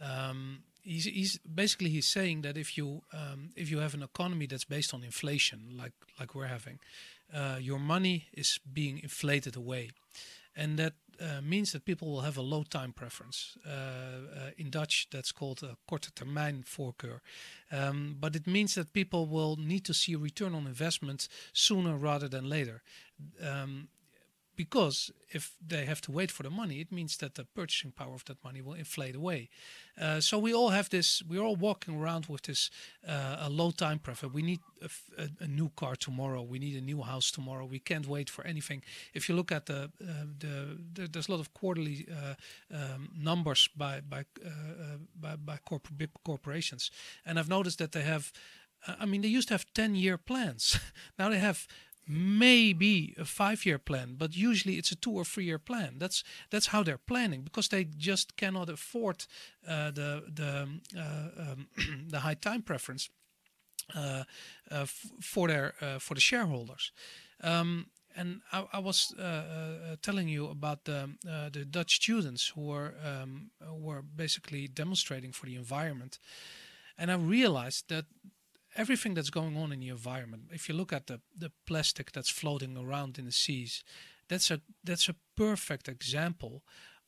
um, 0.00 0.62
he's, 0.88 1.04
he's 1.04 1.38
basically 1.38 1.90
he's 1.90 2.06
saying 2.06 2.42
that 2.42 2.56
if 2.56 2.76
you 2.76 3.02
um, 3.12 3.50
if 3.56 3.70
you 3.70 3.78
have 3.78 3.94
an 3.94 4.02
economy 4.02 4.46
that's 4.46 4.64
based 4.64 4.94
on 4.94 5.04
inflation, 5.04 5.74
like 5.76 5.92
like 6.18 6.34
we're 6.34 6.46
having, 6.46 6.78
uh, 7.32 7.58
your 7.60 7.78
money 7.78 8.28
is 8.32 8.60
being 8.72 8.98
inflated 9.02 9.56
away, 9.56 9.90
and 10.56 10.78
that 10.78 10.94
uh, 11.20 11.40
means 11.42 11.72
that 11.72 11.84
people 11.84 12.08
will 12.08 12.22
have 12.22 12.38
a 12.38 12.42
low 12.42 12.64
time 12.64 12.92
preference. 12.92 13.56
Uh, 13.66 13.70
uh 13.70 14.50
in 14.56 14.70
Dutch, 14.70 15.08
that's 15.10 15.32
called 15.32 15.62
a 15.62 15.76
korte 15.86 16.10
termijn 16.14 16.64
voorkeur. 16.64 17.20
Um, 17.70 18.16
but 18.20 18.34
it 18.34 18.46
means 18.46 18.74
that 18.74 18.92
people 18.92 19.26
will 19.26 19.56
need 19.56 19.84
to 19.84 19.94
see 19.94 20.14
a 20.14 20.18
return 20.18 20.54
on 20.54 20.66
investment 20.66 21.28
sooner 21.52 21.96
rather 21.96 22.28
than 22.28 22.48
later. 22.48 22.82
Um, 23.40 23.88
because 24.58 25.12
if 25.30 25.52
they 25.64 25.84
have 25.84 26.00
to 26.00 26.10
wait 26.10 26.32
for 26.32 26.42
the 26.42 26.50
money, 26.50 26.80
it 26.80 26.90
means 26.90 27.16
that 27.18 27.36
the 27.36 27.44
purchasing 27.44 27.92
power 27.92 28.14
of 28.14 28.24
that 28.24 28.42
money 28.42 28.60
will 28.60 28.74
inflate 28.74 29.14
away. 29.14 29.48
Uh, 30.00 30.20
so 30.20 30.36
we 30.36 30.52
all 30.52 30.70
have 30.70 30.88
this. 30.90 31.22
We're 31.22 31.44
all 31.46 31.54
walking 31.54 31.94
around 31.94 32.26
with 32.26 32.42
this 32.42 32.70
uh, 33.06 33.36
a 33.46 33.48
low 33.48 33.70
time 33.70 34.00
preference. 34.00 34.34
We 34.34 34.42
need 34.42 34.58
a, 34.82 34.90
a, 35.22 35.44
a, 35.44 35.46
new 35.46 35.70
car 35.76 35.94
tomorrow. 35.94 36.42
We 36.42 36.58
need 36.58 36.76
a 36.76 36.80
new 36.80 37.02
house 37.02 37.30
tomorrow. 37.30 37.66
We 37.66 37.78
can't 37.78 38.08
wait 38.08 38.28
for 38.28 38.44
anything. 38.44 38.82
If 39.14 39.28
you 39.28 39.36
look 39.36 39.52
at 39.52 39.66
the 39.66 39.92
uh, 40.02 40.26
the, 40.40 40.78
the, 40.94 41.08
there's 41.08 41.28
a 41.28 41.32
lot 41.32 41.40
of 41.40 41.54
quarterly 41.54 42.08
uh, 42.10 42.34
um, 42.74 43.10
numbers 43.16 43.68
by 43.76 44.00
by 44.00 44.24
uh, 44.44 44.48
uh, 44.48 44.98
by, 45.14 45.36
by 45.36 45.58
corp- 45.64 45.96
big 45.96 46.10
corporations, 46.24 46.90
and 47.24 47.38
I've 47.38 47.48
noticed 47.48 47.78
that 47.78 47.92
they 47.92 48.02
have. 48.02 48.32
I 48.86 49.06
mean, 49.06 49.22
they 49.22 49.28
used 49.36 49.48
to 49.48 49.54
have 49.54 49.66
ten 49.72 49.94
year 49.94 50.18
plans. 50.18 50.78
now 51.18 51.28
they 51.28 51.40
have 51.40 51.66
maybe 52.08 53.14
a 53.18 53.24
five 53.24 53.66
year 53.66 53.78
plan 53.78 54.16
but 54.18 54.34
usually 54.36 54.76
it's 54.78 54.90
a 54.90 54.96
two 54.96 55.12
or 55.12 55.24
three 55.24 55.44
year 55.44 55.58
plan. 55.58 55.98
That's 55.98 56.24
that's 56.50 56.68
how 56.68 56.82
they're 56.82 57.04
planning 57.06 57.42
because 57.42 57.68
they 57.68 57.84
just 57.84 58.36
cannot 58.36 58.68
afford 58.68 59.26
uh, 59.66 59.90
the 59.90 60.24
the 60.34 60.68
uh, 60.96 61.52
um, 61.52 61.68
the 62.08 62.20
high 62.20 62.34
time 62.34 62.62
preference 62.62 63.10
uh, 63.94 64.24
uh 64.70 64.86
for 65.20 65.48
their 65.48 65.74
uh, 65.80 65.98
for 65.98 66.14
the 66.14 66.20
shareholders. 66.20 66.92
Um, 67.42 67.86
and 68.16 68.40
I, 68.52 68.64
I 68.72 68.78
was 68.80 69.14
uh, 69.14 69.96
telling 70.02 70.28
you 70.28 70.48
about 70.48 70.84
the 70.84 71.08
the 71.52 71.64
Dutch 71.64 71.94
students 71.94 72.52
who 72.54 72.62
were 72.62 72.94
um, 73.04 73.50
were 73.80 74.02
basically 74.02 74.68
demonstrating 74.68 75.32
for 75.32 75.46
the 75.46 75.54
environment, 75.54 76.18
and 76.96 77.10
I 77.10 77.14
realized 77.14 77.88
that 77.88 78.06
everything 78.78 79.14
that's 79.14 79.30
going 79.30 79.56
on 79.56 79.72
in 79.72 79.80
the 79.80 79.88
environment. 79.88 80.44
If 80.52 80.68
you 80.68 80.74
look 80.74 80.92
at 80.92 81.06
the, 81.06 81.20
the 81.36 81.50
plastic 81.66 82.12
that's 82.12 82.30
floating 82.30 82.76
around 82.76 83.18
in 83.18 83.24
the 83.24 83.32
seas, 83.32 83.84
that's 84.28 84.50
a 84.50 84.60
that's 84.84 85.08
a 85.08 85.16
perfect 85.36 85.88
example 85.88 86.62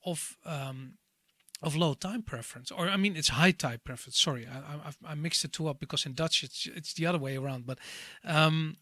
of 0.04 0.37
um, 0.44 0.98
of 1.62 1.76
low 1.76 1.94
time 1.94 2.22
preference, 2.22 2.70
or 2.70 2.88
I 2.88 2.96
mean, 2.96 3.16
it's 3.16 3.28
high 3.28 3.52
time 3.52 3.80
preference. 3.85 4.18
Sorry, 4.18 4.46
I, 4.46 4.88
I, 4.88 5.12
I 5.12 5.14
mixed 5.14 5.42
the 5.42 5.48
two 5.48 5.68
up 5.68 5.78
because 5.78 6.06
in 6.06 6.14
Dutch 6.14 6.42
it's 6.42 6.66
it's 6.66 6.94
the 6.94 7.06
other 7.06 7.18
way 7.18 7.37
around. 7.37 7.66
But 7.66 7.78
um, 8.24 8.76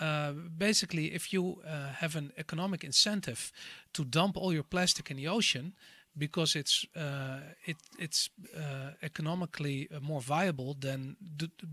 uh, 0.00 0.32
basically, 0.56 1.12
if 1.12 1.32
you 1.32 1.62
uh, 1.66 1.92
have 1.98 2.16
an 2.16 2.32
economic 2.38 2.84
incentive 2.84 3.52
to 3.92 4.04
dump 4.04 4.36
all 4.36 4.52
your 4.52 4.62
plastic 4.62 5.10
in 5.10 5.16
the 5.16 5.28
ocean, 5.28 5.74
because 6.20 6.54
it's 6.54 6.86
uh, 6.94 7.40
it 7.64 7.76
it's 7.98 8.30
uh, 8.56 8.90
economically 9.02 9.88
uh, 9.90 10.00
more 10.00 10.20
viable 10.20 10.76
than 10.78 11.16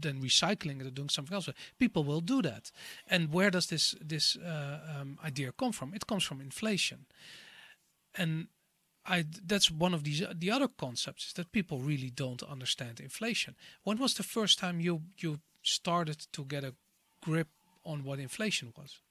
than 0.01 0.21
recycling 0.21 0.81
or 0.81 0.89
doing 0.91 1.10
something 1.10 1.36
else. 1.36 1.49
People 1.77 2.03
will 2.03 2.21
do 2.21 2.41
that. 2.41 2.71
And 3.07 3.33
where 3.33 3.51
does 3.51 3.67
this 3.67 3.95
this 4.10 4.38
uh, 4.38 4.79
um, 4.99 5.19
idea 5.27 5.51
come 5.51 5.73
from? 5.73 5.93
It 5.93 6.05
comes 6.07 6.23
from 6.23 6.41
inflation. 6.41 7.05
And 8.15 8.47
I 9.05 9.25
that's 9.47 9.69
one 9.69 9.95
of 9.95 10.03
these 10.03 10.23
the 10.39 10.51
other 10.51 10.67
concepts 10.67 11.27
is 11.27 11.33
that 11.33 11.51
people 11.51 11.77
really 11.79 12.12
don't 12.13 12.43
understand 12.51 12.99
inflation. 12.99 13.55
When 13.83 13.97
was 13.97 14.13
the 14.13 14.23
first 14.23 14.60
time 14.60 14.79
you 14.79 15.01
you 15.23 15.39
started 15.62 16.27
to 16.31 16.45
get 16.45 16.63
a 16.63 16.73
grip 17.21 17.47
on 17.83 18.03
what 18.03 18.19
inflation 18.19 18.73
was? 18.77 19.01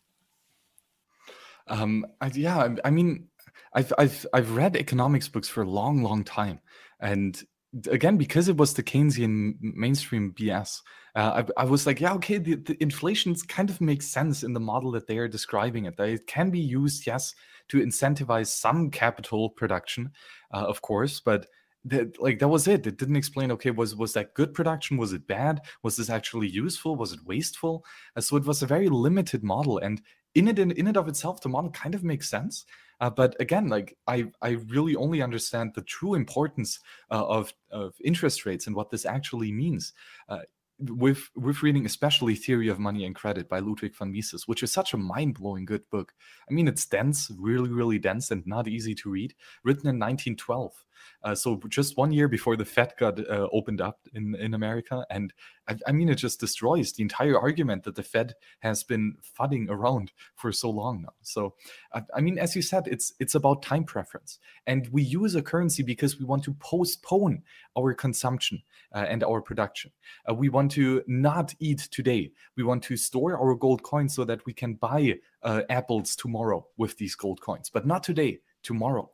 Um, 1.69 2.07
I, 2.21 2.31
yeah, 2.35 2.77
I 2.85 2.91
mean, 2.91 3.29
I've 3.73 3.93
I've 3.99 4.27
I've 4.33 4.51
read 4.53 4.77
economics 4.77 5.29
books 5.29 5.49
for 5.49 5.63
a 5.63 5.71
long, 5.71 6.03
long 6.03 6.25
time, 6.25 6.61
and 7.01 7.43
again 7.91 8.17
because 8.17 8.49
it 8.49 8.57
was 8.57 8.75
the 8.75 8.83
Keynesian 8.83 9.55
mainstream 9.61 10.33
BS. 10.33 10.81
Uh, 11.15 11.45
I, 11.57 11.63
I, 11.63 11.65
was 11.65 11.87
like, 11.87 12.01
yeah, 12.01 12.13
okay, 12.15 12.37
the, 12.37 12.57
the 12.57 12.83
inflation 12.83 13.35
kind 13.49 13.71
of 13.71 13.81
makes 13.81 14.07
sense 14.07 14.43
in 14.43 14.53
the 14.53 14.61
model 14.61 14.91
that 14.93 15.07
they 15.07 15.17
are 15.17 15.29
describing 15.29 15.87
it. 15.87 15.97
That 15.97 16.11
it 16.11 16.27
can 16.27 16.51
be 16.51 16.61
used, 16.61 17.07
yes, 17.07 17.35
to 17.69 17.79
incentivize 17.79 18.49
some 18.49 18.91
capital 18.91 19.49
production, 19.49 20.11
uh, 20.53 20.67
of 20.67 20.83
course, 20.83 21.21
but 21.21 21.47
that 21.87 22.21
like 22.21 22.39
that 22.41 22.49
was 22.49 22.69
it. 22.69 22.87
It 22.87 22.99
didn't 22.99 23.17
explain. 23.17 23.51
Okay, 23.53 23.71
was 23.71 23.95
was 23.95 24.13
that 24.13 24.35
good 24.35 24.53
production? 24.53 24.97
Was 24.97 25.13
it 25.13 25.27
bad? 25.27 25.63
Was 25.83 25.97
this 25.97 26.11
actually 26.11 26.49
useful? 26.49 26.97
Was 26.97 27.13
it 27.13 27.25
wasteful? 27.25 27.85
Uh, 28.15 28.21
so 28.21 28.37
it 28.37 28.45
was 28.45 28.63
a 28.63 28.67
very 28.67 28.89
limited 28.89 29.43
model, 29.43 29.79
and 29.79 30.03
in 30.35 30.49
it 30.49 30.59
in, 30.59 30.73
in 30.73 30.87
it 30.87 30.97
of 30.97 31.09
itself, 31.09 31.41
the 31.41 31.49
model 31.49 31.71
kind 31.71 31.95
of 31.95 32.05
makes 32.05 32.29
sense. 32.29 32.67
Uh, 33.01 33.11
but 33.11 33.37
again, 33.41 33.69
like 33.69 33.97
I, 34.07 34.27
I 34.43 34.51
really 34.69 34.97
only 34.97 35.23
understand 35.23 35.73
the 35.75 35.83
true 35.83 36.15
importance 36.15 36.81
uh, 37.11 37.27
of 37.27 37.53
of 37.71 37.95
interest 38.03 38.47
rates 38.47 38.67
and 38.67 38.75
what 38.75 38.91
this 38.91 39.05
actually 39.05 39.53
means. 39.53 39.93
Uh, 40.29 40.41
with 40.79 41.31
with 41.35 41.63
reading 41.63 41.87
especially 41.87 42.35
theory 42.35 42.69
of 42.69 42.79
money 42.79 43.07
and 43.07 43.15
credit 43.15 43.49
by 43.49 43.59
ludwig 43.59 43.97
von 43.97 44.13
mises 44.13 44.47
which 44.47 44.63
is 44.63 44.71
such 44.71 44.93
a 44.93 44.99
mind-blowing 44.99 45.65
good 45.65 45.89
book 45.89 46.13
i 46.51 46.53
mean 46.53 46.69
it's 46.69 46.85
dense 46.85 47.33
really 47.39 47.71
really 47.71 47.99
dense 47.99 48.31
and 48.31 48.47
not 48.47 48.69
easy 48.69 48.95
to 48.95 49.09
read 49.09 49.35
written 49.65 49.89
in 49.89 49.99
1912 49.99 50.85
uh, 51.23 51.35
so 51.35 51.61
just 51.69 51.97
one 51.97 52.13
year 52.13 52.29
before 52.29 52.57
the 52.57 52.65
Fed 52.65 52.93
got 52.99 53.19
uh, 53.19 53.49
opened 53.53 53.81
up 53.81 54.01
in, 54.15 54.35
in 54.37 54.55
America, 54.55 55.05
and 55.11 55.33
I, 55.69 55.77
I, 55.87 55.93
mean 55.93 56.09
it 56.09 56.17
just 56.17 56.41
destroys 56.41 56.93
the 56.93 57.03
entire 57.03 57.39
argument 57.39 57.85
that 57.85 57.95
the 57.95 58.03
Fed 58.03 58.35
has 58.61 58.85
been 58.85 59.17
fudding 59.39 59.69
around 59.69 60.13
for 60.35 60.53
so 60.53 60.71
long 60.71 61.03
now. 61.03 61.15
So 61.23 61.55
I, 61.93 62.03
I 62.15 62.21
mean, 62.21 62.39
as 62.39 62.55
you 62.55 62.63
said, 62.63 62.87
it's 62.87 63.13
it's 63.19 63.35
about 63.35 63.63
time 63.63 63.85
preference, 63.85 64.39
and 64.67 64.89
we 64.89 65.03
use 65.03 65.35
a 65.35 65.43
currency 65.43 65.83
because 65.83 66.19
we 66.19 66.25
want 66.25 66.45
to 66.45 66.55
postpone 66.55 67.43
our 67.77 67.95
consumption 67.95 68.63
uh, 68.95 69.07
and 69.09 69.25
our 69.25 69.41
production. 69.41 69.91
Uh, 70.29 70.35
we 70.35 70.49
want 70.49 70.71
to 70.73 71.03
not 71.07 71.55
eat 71.59 71.89
today. 71.91 72.31
We 72.57 72.63
want 72.63 72.83
to 72.85 72.97
store 72.97 73.39
our 73.39 73.55
gold 73.55 73.83
coins 73.83 74.15
so 74.15 74.25
that 74.25 74.45
we 74.47 74.53
can 74.53 74.75
buy 74.75 75.19
uh, 75.43 75.63
apples 75.71 76.17
tomorrow 76.17 76.67
with 76.77 76.97
these 76.99 77.15
gold 77.15 77.41
coins, 77.41 77.71
but 77.71 77.87
not 77.87 78.03
today. 78.03 78.41
Tomorrow. 78.63 79.11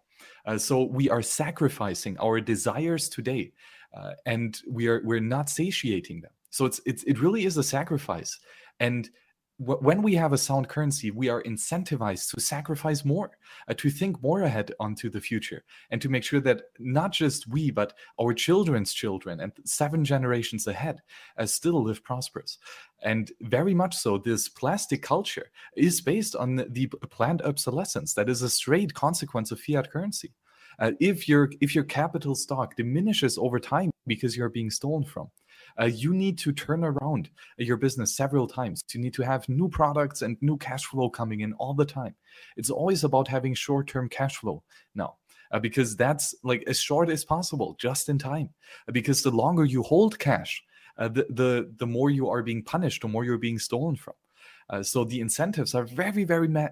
Uh, 0.47 0.57
so 0.57 0.85
we 0.85 1.11
are 1.11 1.21
sacrificing 1.21 2.17
our 2.19 2.41
desires 2.41 3.09
today, 3.09 3.53
uh, 3.95 4.13
and 4.25 4.61
we 4.67 4.89
are 4.89 5.03
we're 5.05 5.21
not 5.21 5.51
satiating 5.51 6.23
them. 6.23 6.31
So 6.53 6.65
it's 6.65 6.81
it's 6.87 7.03
it 7.03 7.21
really 7.21 7.45
is 7.45 7.57
a 7.57 7.63
sacrifice, 7.65 8.39
and 8.79 9.11
when 9.59 10.03
we 10.03 10.15
have 10.15 10.33
a 10.33 10.39
sound 10.39 10.69
currency, 10.69 11.11
we 11.11 11.29
are 11.29 11.43
incentivized 11.43 12.31
to 12.31 12.41
sacrifice 12.41 13.05
more, 13.05 13.31
uh, 13.69 13.75
to 13.75 13.91
think 13.91 14.21
more 14.23 14.43
ahead 14.43 14.73
onto 14.81 15.09
the 15.09 15.21
future, 15.21 15.63
and 15.91 16.01
to 16.03 16.09
make 16.09 16.25
sure 16.25 16.41
that 16.41 16.63
not 16.79 17.13
just 17.13 17.47
we, 17.49 17.71
but 17.71 17.93
our 18.21 18.35
children's 18.35 18.93
children 18.93 19.41
and 19.41 19.53
seven 19.65 20.05
generations 20.05 20.67
ahead 20.67 21.01
uh, 21.39 21.47
still 21.47 21.85
live 21.85 22.03
prosperous. 22.03 22.59
And 23.03 23.31
very 23.43 23.75
much 23.75 23.97
so, 23.97 24.19
this 24.19 24.49
plastic 24.49 25.03
culture 25.03 25.51
is 25.77 26.01
based 26.01 26.35
on 26.35 26.57
the 26.57 26.89
planned 27.11 27.43
obsolescence 27.43 28.15
that 28.15 28.29
is 28.29 28.43
a 28.43 28.51
straight 28.51 28.95
consequence 28.95 29.53
of 29.53 29.61
fiat 29.61 29.91
currency. 29.93 30.33
Uh, 30.79 30.93
if 31.01 31.29
your 31.29 31.51
if 31.61 31.75
your 31.75 31.85
capital 31.85 32.35
stock 32.35 32.75
diminishes 32.77 33.39
over 33.39 33.61
time 33.61 33.91
because 34.07 34.37
you're 34.37 34.49
being 34.49 34.71
stolen 34.71 35.05
from, 35.05 35.31
uh, 35.81 35.87
you 35.87 36.15
need 36.15 36.39
to 36.39 36.53
turn 36.53 36.85
around 36.85 37.31
your 37.59 37.77
business 37.77 38.17
several 38.17 38.47
times. 38.47 38.83
You 38.93 39.01
need 39.01 39.15
to 39.15 39.23
have 39.23 39.49
new 39.49 39.69
products 39.69 40.23
and 40.23 40.37
new 40.41 40.57
cash 40.59 40.85
flow 40.85 41.09
coming 41.11 41.41
in 41.41 41.53
all 41.55 41.75
the 41.75 41.85
time. 41.85 42.15
It's 42.57 42.71
always 42.71 43.05
about 43.05 43.29
having 43.29 43.55
short 43.55 43.87
term 43.89 44.09
cash 44.09 44.37
flow 44.37 44.63
now. 44.95 45.17
Uh, 45.51 45.59
because 45.59 45.95
that's 45.97 46.35
like 46.43 46.65
as 46.67 46.81
short 46.81 47.11
as 47.11 47.27
possible, 47.27 47.77
just 47.79 48.09
in 48.09 48.19
time. 48.19 48.49
Because 48.91 49.23
the 49.23 49.31
longer 49.31 49.67
you 49.67 49.83
hold 49.83 50.19
cash, 50.19 50.63
uh, 50.97 51.09
the, 51.09 51.27
the 51.29 51.73
the 51.77 51.87
more 51.87 52.11
you 52.11 52.29
are 52.29 52.43
being 52.43 52.63
punished, 52.63 53.03
the 53.03 53.09
more 53.09 53.25
you're 53.25 53.37
being 53.37 53.59
stolen 53.59 53.97
from. 53.97 54.15
Uh, 54.71 54.83
so 54.83 55.05
the 55.05 55.21
incentives 55.21 55.75
are 55.75 55.85
very, 55.85 56.25
very 56.25 56.49
ma- 56.49 56.69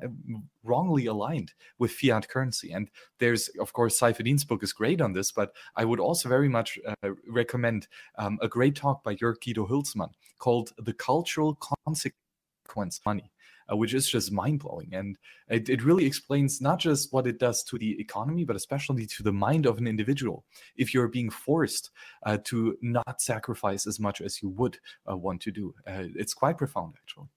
wrongly 0.63 1.07
aligned 1.07 1.53
with 1.79 1.93
fiat 1.93 2.29
currency. 2.29 2.73
And 2.73 2.91
there's, 3.19 3.49
of 3.61 3.73
course, 3.73 3.99
Saifedean's 3.99 4.45
book 4.45 4.63
is 4.63 4.73
great 4.73 5.01
on 5.01 5.13
this, 5.13 5.33
but 5.33 5.53
I 5.77 5.85
would 5.85 6.01
also 6.01 6.29
very 6.29 6.49
much 6.49 6.79
uh, 6.87 7.11
recommend 7.29 7.89
um, 8.19 8.39
a 8.43 8.49
great 8.49 8.77
talk 8.77 9.03
by 9.03 9.15
Jörg 9.15 9.37
Guido 9.45 9.67
Hülsmann 9.67 10.11
called 10.39 10.73
The 10.79 10.95
Cultural 10.95 11.59
Consequence 11.87 13.01
Money. 13.05 13.31
Uh, 13.71 13.77
which 13.77 13.95
is 13.95 14.09
just 14.09 14.33
mind 14.33 14.59
blowing. 14.59 14.89
And 14.93 15.17
it, 15.49 15.69
it, 15.69 15.85
really 15.85 16.05
explains 16.05 16.61
not 16.61 16.81
just 16.81 17.13
what 17.13 17.27
it 17.27 17.39
does 17.39 17.63
to 17.65 17.79
the 17.79 18.01
economy, 18.01 18.45
but 18.45 18.57
especially 18.57 19.07
to 19.07 19.23
the 19.23 19.33
mind 19.33 19.67
of 19.67 19.79
an 19.79 19.87
individual. 19.87 20.45
If 20.77 20.93
you're 20.93 21.09
being 21.09 21.31
forced 21.31 21.91
uh, 22.27 22.39
to 22.45 22.77
not 22.83 23.21
sacrifice 23.21 23.87
as 23.87 24.01
much 24.01 24.21
as 24.21 24.43
you 24.43 24.49
would 24.51 24.79
uh, 25.09 25.17
want 25.17 25.41
to 25.43 25.53
do, 25.53 25.75
uh, 25.87 26.05
it's 26.17 26.35
quite 26.35 26.59
profound, 26.59 26.95
actually. 27.01 27.29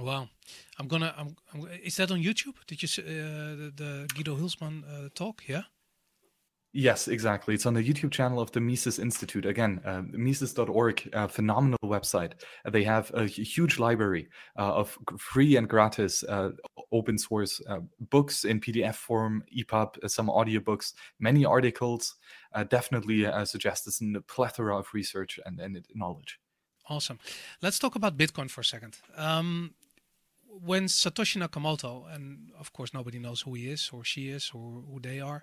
Wow, 0.00 0.28
I'm 0.78 0.88
gonna. 0.88 1.14
I'm, 1.16 1.36
I'm, 1.52 1.68
is 1.84 1.96
that 1.96 2.10
on 2.10 2.22
YouTube? 2.22 2.54
Did 2.66 2.80
you 2.80 2.88
see 2.88 3.02
uh, 3.02 3.04
the, 3.04 3.72
the, 3.76 4.08
Guido 4.14 4.34
Hülsmann 4.34 4.82
uh, 4.84 5.10
talk? 5.14 5.42
Yeah. 5.46 5.64
Yes, 6.72 7.08
exactly. 7.08 7.54
It's 7.54 7.66
on 7.66 7.74
the 7.74 7.82
YouTube 7.82 8.12
channel 8.12 8.40
of 8.40 8.52
the 8.52 8.60
Mises 8.60 9.00
Institute. 9.00 9.44
Again, 9.44 9.80
uh, 9.84 10.02
Mises.org, 10.12 11.10
a 11.12 11.28
phenomenal 11.28 11.78
website. 11.84 12.32
Uh, 12.64 12.70
they 12.70 12.84
have 12.84 13.10
a 13.12 13.26
huge 13.26 13.80
library 13.80 14.28
uh, 14.56 14.74
of 14.74 14.96
free 15.18 15.56
and 15.56 15.68
gratis 15.68 16.22
uh, 16.22 16.50
open 16.92 17.18
source 17.18 17.60
uh, 17.68 17.80
books 18.08 18.44
in 18.44 18.60
PDF 18.60 18.94
form, 18.94 19.42
EPUB, 19.54 20.04
uh, 20.04 20.08
some 20.08 20.28
audiobooks, 20.28 20.92
many 21.18 21.44
articles. 21.44 22.14
definitely 22.68 23.26
suggest 23.44 23.84
this 23.84 24.00
in 24.00 24.14
a 24.14 24.20
plethora 24.20 24.78
of 24.78 24.86
research 24.94 25.40
and, 25.44 25.58
and 25.58 25.84
knowledge. 25.94 26.38
Awesome. 26.88 27.18
Let's 27.62 27.78
talk 27.78 27.94
about 27.96 28.16
Bitcoin 28.16 28.50
for 28.50 28.60
a 28.60 28.64
second. 28.64 28.98
Um, 29.16 29.74
when 30.50 30.86
Satoshi 30.86 31.40
Nakamoto, 31.40 32.12
and 32.14 32.50
of 32.58 32.72
course 32.72 32.92
nobody 32.92 33.18
knows 33.18 33.42
who 33.42 33.54
he 33.54 33.70
is 33.70 33.90
or 33.92 34.04
she 34.04 34.28
is 34.28 34.50
or 34.54 34.82
who 34.88 35.00
they 35.00 35.20
are, 35.20 35.42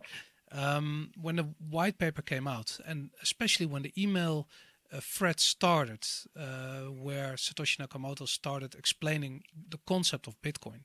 um, 0.52 1.12
when 1.20 1.38
the 1.38 1.48
white 1.70 1.98
paper 1.98 2.22
came 2.22 2.48
out, 2.48 2.80
and 2.86 3.10
especially 3.22 3.66
when 3.66 3.84
the 3.84 3.94
email 3.98 4.48
uh, 4.92 5.00
thread 5.02 5.40
started, 5.40 6.06
uh, 6.38 6.84
where 6.84 7.34
Satoshi 7.34 7.78
Nakamoto 7.78 8.28
started 8.28 8.76
explaining 8.76 9.44
the 9.70 9.80
concept 9.86 10.28
of 10.28 10.42
Bitcoin. 10.42 10.82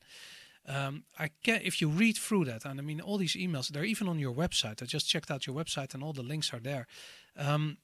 Um, 0.66 1.04
I 1.18 1.30
can 1.42 1.60
if 1.64 1.80
you 1.80 1.88
read 1.88 2.16
through 2.16 2.44
that, 2.46 2.64
and 2.64 2.78
I 2.80 2.82
mean 2.82 3.00
all 3.00 3.18
these 3.18 3.34
emails, 3.34 3.68
they're 3.68 3.84
even 3.84 4.08
on 4.08 4.18
your 4.18 4.34
website. 4.34 4.82
I 4.82 4.86
just 4.86 5.08
checked 5.08 5.30
out 5.30 5.46
your 5.46 5.56
website, 5.56 5.94
and 5.94 6.02
all 6.02 6.12
the 6.12 6.22
links 6.22 6.52
are 6.52 6.60
there. 6.60 6.86
Um, 7.36 7.78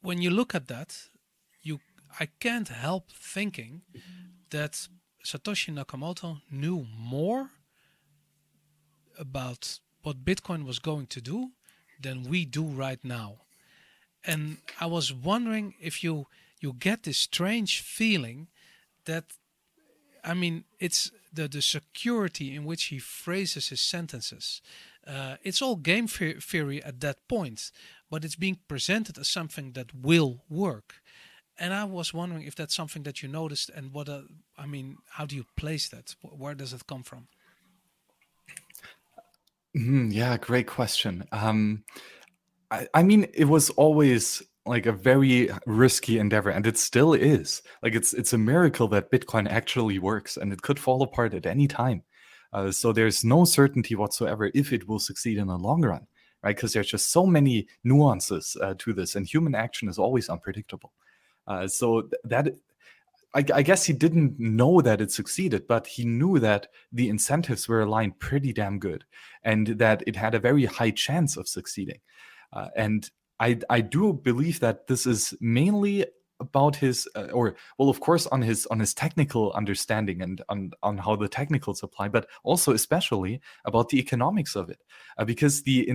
when 0.00 0.20
you 0.20 0.30
look 0.30 0.54
at 0.54 0.66
that, 0.68 1.08
you 1.62 1.80
I 2.18 2.28
can't 2.40 2.68
help 2.68 3.10
thinking 3.10 3.82
that 4.50 4.88
Satoshi 5.24 5.72
Nakamoto 5.72 6.40
knew 6.50 6.86
more 6.98 7.50
about 9.18 9.78
what 10.02 10.24
Bitcoin 10.24 10.64
was 10.64 10.78
going 10.78 11.06
to 11.06 11.20
do 11.20 11.50
than 12.00 12.24
we 12.24 12.44
do 12.44 12.64
right 12.64 13.02
now. 13.04 13.36
And 14.24 14.58
I 14.80 14.86
was 14.86 15.12
wondering 15.12 15.74
if 15.80 16.02
you 16.02 16.26
you 16.60 16.72
get 16.72 17.02
this 17.02 17.18
strange 17.18 17.80
feeling 17.80 18.48
that 19.04 19.24
I 20.24 20.34
mean 20.34 20.64
it's 20.78 21.10
the 21.32 21.48
the 21.48 21.62
security 21.62 22.54
in 22.54 22.64
which 22.64 22.84
he 22.84 22.98
phrases 22.98 23.68
his 23.68 23.80
sentences. 23.80 24.62
Uh, 25.06 25.36
it's 25.42 25.60
all 25.60 25.76
game 25.76 26.06
theory 26.06 26.82
at 26.84 27.00
that 27.00 27.26
point, 27.28 27.72
but 28.08 28.24
it's 28.24 28.36
being 28.36 28.58
presented 28.68 29.18
as 29.18 29.28
something 29.28 29.72
that 29.72 29.92
will 29.94 30.44
work 30.48 31.01
and 31.62 31.72
I 31.72 31.84
was 31.84 32.12
wondering 32.12 32.42
if 32.42 32.56
that's 32.56 32.74
something 32.74 33.04
that 33.04 33.22
you 33.22 33.28
noticed, 33.28 33.70
and 33.70 33.92
what 33.92 34.08
uh, 34.08 34.22
I 34.58 34.66
mean, 34.66 34.96
how 35.08 35.26
do 35.26 35.36
you 35.36 35.46
place 35.56 35.88
that? 35.90 36.16
Where 36.20 36.54
does 36.54 36.72
it 36.72 36.88
come 36.88 37.04
from? 37.04 37.28
Mm, 39.76 40.12
yeah, 40.12 40.36
great 40.38 40.66
question. 40.66 41.24
Um, 41.30 41.84
I, 42.72 42.88
I 42.94 43.04
mean, 43.04 43.28
it 43.32 43.44
was 43.44 43.70
always 43.70 44.42
like 44.66 44.86
a 44.86 44.92
very 44.92 45.50
risky 45.64 46.18
endeavor, 46.18 46.50
and 46.50 46.66
it 46.66 46.78
still 46.78 47.14
is. 47.14 47.62
Like 47.80 47.94
it's 47.94 48.12
it's 48.12 48.32
a 48.32 48.38
miracle 48.38 48.88
that 48.88 49.12
Bitcoin 49.12 49.48
actually 49.48 50.00
works, 50.00 50.36
and 50.36 50.52
it 50.52 50.62
could 50.62 50.80
fall 50.80 51.00
apart 51.02 51.32
at 51.32 51.46
any 51.46 51.68
time. 51.68 52.02
Uh, 52.52 52.72
so 52.72 52.92
there's 52.92 53.24
no 53.24 53.44
certainty 53.44 53.94
whatsoever 53.94 54.50
if 54.52 54.72
it 54.72 54.88
will 54.88 54.98
succeed 54.98 55.38
in 55.38 55.46
the 55.46 55.56
long 55.56 55.82
run, 55.82 56.08
right? 56.42 56.56
Because 56.56 56.72
there's 56.72 56.90
just 56.90 57.12
so 57.12 57.24
many 57.24 57.68
nuances 57.84 58.56
uh, 58.60 58.74
to 58.78 58.92
this, 58.92 59.14
and 59.14 59.28
human 59.28 59.54
action 59.54 59.88
is 59.88 59.96
always 59.96 60.28
unpredictable. 60.28 60.92
Uh, 61.46 61.66
so 61.66 62.08
that 62.24 62.48
I, 63.34 63.44
I, 63.54 63.62
guess 63.62 63.84
he 63.84 63.92
didn't 63.92 64.38
know 64.38 64.80
that 64.80 65.00
it 65.00 65.10
succeeded, 65.10 65.66
but 65.66 65.86
he 65.86 66.04
knew 66.04 66.38
that 66.38 66.68
the 66.92 67.08
incentives 67.08 67.68
were 67.68 67.80
aligned 67.80 68.18
pretty 68.18 68.52
damn 68.52 68.78
good, 68.78 69.04
and 69.42 69.66
that 69.78 70.02
it 70.06 70.16
had 70.16 70.34
a 70.34 70.40
very 70.40 70.66
high 70.66 70.90
chance 70.90 71.36
of 71.36 71.48
succeeding. 71.48 72.00
Uh, 72.52 72.68
and 72.76 73.10
I, 73.40 73.58
I 73.70 73.80
do 73.80 74.12
believe 74.12 74.60
that 74.60 74.86
this 74.86 75.06
is 75.06 75.34
mainly 75.40 76.06
about 76.40 76.76
his 76.76 77.08
uh, 77.14 77.28
or 77.32 77.54
well 77.78 77.88
of 77.88 78.00
course 78.00 78.26
on 78.28 78.42
his 78.42 78.66
on 78.66 78.80
his 78.80 78.94
technical 78.94 79.52
understanding 79.52 80.22
and 80.22 80.42
on 80.48 80.70
on 80.82 80.98
how 80.98 81.14
the 81.16 81.28
technicals 81.28 81.82
apply 81.82 82.08
but 82.08 82.26
also 82.42 82.72
especially 82.72 83.40
about 83.64 83.88
the 83.88 83.98
economics 83.98 84.56
of 84.56 84.68
it. 84.70 84.80
Uh, 85.18 85.24
because 85.24 85.62
the 85.62 85.88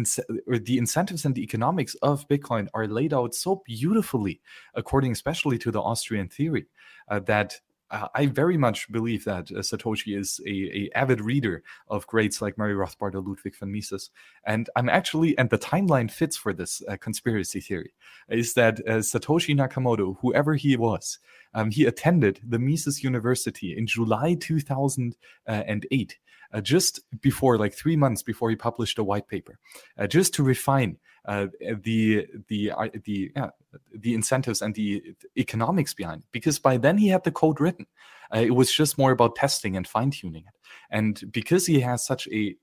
or 0.47 0.57
the 0.57 0.77
incentives 0.77 1.25
and 1.25 1.35
the 1.35 1.43
economics 1.43 1.95
of 1.95 2.27
bitcoin 2.27 2.67
are 2.73 2.87
laid 2.87 3.13
out 3.13 3.33
so 3.33 3.61
beautifully 3.65 4.41
according 4.75 5.11
especially 5.11 5.57
to 5.57 5.71
the 5.71 5.81
austrian 5.81 6.27
theory 6.27 6.67
uh, 7.09 7.19
that 7.19 7.59
uh, 7.89 8.07
I 8.13 8.25
very 8.25 8.57
much 8.57 8.91
believe 8.91 9.23
that 9.25 9.51
uh, 9.51 9.59
Satoshi 9.59 10.17
is 10.17 10.39
a, 10.45 10.49
a, 10.49 10.89
avid 10.95 11.21
reader 11.21 11.63
of 11.87 12.07
greats 12.07 12.41
like 12.41 12.57
Murray 12.57 12.73
Rothbard 12.73 13.15
or 13.15 13.21
Ludwig 13.21 13.55
von 13.57 13.71
Mises, 13.71 14.09
and 14.45 14.69
I'm 14.75 14.89
actually 14.89 15.37
and 15.37 15.49
the 15.49 15.57
timeline 15.57 16.11
fits 16.11 16.35
for 16.35 16.53
this 16.53 16.81
uh, 16.87 16.97
conspiracy 16.97 17.61
theory 17.61 17.93
is 18.29 18.53
that 18.55 18.79
uh, 18.81 18.99
Satoshi 18.99 19.55
Nakamoto, 19.55 20.17
whoever 20.21 20.55
he 20.55 20.75
was, 20.75 21.19
um, 21.53 21.71
he 21.71 21.85
attended 21.85 22.41
the 22.43 22.59
Mises 22.59 23.03
University 23.03 23.75
in 23.77 23.87
July 23.87 24.35
2008, 24.39 26.17
uh, 26.53 26.61
just 26.61 26.99
before 27.21 27.57
like 27.57 27.73
three 27.73 27.95
months 27.95 28.21
before 28.21 28.49
he 28.49 28.55
published 28.55 28.99
a 28.99 29.03
white 29.03 29.27
paper, 29.27 29.59
just 30.07 30.33
to 30.33 30.43
refine 30.43 30.97
uh, 31.27 31.47
the 31.83 32.25
the 32.47 32.71
uh, 32.71 32.87
the 33.03 33.31
yeah, 33.35 33.49
the 33.93 34.13
incentives 34.13 34.61
and 34.61 34.73
the 34.75 35.03
economics 35.37 35.93
behind 35.93 36.21
it. 36.21 36.27
because 36.31 36.57
by 36.57 36.77
then 36.77 36.97
he 36.97 37.09
had 37.09 37.23
the 37.23 37.31
code 37.31 37.59
written 37.59 37.85
uh, 38.33 38.39
it 38.39 38.55
was 38.55 38.71
just 38.71 38.97
more 38.97 39.11
about 39.11 39.35
testing 39.35 39.75
and 39.75 39.87
fine 39.87 40.09
tuning 40.09 40.43
it 40.47 40.53
and 40.89 41.29
because 41.31 41.65
he 41.65 41.81
has 41.81 42.05
such 42.05 42.27
a, 42.29 42.55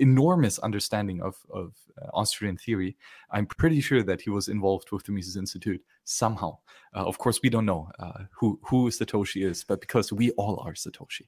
enormous 0.00 0.58
understanding 0.60 1.20
of 1.20 1.36
of 1.52 1.74
uh, 2.00 2.06
Austrian 2.14 2.56
theory 2.56 2.96
I'm 3.30 3.46
pretty 3.46 3.82
sure 3.82 4.02
that 4.02 4.22
he 4.22 4.30
was 4.30 4.48
involved 4.48 4.90
with 4.90 5.04
the 5.04 5.12
Mises 5.12 5.36
Institute 5.36 5.82
somehow 6.04 6.58
uh, 6.96 7.04
of 7.04 7.18
course 7.18 7.40
we 7.42 7.50
don't 7.50 7.66
know 7.66 7.90
who 8.32 8.58
who 8.64 8.90
Satoshi 8.90 9.46
is 9.46 9.64
but 9.64 9.80
because 9.80 10.10
we 10.12 10.30
all 10.32 10.62
are 10.64 10.72
Satoshi 10.72 11.26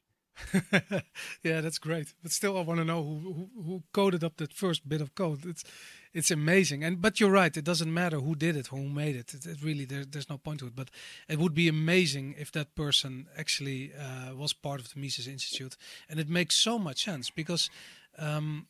yeah, 1.42 1.60
that's 1.60 1.78
great. 1.78 2.14
But 2.22 2.32
still, 2.32 2.56
I 2.56 2.62
want 2.62 2.78
to 2.78 2.84
know 2.84 3.02
who, 3.02 3.18
who, 3.20 3.62
who 3.62 3.82
coded 3.92 4.24
up 4.24 4.36
that 4.38 4.52
first 4.52 4.88
bit 4.88 5.00
of 5.00 5.14
code. 5.14 5.44
It's 5.46 5.64
it's 6.12 6.30
amazing. 6.30 6.82
And 6.84 7.00
but 7.00 7.20
you're 7.20 7.30
right. 7.30 7.56
It 7.56 7.64
doesn't 7.64 7.92
matter 7.92 8.18
who 8.18 8.34
did 8.34 8.56
it, 8.56 8.68
who 8.68 8.88
made 8.88 9.16
it. 9.16 9.34
It, 9.34 9.46
it 9.46 9.62
really 9.62 9.84
there, 9.84 10.04
there's 10.04 10.28
no 10.28 10.38
point 10.38 10.60
to 10.60 10.66
it. 10.66 10.76
But 10.76 10.90
it 11.28 11.38
would 11.38 11.54
be 11.54 11.68
amazing 11.68 12.34
if 12.38 12.50
that 12.52 12.74
person 12.74 13.26
actually 13.36 13.92
uh, 13.94 14.34
was 14.34 14.52
part 14.52 14.80
of 14.80 14.92
the 14.92 15.00
Mises 15.00 15.26
Institute. 15.26 15.76
And 16.08 16.18
it 16.18 16.28
makes 16.28 16.56
so 16.56 16.78
much 16.78 17.04
sense 17.04 17.30
because 17.30 17.70
um, 18.18 18.66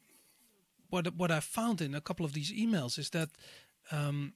what 0.90 1.14
what 1.16 1.30
I 1.30 1.40
found 1.40 1.80
in 1.80 1.94
a 1.94 2.00
couple 2.00 2.26
of 2.26 2.32
these 2.32 2.52
emails 2.52 2.98
is 2.98 3.10
that 3.10 3.30
um, 3.90 4.34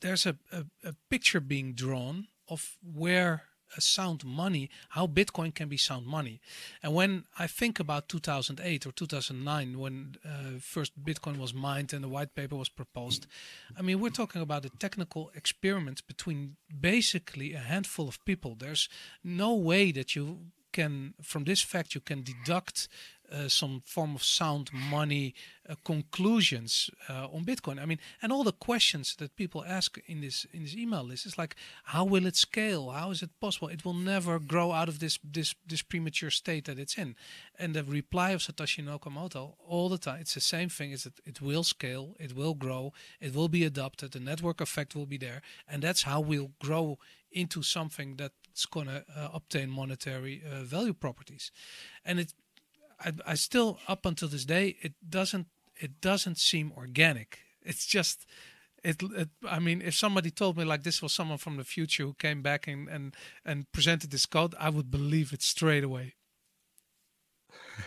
there's 0.00 0.26
a, 0.26 0.36
a, 0.52 0.64
a 0.84 0.94
picture 1.08 1.40
being 1.40 1.74
drawn 1.74 2.28
of 2.48 2.76
where 2.82 3.44
sound 3.78 4.24
money, 4.24 4.70
how 4.90 5.06
Bitcoin 5.06 5.54
can 5.54 5.68
be 5.68 5.76
sound 5.76 6.06
money. 6.06 6.40
And 6.82 6.94
when 6.94 7.24
I 7.38 7.46
think 7.46 7.78
about 7.78 8.08
2008 8.08 8.86
or 8.86 8.92
2009, 8.92 9.78
when 9.78 10.16
uh, 10.24 10.58
first 10.60 10.92
Bitcoin 11.04 11.38
was 11.38 11.52
mined 11.52 11.92
and 11.92 12.02
the 12.04 12.08
white 12.08 12.34
paper 12.34 12.56
was 12.56 12.68
proposed, 12.68 13.26
I 13.78 13.82
mean, 13.82 14.00
we're 14.00 14.10
talking 14.10 14.42
about 14.42 14.64
a 14.64 14.70
technical 14.70 15.30
experiment 15.34 16.06
between 16.06 16.56
basically 16.80 17.54
a 17.54 17.58
handful 17.58 18.08
of 18.08 18.24
people. 18.24 18.56
There's 18.58 18.88
no 19.22 19.54
way 19.54 19.92
that 19.92 20.16
you 20.16 20.38
can, 20.72 21.14
from 21.22 21.44
this 21.44 21.62
fact, 21.62 21.94
you 21.94 22.00
can 22.00 22.22
deduct 22.22 22.88
uh, 23.32 23.48
some 23.48 23.82
form 23.84 24.14
of 24.14 24.22
sound 24.22 24.70
money 24.72 25.34
uh, 25.68 25.74
conclusions 25.84 26.90
uh, 27.08 27.28
on 27.32 27.44
Bitcoin. 27.44 27.80
I 27.80 27.86
mean, 27.86 27.98
and 28.22 28.32
all 28.32 28.44
the 28.44 28.52
questions 28.52 29.14
that 29.16 29.36
people 29.36 29.64
ask 29.64 29.98
in 30.06 30.20
this 30.20 30.46
in 30.52 30.62
this 30.64 30.74
email 30.74 31.04
list 31.04 31.26
is 31.26 31.38
like, 31.38 31.54
how 31.84 32.04
will 32.04 32.26
it 32.26 32.36
scale? 32.36 32.90
How 32.90 33.10
is 33.10 33.22
it 33.22 33.30
possible? 33.40 33.68
It 33.68 33.84
will 33.84 33.94
never 33.94 34.38
grow 34.38 34.72
out 34.72 34.88
of 34.88 34.98
this 34.98 35.18
this 35.22 35.54
this 35.66 35.82
premature 35.82 36.30
state 36.30 36.64
that 36.64 36.78
it's 36.78 36.98
in. 36.98 37.14
And 37.58 37.74
the 37.74 37.84
reply 37.84 38.30
of 38.30 38.40
Satoshi 38.40 38.84
Nakamoto 38.84 39.54
all 39.58 39.88
the 39.88 39.98
time, 39.98 40.20
it's 40.20 40.34
the 40.34 40.40
same 40.40 40.68
thing: 40.68 40.92
is 40.92 41.04
that 41.04 41.20
it 41.24 41.40
will 41.40 41.64
scale, 41.64 42.16
it 42.18 42.34
will 42.34 42.54
grow, 42.54 42.92
it 43.20 43.34
will 43.34 43.48
be 43.48 43.64
adopted, 43.64 44.12
the 44.12 44.20
network 44.20 44.60
effect 44.60 44.94
will 44.94 45.06
be 45.06 45.18
there, 45.18 45.42
and 45.68 45.82
that's 45.82 46.02
how 46.02 46.20
we'll 46.20 46.52
grow 46.58 46.98
into 47.30 47.62
something 47.62 48.16
that's 48.16 48.66
going 48.66 48.86
to 48.86 49.04
uh, 49.16 49.28
obtain 49.32 49.70
monetary 49.70 50.42
uh, 50.44 50.62
value 50.64 50.94
properties. 50.94 51.52
And 52.04 52.18
it 52.18 52.34
I, 53.00 53.12
I 53.26 53.34
still 53.34 53.78
up 53.88 54.06
until 54.06 54.28
this 54.28 54.44
day 54.44 54.76
it 54.82 54.94
doesn't 55.08 55.46
it 55.76 56.00
doesn't 56.00 56.38
seem 56.38 56.72
organic. 56.76 57.38
It's 57.62 57.84
just 57.84 58.24
it, 58.82 59.02
it, 59.02 59.28
I 59.46 59.58
mean, 59.58 59.82
if 59.82 59.94
somebody 59.94 60.30
told 60.30 60.56
me 60.56 60.64
like 60.64 60.82
this 60.82 61.02
was 61.02 61.12
someone 61.12 61.36
from 61.36 61.58
the 61.58 61.64
future 61.64 62.04
who 62.04 62.14
came 62.14 62.40
back 62.40 62.66
and 62.66 62.88
and, 62.88 63.14
and 63.44 63.70
presented 63.70 64.10
this 64.10 64.24
code, 64.24 64.54
I 64.58 64.70
would 64.70 64.90
believe 64.90 65.34
it 65.34 65.42
straight 65.42 65.84
away. 65.84 66.14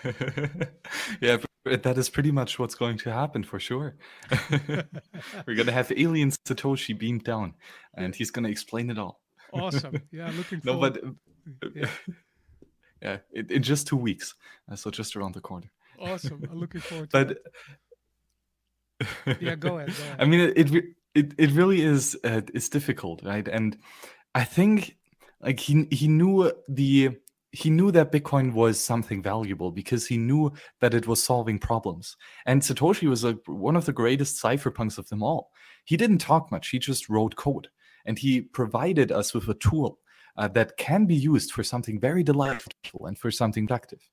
yeah, 1.22 1.38
that 1.66 1.98
is 1.98 2.10
pretty 2.10 2.32
much 2.32 2.60
what's 2.60 2.76
going 2.76 3.00
to 3.00 3.12
happen 3.12 3.44
for 3.44 3.60
sure. 3.60 3.96
We're 5.48 5.56
gonna 5.58 5.72
have 5.72 5.92
alien 5.98 6.30
Satoshi 6.48 6.96
beamed 6.96 7.24
down, 7.24 7.56
and 7.96 8.14
he's 8.14 8.30
gonna 8.30 8.50
explain 8.50 8.92
it 8.92 9.00
all. 9.00 9.22
Awesome. 9.52 10.04
Yeah, 10.12 10.32
looking 10.38 10.62
forward. 10.62 11.00
No, 11.04 11.16
but 11.60 11.68
uh, 11.68 11.72
yeah 11.74 12.14
yeah, 13.04 13.18
in, 13.34 13.52
in 13.52 13.64
just 13.64 13.88
two 13.88 13.98
weeks. 13.98 14.36
Uh, 14.72 14.76
so 14.76 14.90
just 14.90 15.16
around 15.16 15.36
the 15.36 15.42
corner. 15.42 15.70
Awesome. 16.00 16.42
I'm 16.50 16.60
looking 16.60 16.82
forward 16.82 17.12
to 17.12 17.26
but, 17.26 17.38
that. 19.26 19.42
yeah, 19.42 19.56
go 19.56 19.78
ahead, 19.78 19.90
go 19.96 20.04
ahead. 20.04 20.16
I 20.20 20.26
mean, 20.26 20.40
it 20.40 20.74
it 20.74 20.86
it, 21.14 21.34
it 21.38 21.52
really 21.52 21.82
is 21.82 22.18
uh, 22.24 22.42
it's 22.54 22.70
difficult, 22.70 23.24
right? 23.24 23.48
And 23.48 23.78
I 24.34 24.44
think 24.44 24.98
like 25.42 25.60
he 25.60 25.88
he 25.92 26.08
knew 26.08 26.52
the 26.68 27.18
he 27.52 27.70
knew 27.70 27.92
that 27.92 28.12
Bitcoin 28.12 28.54
was 28.54 28.80
something 28.80 29.22
valuable 29.22 29.72
because 29.72 30.08
he 30.08 30.18
knew 30.18 30.52
that 30.82 30.96
it 30.96 31.06
was 31.06 31.24
solving 31.24 31.60
problems. 31.60 32.18
And 32.48 32.64
Satoshi 32.64 33.08
was 33.08 33.24
a, 33.24 33.34
one 33.46 33.76
of 33.76 33.86
the 33.86 33.94
greatest 33.94 34.42
cypherpunks 34.42 34.98
of 34.98 35.08
them 35.10 35.22
all. 35.22 35.52
He 35.86 35.96
didn't 35.96 36.18
talk 36.18 36.52
much, 36.52 36.70
he 36.70 36.80
just 36.80 37.10
wrote 37.10 37.36
code. 37.36 37.68
And 38.06 38.18
he 38.18 38.42
provided 38.42 39.12
us 39.12 39.36
with 39.36 39.48
a 39.48 39.54
tool 39.54 40.00
uh, 40.38 40.48
that 40.50 40.78
can 40.78 41.06
be 41.06 41.16
used 41.16 41.52
for 41.52 41.64
something 41.64 42.00
very 42.00 42.24
delightful 42.24 43.06
and 43.06 43.18
for 43.18 43.32
something 43.32 43.68
productive. 43.68 44.10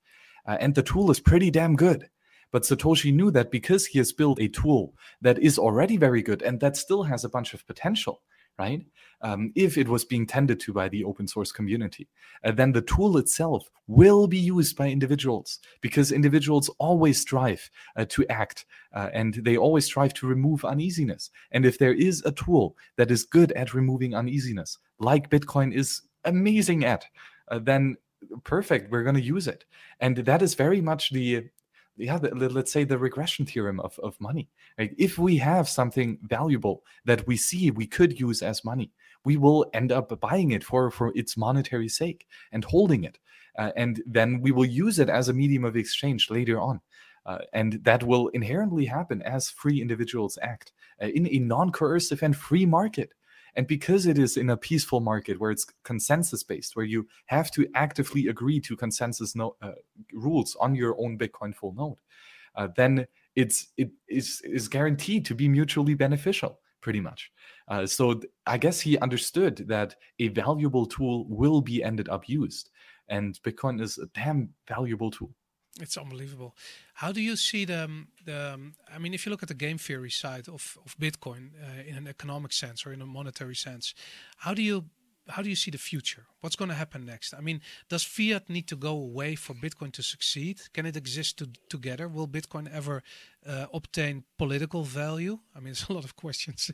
Uh, 0.47 0.57
and 0.61 0.75
the 0.75 0.83
tool 0.83 1.11
is 1.11 1.21
pretty 1.21 1.51
damn 1.51 1.77
good. 1.77 2.09
But 2.53 2.63
Satoshi 2.63 3.15
knew 3.15 3.31
that 3.31 3.51
because 3.51 3.87
he 3.87 3.99
has 3.99 4.13
built 4.13 4.41
a 4.41 4.49
tool 4.49 4.95
that 5.21 5.39
is 5.39 5.59
already 5.59 5.97
very 5.97 6.23
good 6.23 6.43
and 6.43 6.59
that 6.61 6.77
still 6.77 7.05
has 7.05 7.25
a 7.25 7.29
bunch 7.29 7.55
of 7.55 7.65
potential, 7.67 8.23
right? 8.59 8.85
Um, 9.23 9.53
if 9.55 9.79
it 9.79 9.87
was 9.87 10.05
being 10.05 10.27
tended 10.27 10.59
to 10.61 10.73
by 10.73 10.89
the 10.89 11.05
open 11.05 11.29
source 11.29 11.53
community, 11.53 12.09
uh, 12.43 12.53
then 12.53 12.73
the 12.73 12.83
tool 12.83 13.19
itself 13.19 13.71
will 13.87 14.27
be 14.27 14.39
used 14.39 14.77
by 14.77 14.89
individuals 14.89 15.61
because 15.81 16.11
individuals 16.11 16.71
always 16.79 17.21
strive 17.21 17.71
uh, 17.97 18.07
to 18.09 18.27
act 18.29 18.67
uh, 18.95 19.11
and 19.13 19.35
they 19.45 19.57
always 19.57 19.85
strive 19.85 20.15
to 20.15 20.27
remove 20.27 20.65
uneasiness. 20.65 21.31
And 21.53 21.65
if 21.65 21.79
there 21.79 21.95
is 21.95 22.23
a 22.25 22.33
tool 22.33 22.77
that 22.97 23.11
is 23.11 23.25
good 23.25 23.53
at 23.53 23.75
removing 23.75 24.15
uneasiness, 24.15 24.79
like 24.99 25.31
Bitcoin 25.31 25.73
is 25.73 26.03
amazing 26.25 26.85
at, 26.85 27.07
uh, 27.49 27.59
then 27.59 27.97
perfect, 28.45 28.91
we're 28.91 29.03
going 29.03 29.17
to 29.17 29.23
use 29.23 29.49
it. 29.49 29.65
And 30.01 30.17
that 30.19 30.43
is 30.43 30.55
very 30.55 30.81
much 30.81 31.11
the 31.11 31.49
yeah, 31.97 32.19
the, 32.19 32.31
let's 32.49 32.73
say 32.73 32.85
the 32.85 32.97
regression 32.97 33.45
theorem 33.45 33.79
of, 33.81 33.99
of 33.99 34.19
money. 34.21 34.49
If 34.79 35.19
we 35.19 35.37
have 35.37 35.69
something 35.69 36.19
valuable 36.23 36.83
that 37.05 37.27
we 37.27 37.37
see 37.37 37.71
we 37.71 37.87
could 37.87 38.19
use 38.19 38.43
as 38.43 38.65
money, 38.65 38.91
we 39.25 39.37
will 39.37 39.67
end 39.75 39.93
up 39.93 40.19
buying 40.21 40.53
it 40.53 40.65
for, 40.65 40.91
for 40.91 41.13
its 41.15 41.37
monetary 41.37 41.89
sake 41.89 42.27
and 42.53 42.65
holding 42.65 43.05
it. 43.05 43.19
Uh, 43.59 43.73
and 43.77 44.03
then 44.07 44.41
we 44.41 44.53
will 44.53 44.65
use 44.65 44.99
it 44.99 45.11
as 45.11 45.29
a 45.29 45.35
medium 45.35 45.65
of 45.65 45.77
exchange 45.77 46.31
later 46.31 46.59
on. 46.59 46.81
Uh, 47.27 47.39
and 47.53 47.81
that 47.85 48.03
will 48.03 48.29
inherently 48.29 48.87
happen 48.87 49.21
as 49.23 49.51
free 49.51 49.83
individuals 49.83 50.39
act 50.41 50.73
uh, 51.03 51.07
in 51.07 51.27
a 51.27 51.39
non 51.39 51.71
coercive 51.71 52.23
and 52.23 52.35
free 52.35 52.65
market. 52.65 53.13
And 53.57 53.67
because 53.67 54.07
it 54.07 54.19
is 54.19 54.37
in 54.37 54.51
a 54.51 54.57
peaceful 54.57 55.01
market 55.01 55.41
where 55.41 55.51
it's 55.51 55.67
consensus 55.85 56.43
based, 56.43 56.77
where 56.77 56.85
you 56.85 57.07
have 57.27 57.51
to 57.53 57.69
actively 57.75 58.29
agree 58.29 58.61
to 58.61 58.77
consensus 58.77 59.35
no, 59.35 59.57
uh, 59.63 59.73
rules 60.13 60.57
on 60.61 60.75
your 60.75 60.97
own 61.01 61.19
Bitcoin 61.19 61.55
full 61.55 61.73
node, 61.75 61.99
uh, 62.57 62.69
then 62.77 63.07
it's 63.37 63.69
it 63.77 63.91
is 64.09 64.41
is 64.43 64.69
guaranteed 64.69 65.25
to 65.27 65.35
be 65.35 65.49
mutually 65.49 65.95
beneficial, 65.95 66.59
pretty 66.81 67.01
much. 67.01 67.31
Uh, 67.69 67.87
so 67.87 68.21
I 68.47 68.59
guess 68.59 68.81
he 68.81 68.99
understood 68.99 69.69
that 69.69 69.95
a 70.19 70.29
valuable 70.29 70.87
tool 70.87 71.27
will 71.29 71.61
be 71.61 71.83
ended 71.83 72.09
up 72.09 72.29
used, 72.29 72.71
and 73.09 73.39
Bitcoin 73.43 73.81
is 73.81 73.99
a 73.99 74.07
damn 74.07 74.51
valuable 74.67 75.11
tool. 75.11 75.35
It's 75.81 75.97
unbelievable. 75.97 76.55
How 76.95 77.13
do 77.13 77.21
you 77.21 77.37
see 77.37 77.65
the, 77.65 77.85
um, 77.85 78.09
the 78.25 78.55
um, 78.55 78.75
I 78.95 78.99
mean, 78.99 79.15
if 79.15 79.25
you 79.25 79.31
look 79.31 79.43
at 79.43 79.49
the 79.49 79.55
game 79.55 79.79
theory 79.79 80.11
side 80.11 80.49
of, 80.49 80.79
of 80.85 80.97
Bitcoin 80.99 81.51
uh, 81.63 81.83
in 81.89 81.97
an 81.97 82.07
economic 82.07 82.53
sense 82.53 82.87
or 82.87 82.93
in 82.93 83.01
a 83.01 83.07
monetary 83.07 83.57
sense, 83.57 83.95
how 84.39 84.55
do 84.55 84.63
you 84.63 84.85
how 85.29 85.43
do 85.43 85.49
you 85.49 85.57
see 85.57 85.71
the 85.71 85.79
future? 85.79 86.27
What's 86.41 86.57
going 86.57 86.71
to 86.71 86.75
happen 86.75 87.05
next? 87.05 87.35
I 87.35 87.41
mean, 87.41 87.61
does 87.89 88.03
fiat 88.03 88.49
need 88.49 88.67
to 88.69 88.77
go 88.77 88.93
away 88.93 89.37
for 89.37 89.55
Bitcoin 89.55 89.93
to 89.93 90.03
succeed? 90.03 90.61
Can 90.73 90.87
it 90.87 90.97
exist 90.97 91.39
to, 91.39 91.49
together? 91.69 92.09
Will 92.09 92.29
Bitcoin 92.29 92.69
ever 92.73 93.03
uh, 93.47 93.67
obtain 93.73 94.25
political 94.39 94.83
value? 94.83 95.39
I 95.55 95.61
mean, 95.61 95.71
it's 95.73 95.89
a 95.89 95.93
lot 95.93 96.05
of 96.05 96.17
questions. 96.17 96.71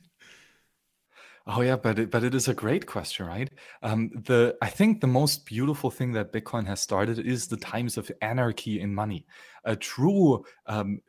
Oh 1.48 1.60
yeah, 1.60 1.76
but 1.76 1.98
it, 1.98 2.10
but 2.10 2.24
it 2.24 2.34
is 2.34 2.48
a 2.48 2.54
great 2.54 2.86
question, 2.86 3.24
right? 3.26 3.48
Um, 3.82 4.10
the 4.24 4.56
I 4.60 4.68
think 4.68 5.00
the 5.00 5.06
most 5.06 5.46
beautiful 5.46 5.90
thing 5.92 6.12
that 6.12 6.32
Bitcoin 6.32 6.66
has 6.66 6.80
started 6.80 7.20
is 7.20 7.46
the 7.46 7.56
times 7.56 7.96
of 7.96 8.10
anarchy 8.20 8.80
in 8.80 8.92
money, 8.92 9.26
a 9.64 9.76
true 9.76 10.44
um, 10.66 11.00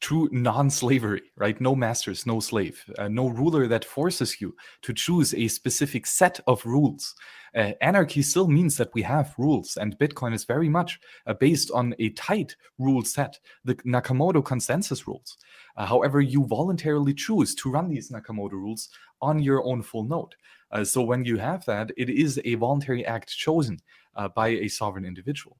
true 0.00 0.28
non-slavery 0.32 1.22
right? 1.36 1.60
No 1.60 1.74
masters 1.74 2.26
no 2.26 2.40
slave 2.40 2.84
uh, 2.98 3.08
no 3.08 3.28
ruler 3.28 3.66
that 3.68 3.84
forces 3.84 4.40
you 4.40 4.54
to 4.82 4.92
choose 4.92 5.34
a 5.34 5.48
specific 5.48 6.06
set 6.06 6.40
of 6.46 6.64
rules. 6.64 7.14
Uh, 7.54 7.72
anarchy 7.80 8.22
still 8.22 8.48
means 8.48 8.76
that 8.76 8.92
we 8.94 9.02
have 9.02 9.34
rules 9.38 9.76
and 9.76 9.98
bitcoin 9.98 10.34
is 10.34 10.44
very 10.44 10.68
much 10.68 10.98
uh, 11.26 11.34
based 11.34 11.70
on 11.72 11.94
a 11.98 12.10
tight 12.10 12.56
rule 12.78 13.04
set 13.04 13.38
the 13.64 13.74
nakamoto 13.76 14.44
consensus 14.44 15.06
rules. 15.06 15.36
Uh, 15.76 15.86
however 15.86 16.20
you 16.20 16.46
voluntarily 16.46 17.14
choose 17.14 17.54
to 17.54 17.70
run 17.70 17.88
these 17.88 18.10
nakamoto 18.10 18.52
rules 18.52 18.88
on 19.20 19.38
your 19.38 19.64
own 19.64 19.82
full 19.82 20.04
node. 20.04 20.34
Uh, 20.70 20.84
so 20.84 21.02
when 21.02 21.24
you 21.24 21.36
have 21.36 21.64
that 21.66 21.90
it 21.96 22.08
is 22.08 22.40
a 22.44 22.54
voluntary 22.54 23.04
act 23.06 23.28
chosen 23.28 23.78
uh, 24.16 24.28
by 24.28 24.48
a 24.48 24.68
sovereign 24.68 25.04
individual. 25.04 25.56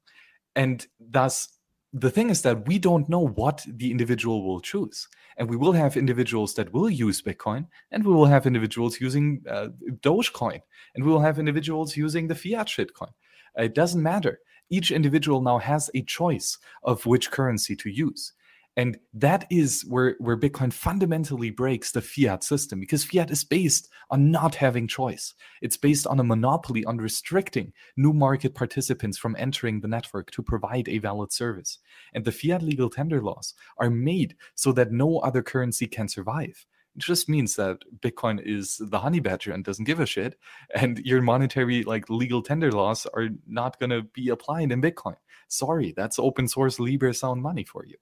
And 0.57 0.87
thus 1.01 1.49
the 1.93 2.11
thing 2.11 2.31
is 2.31 2.43
that 2.43 2.67
we 2.67 2.79
don't 2.79 3.09
know 3.09 3.29
what 3.29 3.65
the 3.67 3.91
individual 3.91 4.45
will 4.45 4.61
choose. 4.61 5.09
And 5.37 5.49
we 5.49 5.57
will 5.57 5.73
have 5.73 5.97
individuals 5.97 6.55
that 6.55 6.73
will 6.73 6.91
use 6.91 7.21
Bitcoin, 7.23 7.67
and 7.91 8.05
we 8.05 8.13
will 8.13 8.27
have 8.27 8.47
individuals 8.47 9.01
using 9.01 9.43
uh, 9.49 9.69
Dogecoin, 10.01 10.61
and 10.95 11.05
we 11.05 11.11
will 11.11 11.21
have 11.21 11.39
individuals 11.39 11.97
using 11.97 12.29
the 12.29 12.35
fiat 12.35 12.69
shitcoin. 12.69 13.13
It 13.57 13.75
doesn't 13.75 14.03
matter. 14.03 14.41
Each 14.71 14.91
individual 14.91 15.43
now 15.43 15.59
has 15.59 15.91
a 15.95 16.03
choice 16.03 16.57
of 16.83 17.05
which 17.05 17.31
currency 17.31 17.77
to 17.77 17.91
use. 17.91 18.33
And 18.77 18.99
that 19.13 19.47
is 19.51 19.85
where, 19.87 20.17
where 20.19 20.39
Bitcoin 20.39 20.73
fundamentally 20.73 21.51
breaks 21.51 21.93
the 21.93 22.01
fiat 22.01 22.43
system 22.43 22.81
because 22.81 23.05
fiat 23.05 23.31
is 23.31 23.45
based 23.45 23.91
on 24.11 24.31
not 24.31 24.55
having 24.55 24.89
choice. 24.89 25.35
It's 25.61 25.77
based 25.77 26.07
on 26.07 26.19
a 26.19 26.25
monopoly 26.25 26.85
on 26.87 26.97
restricting 26.97 27.75
new 27.99 28.15
market 28.15 28.55
participants 28.55 29.19
from 29.19 29.37
entering 29.39 29.81
the 29.81 29.89
network 29.89 30.31
to 30.31 30.43
provide 30.43 30.89
a 30.89 30.99
valid 30.99 31.33
service. 31.33 31.79
And 32.15 32.25
the 32.25 32.33
fiat 32.33 32.63
legal 32.63 32.89
tender 32.89 33.21
laws 33.21 33.53
are 33.77 33.91
made 33.91 34.37
so 34.55 34.73
that 34.73 34.91
no 34.91 35.19
other 35.19 35.43
currency 35.43 35.87
can 35.87 36.09
survive. 36.09 36.65
It 36.97 37.03
just 37.03 37.29
means 37.29 37.57
that 37.57 37.79
Bitcoin 38.01 38.41
is 38.45 38.81
the 38.81 38.99
honey 38.99 39.21
badger 39.21 39.53
and 39.53 39.65
doesn't 39.65 39.85
give 39.85 40.01
a 40.01 40.07
shit. 40.07 40.39
And 40.75 40.99
your 41.01 41.21
monetary, 41.21 41.85
like 41.85 42.09
legal 42.09 42.43
tender 42.43 42.73
laws, 42.73 43.07
are 43.15 43.29
not 43.47 43.79
going 43.79 43.91
to 43.91 44.03
be 44.03 44.31
applied 44.31 44.73
in 44.73 44.81
Bitcoin. 44.81 45.17
Sorry, 45.49 45.93
that's 45.95 46.19
open 46.19 46.49
source 46.49 46.79
Libre 46.79 47.13
sound 47.13 47.43
money 47.43 47.65
for 47.65 47.85
you. 47.87 47.97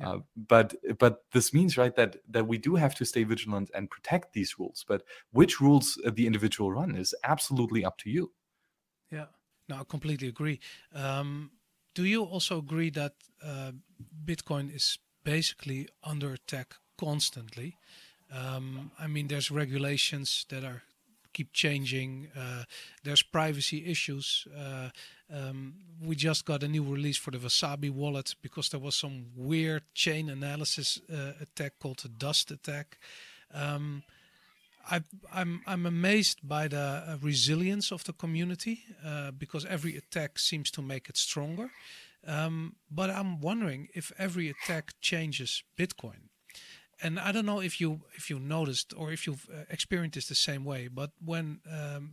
Yeah. 0.00 0.10
Uh, 0.10 0.18
but 0.36 0.74
but 0.98 1.24
this 1.32 1.52
means 1.52 1.76
right 1.76 1.94
that 1.96 2.16
that 2.28 2.46
we 2.46 2.58
do 2.58 2.76
have 2.76 2.94
to 2.96 3.04
stay 3.04 3.24
vigilant 3.24 3.70
and 3.74 3.90
protect 3.90 4.32
these 4.32 4.58
rules. 4.58 4.84
But 4.86 5.02
which 5.32 5.60
rules 5.60 5.98
the 6.04 6.26
individual 6.26 6.70
run 6.72 6.94
is 6.94 7.14
absolutely 7.24 7.84
up 7.84 7.98
to 7.98 8.10
you. 8.10 8.32
Yeah, 9.10 9.26
no, 9.68 9.76
I 9.76 9.84
completely 9.88 10.28
agree. 10.28 10.60
Um, 10.94 11.50
do 11.94 12.04
you 12.04 12.22
also 12.22 12.58
agree 12.58 12.90
that 12.90 13.14
uh, 13.42 13.72
Bitcoin 14.24 14.74
is 14.74 14.98
basically 15.24 15.88
under 16.04 16.32
attack 16.32 16.74
constantly? 16.96 17.76
Um, 18.30 18.92
I 18.98 19.06
mean, 19.06 19.28
there's 19.28 19.50
regulations 19.50 20.44
that 20.50 20.62
are 20.62 20.82
keep 21.38 21.52
changing. 21.52 22.28
Uh, 22.36 22.64
there's 23.04 23.22
privacy 23.22 23.86
issues. 23.86 24.46
Uh, 24.62 24.88
um, 25.32 25.74
we 26.08 26.16
just 26.16 26.44
got 26.44 26.62
a 26.62 26.68
new 26.68 26.82
release 26.82 27.18
for 27.24 27.30
the 27.30 27.38
Wasabi 27.38 27.90
wallet 27.90 28.34
because 28.42 28.70
there 28.70 28.80
was 28.80 28.96
some 28.96 29.26
weird 29.36 29.82
chain 29.94 30.28
analysis 30.30 31.00
uh, 31.12 31.32
attack 31.40 31.72
called 31.78 31.98
the 32.02 32.08
Dust 32.08 32.50
attack. 32.50 32.98
Um, 33.54 34.02
I, 34.90 35.02
I'm 35.32 35.60
I'm 35.66 35.86
amazed 35.86 36.38
by 36.42 36.68
the 36.68 36.86
uh, 37.06 37.16
resilience 37.22 37.92
of 37.92 38.02
the 38.04 38.14
community 38.14 38.76
uh, 39.04 39.30
because 39.30 39.64
every 39.66 39.96
attack 39.96 40.38
seems 40.38 40.70
to 40.70 40.82
make 40.82 41.08
it 41.08 41.16
stronger. 41.16 41.70
Um, 42.26 42.74
but 42.90 43.10
I'm 43.10 43.40
wondering 43.40 43.88
if 43.94 44.12
every 44.18 44.48
attack 44.50 44.94
changes 45.00 45.62
Bitcoin 45.76 46.27
and 47.02 47.18
I 47.18 47.32
don't 47.32 47.46
know 47.46 47.60
if 47.60 47.80
you 47.80 48.00
if 48.14 48.30
you 48.30 48.38
noticed 48.38 48.92
or 48.96 49.12
if 49.12 49.26
you've 49.26 49.48
uh, 49.52 49.64
experienced 49.70 50.14
this 50.16 50.28
the 50.28 50.34
same 50.34 50.64
way, 50.64 50.88
but 50.88 51.10
when 51.24 51.60
um, 51.70 52.12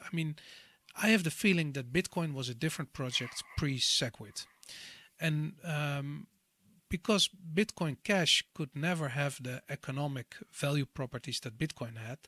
I 0.00 0.14
mean, 0.14 0.36
I 1.00 1.08
have 1.08 1.24
the 1.24 1.30
feeling 1.30 1.72
that 1.72 1.92
Bitcoin 1.92 2.34
was 2.34 2.48
a 2.48 2.54
different 2.54 2.92
project 2.92 3.42
pre 3.56 3.78
SegWit, 3.78 4.46
and 5.20 5.54
um, 5.64 6.26
because 6.88 7.30
Bitcoin 7.54 7.96
Cash 8.04 8.44
could 8.54 8.70
never 8.74 9.08
have 9.08 9.42
the 9.42 9.62
economic 9.68 10.36
value 10.52 10.86
properties 10.86 11.40
that 11.40 11.58
Bitcoin 11.58 11.96
had, 11.96 12.18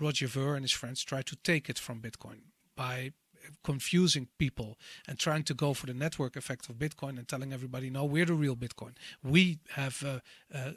Roger 0.00 0.26
Ver 0.26 0.54
and 0.54 0.64
his 0.64 0.72
friends 0.72 1.02
tried 1.02 1.26
to 1.26 1.36
take 1.36 1.68
it 1.68 1.78
from 1.78 2.00
Bitcoin 2.00 2.40
by 2.76 3.12
confusing 3.64 4.28
people 4.38 4.78
and 5.06 5.18
trying 5.18 5.42
to 5.44 5.54
go 5.54 5.74
for 5.74 5.86
the 5.86 5.94
network 5.94 6.36
effect 6.36 6.68
of 6.68 6.76
Bitcoin 6.76 7.18
and 7.18 7.28
telling 7.28 7.52
everybody, 7.52 7.90
no, 7.90 8.04
we're 8.04 8.24
the 8.24 8.34
real 8.34 8.56
Bitcoin. 8.56 8.92
We 9.22 9.58
have 9.70 10.02
a, 10.02 10.22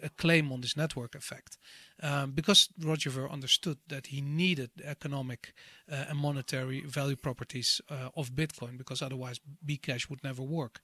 a, 0.04 0.10
claim 0.18 0.52
on 0.52 0.62
this 0.62 0.76
network 0.76 1.16
effect. 1.16 1.58
Um, 2.04 2.32
because 2.32 2.70
Roger 2.80 3.12
Ver 3.12 3.30
understood 3.30 3.78
that 3.88 4.08
he 4.08 4.22
needed 4.22 4.72
economic 4.84 5.54
uh, 5.92 6.06
and 6.10 6.18
monetary 6.18 6.82
value 6.82 7.16
properties 7.16 7.80
uh, 7.90 8.10
of 8.16 8.32
Bitcoin, 8.32 8.78
because 8.78 9.02
otherwise 9.02 9.40
Bcash 9.66 10.10
would 10.10 10.24
never 10.24 10.42
work. 10.42 10.82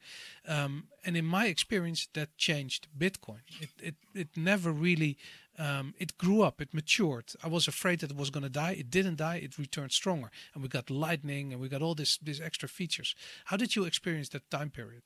Um, 0.48 0.88
and 1.06 1.18
in 1.18 1.26
my 1.26 1.48
experience, 1.48 2.08
that 2.14 2.38
changed 2.38 2.88
Bitcoin. 2.98 3.42
It, 3.60 3.70
it, 3.82 3.96
it 4.14 4.28
never 4.36 4.72
really 4.72 5.18
um, 5.58 5.94
it 5.98 6.18
grew 6.18 6.42
up, 6.42 6.62
it 6.62 6.74
matured. 6.74 7.34
I 7.44 7.48
was 7.48 7.68
afraid 7.68 8.00
that 8.00 8.12
it 8.12 8.18
was 8.18 8.30
going 8.30 8.44
to 8.44 8.50
die. 8.50 8.72
It 8.72 8.90
didn't 8.90 9.16
die. 9.18 9.38
It 9.38 9.58
returned 9.58 9.92
stronger, 9.92 10.30
and 10.54 10.62
we 10.62 10.70
got 10.70 10.90
lightning, 10.90 11.52
and 11.52 11.62
we 11.62 11.70
got 11.70 11.82
all 11.82 11.96
this 11.96 12.18
these 12.18 12.42
extra 12.42 12.70
features. 12.70 13.16
How 13.46 13.58
did 13.58 13.76
you 13.76 13.84
experience 13.86 14.30
that 14.30 14.50
time 14.50 14.70
period? 14.70 15.04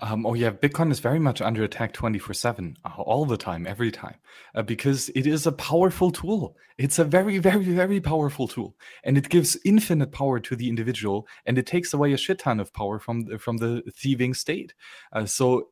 Um, 0.00 0.26
oh 0.26 0.34
yeah, 0.34 0.50
Bitcoin 0.50 0.92
is 0.92 1.00
very 1.00 1.18
much 1.18 1.40
under 1.40 1.64
attack 1.64 1.92
24 1.92 2.32
7, 2.32 2.76
uh, 2.84 2.88
all 2.98 3.24
the 3.24 3.36
time, 3.36 3.66
every 3.66 3.90
time, 3.90 4.14
uh, 4.54 4.62
because 4.62 5.08
it 5.10 5.26
is 5.26 5.46
a 5.46 5.52
powerful 5.52 6.12
tool. 6.12 6.56
It's 6.76 7.00
a 7.00 7.04
very, 7.04 7.38
very, 7.38 7.64
very 7.64 8.00
powerful 8.00 8.46
tool. 8.46 8.76
And 9.02 9.18
it 9.18 9.28
gives 9.28 9.58
infinite 9.64 10.12
power 10.12 10.38
to 10.38 10.54
the 10.54 10.68
individual 10.68 11.26
and 11.46 11.58
it 11.58 11.66
takes 11.66 11.92
away 11.92 12.12
a 12.12 12.16
shit 12.16 12.38
ton 12.38 12.60
of 12.60 12.72
power 12.72 13.00
from, 13.00 13.24
the, 13.24 13.38
from 13.38 13.56
the 13.56 13.82
thieving 13.92 14.34
state. 14.34 14.74
Uh, 15.12 15.26
so, 15.26 15.70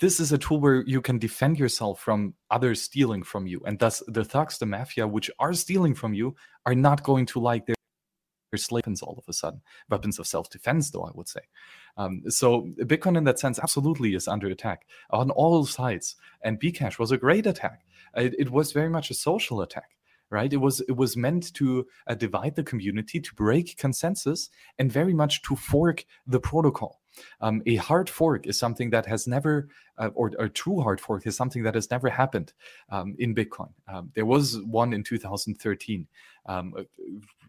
this 0.00 0.20
is 0.20 0.32
a 0.32 0.38
tool 0.38 0.60
where 0.60 0.82
you 0.86 1.00
can 1.00 1.18
defend 1.18 1.58
yourself 1.58 2.00
from 2.00 2.34
others 2.50 2.82
stealing 2.82 3.22
from 3.22 3.46
you. 3.46 3.62
And 3.66 3.78
thus, 3.78 4.02
the 4.06 4.24
thugs, 4.24 4.58
the 4.58 4.66
mafia, 4.66 5.06
which 5.06 5.30
are 5.38 5.54
stealing 5.54 5.94
from 5.94 6.14
you, 6.14 6.36
are 6.66 6.74
not 6.74 7.02
going 7.02 7.26
to 7.26 7.40
like 7.40 7.66
their 7.66 7.76
slave 8.56 8.82
weapons 8.88 9.02
all 9.02 9.16
of 9.18 9.24
a 9.28 9.32
sudden. 9.32 9.60
Weapons 9.88 10.18
of 10.18 10.26
self 10.26 10.48
defense, 10.50 10.90
though, 10.90 11.04
I 11.04 11.10
would 11.14 11.28
say. 11.28 11.40
Um, 11.96 12.22
so, 12.28 12.68
Bitcoin, 12.80 13.16
in 13.16 13.24
that 13.24 13.38
sense, 13.38 13.58
absolutely 13.58 14.14
is 14.14 14.28
under 14.28 14.48
attack 14.48 14.86
on 15.10 15.30
all 15.30 15.64
sides. 15.66 16.16
And 16.42 16.60
Bcash 16.60 16.98
was 16.98 17.10
a 17.10 17.18
great 17.18 17.46
attack. 17.46 17.84
It, 18.16 18.34
it 18.38 18.50
was 18.50 18.72
very 18.72 18.88
much 18.88 19.10
a 19.10 19.14
social 19.14 19.60
attack 19.60 19.90
right 20.30 20.52
it 20.52 20.58
was 20.58 20.80
it 20.80 20.96
was 20.96 21.16
meant 21.16 21.54
to 21.54 21.86
uh, 22.06 22.14
divide 22.14 22.54
the 22.54 22.62
community 22.62 23.18
to 23.18 23.34
break 23.34 23.78
consensus 23.78 24.50
and 24.78 24.92
very 24.92 25.14
much 25.14 25.40
to 25.40 25.56
fork 25.56 26.04
the 26.26 26.38
protocol 26.38 26.97
um, 27.40 27.62
a 27.66 27.76
hard 27.76 28.08
fork 28.08 28.46
is 28.46 28.58
something 28.58 28.90
that 28.90 29.06
has 29.06 29.26
never, 29.26 29.68
uh, 29.98 30.10
or 30.14 30.32
a 30.38 30.48
true 30.48 30.80
hard 30.80 31.00
fork 31.00 31.26
is 31.26 31.36
something 31.36 31.62
that 31.62 31.74
has 31.74 31.90
never 31.90 32.08
happened 32.08 32.52
um, 32.90 33.14
in 33.18 33.34
Bitcoin. 33.34 33.70
Um, 33.92 34.10
there 34.14 34.26
was 34.26 34.58
one 34.62 34.92
in 34.92 35.02
2013, 35.02 36.06
um, 36.46 36.74
uh, 36.78 36.82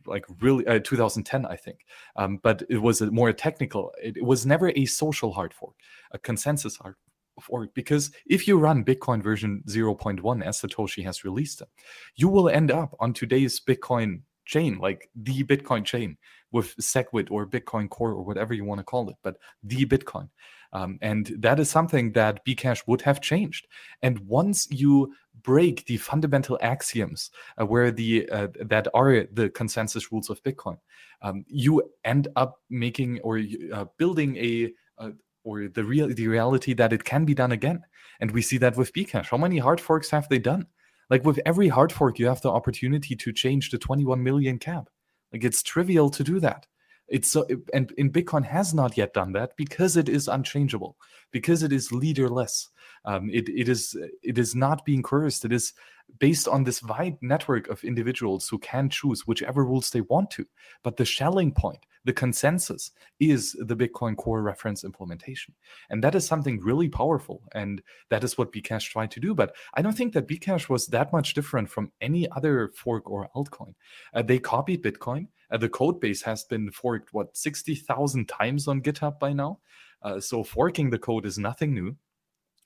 like 0.06 0.26
really 0.42 0.66
uh, 0.68 0.80
2010, 0.80 1.46
I 1.46 1.56
think, 1.56 1.80
um, 2.16 2.40
but 2.44 2.64
it 2.70 2.82
was 2.82 3.02
a 3.02 3.12
more 3.12 3.32
technical. 3.34 3.94
It, 4.02 4.18
it, 4.18 4.24
was 4.24 4.46
never 4.46 4.72
a 4.76 4.86
social 4.86 5.32
hard 5.32 5.54
fork, 5.54 5.76
a 6.12 6.20
consensus 6.20 6.78
hard 6.78 6.96
fork. 7.40 7.74
Because 7.74 8.12
if 8.26 8.48
you 8.48 8.58
run 8.58 8.84
Bitcoin 8.84 9.22
version 9.22 9.64
0.1 9.68 10.44
as 10.44 10.62
Satoshi 10.62 11.04
has 11.04 11.24
released 11.24 11.62
it, 11.62 11.70
you 12.16 12.28
will 12.28 12.50
end 12.50 12.72
up 12.72 12.96
on 13.00 13.14
today's 13.14 13.60
Bitcoin 13.60 14.22
chain, 14.46 14.80
like 14.80 15.10
the 15.16 15.44
Bitcoin 15.44 15.86
chain 15.86 16.18
with 16.52 16.76
SegWit 16.78 17.30
or 17.32 17.46
Bitcoin 17.46 17.90
Core 17.90 18.12
or 18.12 18.24
whatever 18.24 18.54
you 18.54 18.66
want 18.66 18.80
to 18.80 18.84
call 18.84 19.10
it, 19.10 19.16
but 19.24 19.38
the 19.64 19.86
Bitcoin. 19.86 20.30
Um, 20.72 21.00
and 21.02 21.32
that 21.40 21.60
is 21.60 21.70
something 21.70 22.12
that 22.14 22.46
Bcash 22.46 22.84
would 22.88 23.02
have 23.02 23.22
changed. 23.22 23.68
And 24.02 24.20
once 24.20 24.68
you 24.70 25.14
break 25.42 25.86
the 25.86 25.98
fundamental 25.98 26.60
axioms 26.62 27.32
uh, 27.60 27.66
where 27.66 27.92
the 27.92 28.30
uh, 28.30 28.48
that 28.66 28.88
are 28.94 29.26
the 29.32 29.50
consensus 29.50 30.12
rules 30.12 30.30
of 30.30 30.44
Bitcoin, 30.44 30.78
um, 31.22 31.44
you 31.48 31.82
end 32.04 32.28
up 32.36 32.62
making 32.70 33.20
or 33.22 33.42
uh, 33.74 33.86
building 33.98 34.38
a 34.38 34.72
uh, 35.00 35.12
or 35.44 35.68
the 35.68 35.84
real 35.84 36.08
the 36.08 36.28
reality 36.28 36.74
that 36.74 36.94
it 36.94 37.04
can 37.04 37.26
be 37.26 37.34
done 37.34 37.52
again. 37.52 37.82
And 38.20 38.32
we 38.32 38.42
see 38.42 38.58
that 38.60 38.78
with 38.78 38.94
Bcash. 38.94 39.30
How 39.30 39.38
many 39.38 39.58
hard 39.58 39.82
forks 39.82 40.12
have 40.12 40.30
they 40.30 40.40
done? 40.40 40.68
Like 41.10 41.26
with 41.26 41.40
every 41.46 41.70
hard 41.70 41.92
fork, 41.92 42.20
you 42.20 42.28
have 42.28 42.42
the 42.42 42.52
opportunity 42.52 43.16
to 43.16 43.34
change 43.34 43.72
the 43.72 43.80
21 43.80 44.22
million 44.22 44.60
cap. 44.60 44.90
Like 45.32 45.44
it's 45.44 45.64
trivial 45.64 46.10
to 46.10 46.24
do 46.24 46.40
that. 46.40 46.66
It's 47.08 47.32
so, 47.32 47.48
and 47.74 47.92
in 47.94 48.12
Bitcoin 48.12 48.46
has 48.46 48.74
not 48.74 48.96
yet 48.96 49.14
done 49.14 49.32
that 49.34 49.58
because 49.58 49.98
it 49.98 50.08
is 50.08 50.28
unchangeable, 50.28 50.96
because 51.32 51.64
it 51.64 51.74
is 51.74 51.92
leaderless. 51.92 52.70
Um, 53.06 53.30
it, 53.32 53.50
it 53.50 53.68
is 53.68 53.98
it 54.22 54.38
is 54.38 54.56
not 54.56 54.86
being 54.86 55.02
cursed. 55.02 55.44
It 55.46 55.52
is 55.52 55.74
based 56.20 56.48
on 56.48 56.64
this 56.64 56.82
wide 56.84 57.18
network 57.22 57.68
of 57.70 57.84
individuals 57.84 58.48
who 58.48 58.58
can 58.60 58.90
choose 58.90 59.28
whichever 59.28 59.64
rules 59.64 59.90
they 59.90 60.02
want 60.02 60.32
to. 60.32 60.46
But 60.84 60.98
the 60.98 61.06
Schelling 61.06 61.52
point, 61.52 61.86
the 62.06 62.14
consensus, 62.14 62.92
is 63.20 63.56
the 63.60 63.76
Bitcoin 63.76 64.18
core 64.18 64.42
reference 64.42 64.84
implementation. 64.84 65.54
And 65.90 66.04
that 66.04 66.16
is 66.16 66.26
something 66.26 66.60
really 66.60 66.90
powerful. 66.90 67.42
And 67.54 67.82
that 68.10 68.24
is 68.24 68.38
what 68.38 68.52
Bcash 68.52 68.90
tried 68.90 69.12
to 69.12 69.20
do. 69.20 69.34
But 69.34 69.56
I 69.74 69.82
don't 69.82 69.96
think 69.96 70.14
that 70.14 70.28
Bcash 70.28 70.70
was 70.70 70.88
that 70.88 71.14
much 71.14 71.34
different 71.34 71.70
from 71.70 71.92
any 72.02 72.30
other 72.32 72.72
fork 72.76 73.10
or 73.10 73.30
altcoin. 73.36 73.76
Uh, 74.14 74.22
they 74.22 74.40
copied 74.40 74.84
Bitcoin. 74.84 75.28
Uh, 75.52 75.58
the 75.58 75.70
code 75.70 76.00
base 76.00 76.22
has 76.22 76.44
been 76.44 76.72
forked, 76.72 77.14
what, 77.14 77.36
60,000 77.36 78.28
times 78.28 78.68
on 78.68 78.82
GitHub 78.82 79.20
by 79.20 79.34
now? 79.34 79.60
Uh, 80.02 80.20
so 80.20 80.44
forking 80.44 80.90
the 80.90 81.00
code 81.00 81.26
is 81.26 81.38
nothing 81.38 81.74
new. 81.74 81.96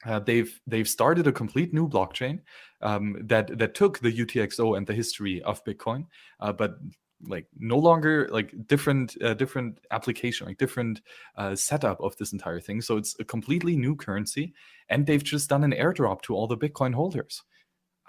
Uh, 0.06 0.20
they've 0.20 0.60
they've 0.68 0.88
started 0.88 1.28
a 1.28 1.32
complete 1.32 1.74
new 1.74 1.88
blockchain 1.88 2.40
um, 2.82 3.18
that 3.22 3.58
that 3.58 3.76
took 3.76 4.00
the 4.00 4.12
UTXO 4.12 4.78
and 4.78 4.86
the 4.86 4.94
history 4.94 5.42
of 5.44 5.64
Bitcoin, 5.64 6.06
uh, 6.40 6.52
but 6.52 6.78
like 7.28 7.48
no 7.58 7.78
longer 7.78 8.28
like 8.32 8.54
different 8.68 9.16
uh, 9.22 9.34
different 9.34 9.80
application 9.92 10.48
like 10.48 10.58
different 10.58 11.02
uh, 11.38 11.56
setup 11.56 12.00
of 12.02 12.16
this 12.18 12.34
entire 12.34 12.60
thing. 12.60 12.82
So 12.82 12.98
it's 12.98 13.16
a 13.20 13.24
completely 13.24 13.76
new 13.76 13.96
currency 13.96 14.54
and 14.90 15.06
they've 15.06 15.24
just 15.24 15.50
done 15.50 15.64
an 15.64 15.72
airdrop 15.72 16.22
to 16.24 16.36
all 16.36 16.48
the 16.48 16.58
bitcoin 16.58 16.94
holders. 16.94 17.44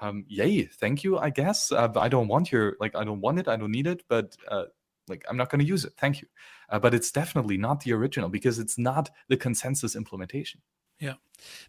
Um 0.00 0.24
yay 0.28 0.64
thank 0.64 1.04
you 1.04 1.18
i 1.18 1.30
guess. 1.30 1.70
Uh, 1.70 1.92
i 1.96 2.08
don't 2.08 2.28
want 2.28 2.50
your 2.50 2.76
like 2.80 2.96
i 2.96 3.04
don't 3.04 3.20
want 3.20 3.38
it 3.38 3.48
i 3.48 3.56
don't 3.56 3.70
need 3.70 3.86
it 3.86 4.02
but 4.08 4.36
uh, 4.48 4.64
like 5.08 5.24
i'm 5.28 5.36
not 5.36 5.50
going 5.50 5.60
to 5.60 5.64
use 5.64 5.84
it 5.84 5.92
thank 5.96 6.20
you. 6.20 6.28
Uh, 6.70 6.78
but 6.78 6.94
it's 6.94 7.12
definitely 7.12 7.56
not 7.56 7.80
the 7.80 7.92
original 7.92 8.28
because 8.28 8.58
it's 8.58 8.78
not 8.78 9.10
the 9.28 9.36
consensus 9.36 9.94
implementation 9.94 10.60
yeah. 11.04 11.14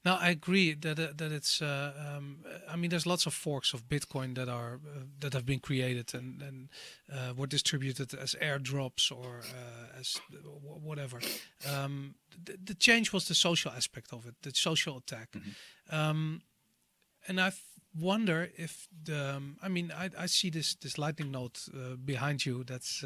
Now 0.06 0.18
I 0.22 0.30
agree 0.30 0.74
that 0.74 1.00
uh, 1.00 1.08
that 1.18 1.32
it's. 1.32 1.62
Uh, 1.62 1.92
um, 2.08 2.38
I 2.74 2.76
mean, 2.76 2.90
there's 2.90 3.06
lots 3.06 3.26
of 3.26 3.34
forks 3.34 3.74
of 3.74 3.90
Bitcoin 3.90 4.36
that 4.36 4.48
are 4.48 4.76
uh, 4.76 5.00
that 5.20 5.34
have 5.34 5.46
been 5.46 5.60
created 5.60 6.14
and 6.14 6.42
and 6.42 6.70
uh, 7.12 7.34
were 7.36 7.48
distributed 7.48 8.14
as 8.14 8.36
airdrops 8.42 9.12
or 9.12 9.42
uh, 9.42 10.00
as 10.00 10.18
whatever. 10.84 11.20
Um, 11.74 12.16
the, 12.46 12.58
the, 12.64 12.76
change 12.76 13.14
was 13.14 13.26
the 13.26 13.36
social 13.36 13.72
aspect 13.72 14.14
of 14.14 14.26
it, 14.26 14.36
the 14.42 14.52
social 14.54 14.98
attack, 14.98 15.32
mm-hmm. 15.32 15.96
um, 15.96 16.42
and 17.28 17.40
I 17.42 17.52
wonder 18.00 18.50
if 18.58 18.88
the. 19.04 19.36
Um, 19.36 19.58
I 19.66 19.68
mean, 19.68 19.92
I, 19.92 20.10
I 20.24 20.28
see 20.28 20.52
this 20.52 20.76
this 20.76 20.98
lightning 20.98 21.32
node 21.32 21.58
uh, 21.74 21.96
behind 22.06 22.46
you 22.46 22.64
that's 22.64 23.04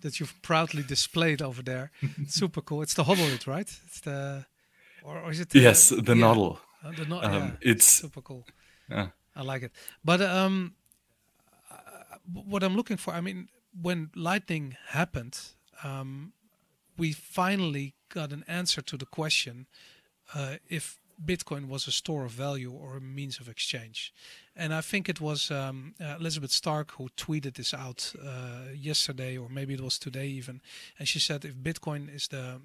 that 0.00 0.18
you've 0.18 0.34
proudly 0.42 0.82
displayed 0.82 1.40
over 1.42 1.62
there. 1.62 1.90
super 2.28 2.62
cool. 2.62 2.82
It's 2.82 2.94
the 2.94 3.04
Hodl, 3.04 3.46
right? 3.46 3.80
It's 3.86 4.00
the 4.00 4.44
or, 5.02 5.18
or 5.20 5.30
is 5.30 5.40
it? 5.40 5.54
yes, 5.54 5.88
the 5.88 5.96
yeah, 5.96 6.22
Nodl. 6.22 6.58
Uh, 6.84 6.92
the 6.92 7.04
no- 7.04 7.22
um, 7.22 7.32
yeah, 7.32 7.50
it's 7.72 7.84
super 7.84 8.22
cool. 8.22 8.46
Yeah. 8.88 9.08
I 9.36 9.42
like 9.42 9.62
it. 9.62 9.72
But 10.04 10.20
um, 10.20 10.74
what 12.32 12.62
I'm 12.62 12.76
looking 12.76 12.96
for, 12.96 13.14
I 13.14 13.20
mean, 13.20 13.48
when 13.80 14.10
Lightning 14.14 14.76
happened, 14.88 15.38
um, 15.84 16.32
we 16.96 17.12
finally 17.12 17.94
got 18.08 18.32
an 18.32 18.44
answer 18.46 18.82
to 18.82 18.96
the 18.96 19.06
question 19.06 19.66
uh, 20.34 20.56
if 20.68 21.00
Bitcoin 21.24 21.68
was 21.68 21.86
a 21.86 21.92
store 21.92 22.24
of 22.24 22.32
value 22.32 22.72
or 22.72 22.96
a 22.96 23.00
means 23.00 23.40
of 23.40 23.48
exchange. 23.48 24.12
And 24.56 24.72
I 24.72 24.80
think 24.80 25.08
it 25.08 25.20
was 25.20 25.50
um, 25.50 25.94
uh, 26.00 26.16
Elizabeth 26.18 26.50
Stark 26.50 26.92
who 26.92 27.08
tweeted 27.16 27.54
this 27.54 27.74
out 27.74 28.12
uh, 28.22 28.72
yesterday, 28.74 29.36
or 29.36 29.48
maybe 29.48 29.74
it 29.74 29.80
was 29.80 29.98
today 29.98 30.26
even. 30.26 30.60
And 30.98 31.06
she 31.06 31.18
said 31.18 31.44
if 31.44 31.54
Bitcoin 31.56 32.14
is 32.14 32.28
the 32.28 32.60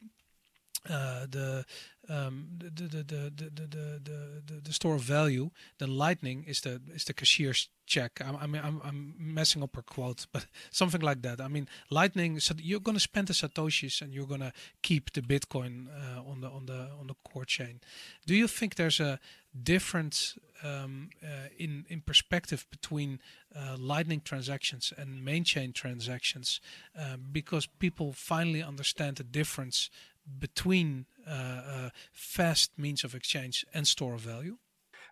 uh, 0.90 1.26
the, 1.30 1.66
um, 2.10 2.48
the, 2.58 2.70
the, 2.70 3.04
the, 3.04 3.04
the, 3.04 3.50
the, 3.50 4.42
the, 4.46 4.62
the, 4.64 4.74
store 4.74 4.96
of 4.96 5.02
value, 5.02 5.50
then 5.80 5.98
Lightning 5.98 6.44
is 6.48 6.62
the 6.62 6.82
is 6.94 7.06
the 7.06 7.14
cashier's 7.14 7.70
check. 7.88 8.22
I, 8.24 8.44
I 8.44 8.48
mean, 8.48 8.62
I'm, 8.64 8.82
I'm 8.84 9.16
messing 9.18 9.64
up 9.64 9.76
her 9.76 9.82
quote, 9.82 10.28
but 10.32 10.46
something 10.72 11.02
like 11.02 11.22
that. 11.24 11.42
I 11.42 11.48
mean, 11.48 11.68
Lightning. 11.90 12.40
So 12.40 12.54
you're 12.58 12.80
going 12.80 12.96
to 12.96 13.02
spend 13.02 13.28
the 13.28 13.34
satoshis 13.34 14.02
and 14.02 14.14
you're 14.14 14.28
going 14.28 14.42
to 14.42 14.54
keep 14.82 15.14
the 15.14 15.22
Bitcoin 15.22 15.88
uh, 15.88 16.30
on 16.30 16.42
the 16.42 16.50
on 16.50 16.66
the 16.68 16.90
on 17.00 17.08
the 17.08 17.16
core 17.24 17.46
chain. 17.46 17.80
Do 18.26 18.36
you 18.36 18.48
think 18.48 18.76
there's 18.76 19.00
a 19.00 19.20
difference 19.64 20.38
um, 20.64 21.10
uh, 21.24 21.50
in 21.58 21.86
in 21.90 22.02
perspective 22.02 22.68
between 22.70 23.20
uh, 23.56 23.78
Lightning 23.80 24.22
transactions 24.22 24.94
and 24.98 25.24
main 25.24 25.44
chain 25.44 25.74
transactions 25.74 26.60
uh, 27.00 27.18
because 27.32 27.66
people 27.66 28.14
finally 28.14 28.62
understand 28.62 29.18
the 29.18 29.24
difference 29.24 29.90
between 30.40 31.06
uh, 31.28 31.32
uh, 31.32 31.90
fast 32.12 32.72
means 32.78 33.04
of 33.04 33.16
exchange 33.16 33.66
and 33.74 33.88
store 33.88 34.14
of 34.16 34.22
value? 34.22 34.58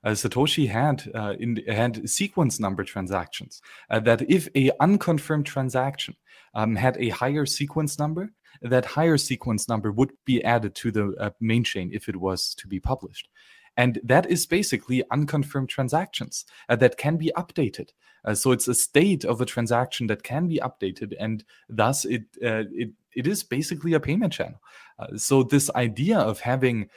Uh, 0.03 0.11
Satoshi 0.11 0.68
had 0.68 1.09
uh, 1.16 1.34
in, 1.39 1.61
had 1.68 2.09
sequence 2.09 2.59
number 2.59 2.84
transactions. 2.84 3.61
Uh, 3.89 3.99
that 4.01 4.30
if 4.30 4.49
a 4.55 4.72
unconfirmed 4.80 5.45
transaction 5.45 6.16
um, 6.53 6.76
had 6.76 6.97
a 6.97 7.09
higher 7.09 7.45
sequence 7.45 7.97
number, 7.97 8.32
that 8.61 8.86
higher 8.86 9.18
sequence 9.18 9.68
number 9.70 9.91
would 9.91 10.11
be 10.26 10.43
added 10.43 10.76
to 10.76 10.91
the 10.91 11.16
uh, 11.20 11.30
main 11.39 11.64
chain 11.64 11.89
if 11.93 12.09
it 12.09 12.18
was 12.18 12.53
to 12.55 12.68
be 12.68 12.80
published. 12.80 13.30
And 13.76 13.99
that 14.03 14.30
is 14.30 14.45
basically 14.45 15.03
unconfirmed 15.09 15.70
transactions 15.70 16.45
that 16.70 16.97
can 16.97 17.18
be 17.18 17.32
updated. 17.36 17.89
So 18.36 18.51
it's 18.51 18.68
a 18.68 18.76
state 18.76 19.26
of 19.26 19.41
a 19.41 19.45
transaction 19.45 20.07
that 20.07 20.22
can 20.22 20.47
be 20.47 20.59
updated, 20.59 21.14
and 21.20 21.43
thus 21.68 22.05
it 22.05 22.24
it 22.39 22.91
it 23.16 23.28
is 23.28 23.43
basically 23.43 23.93
a 23.93 23.99
payment 23.99 24.34
channel. 24.34 24.61
Uh, 25.00 25.18
so 25.18 25.44
this 25.44 25.70
idea 25.76 26.20
of 26.20 26.39
having 26.39 26.89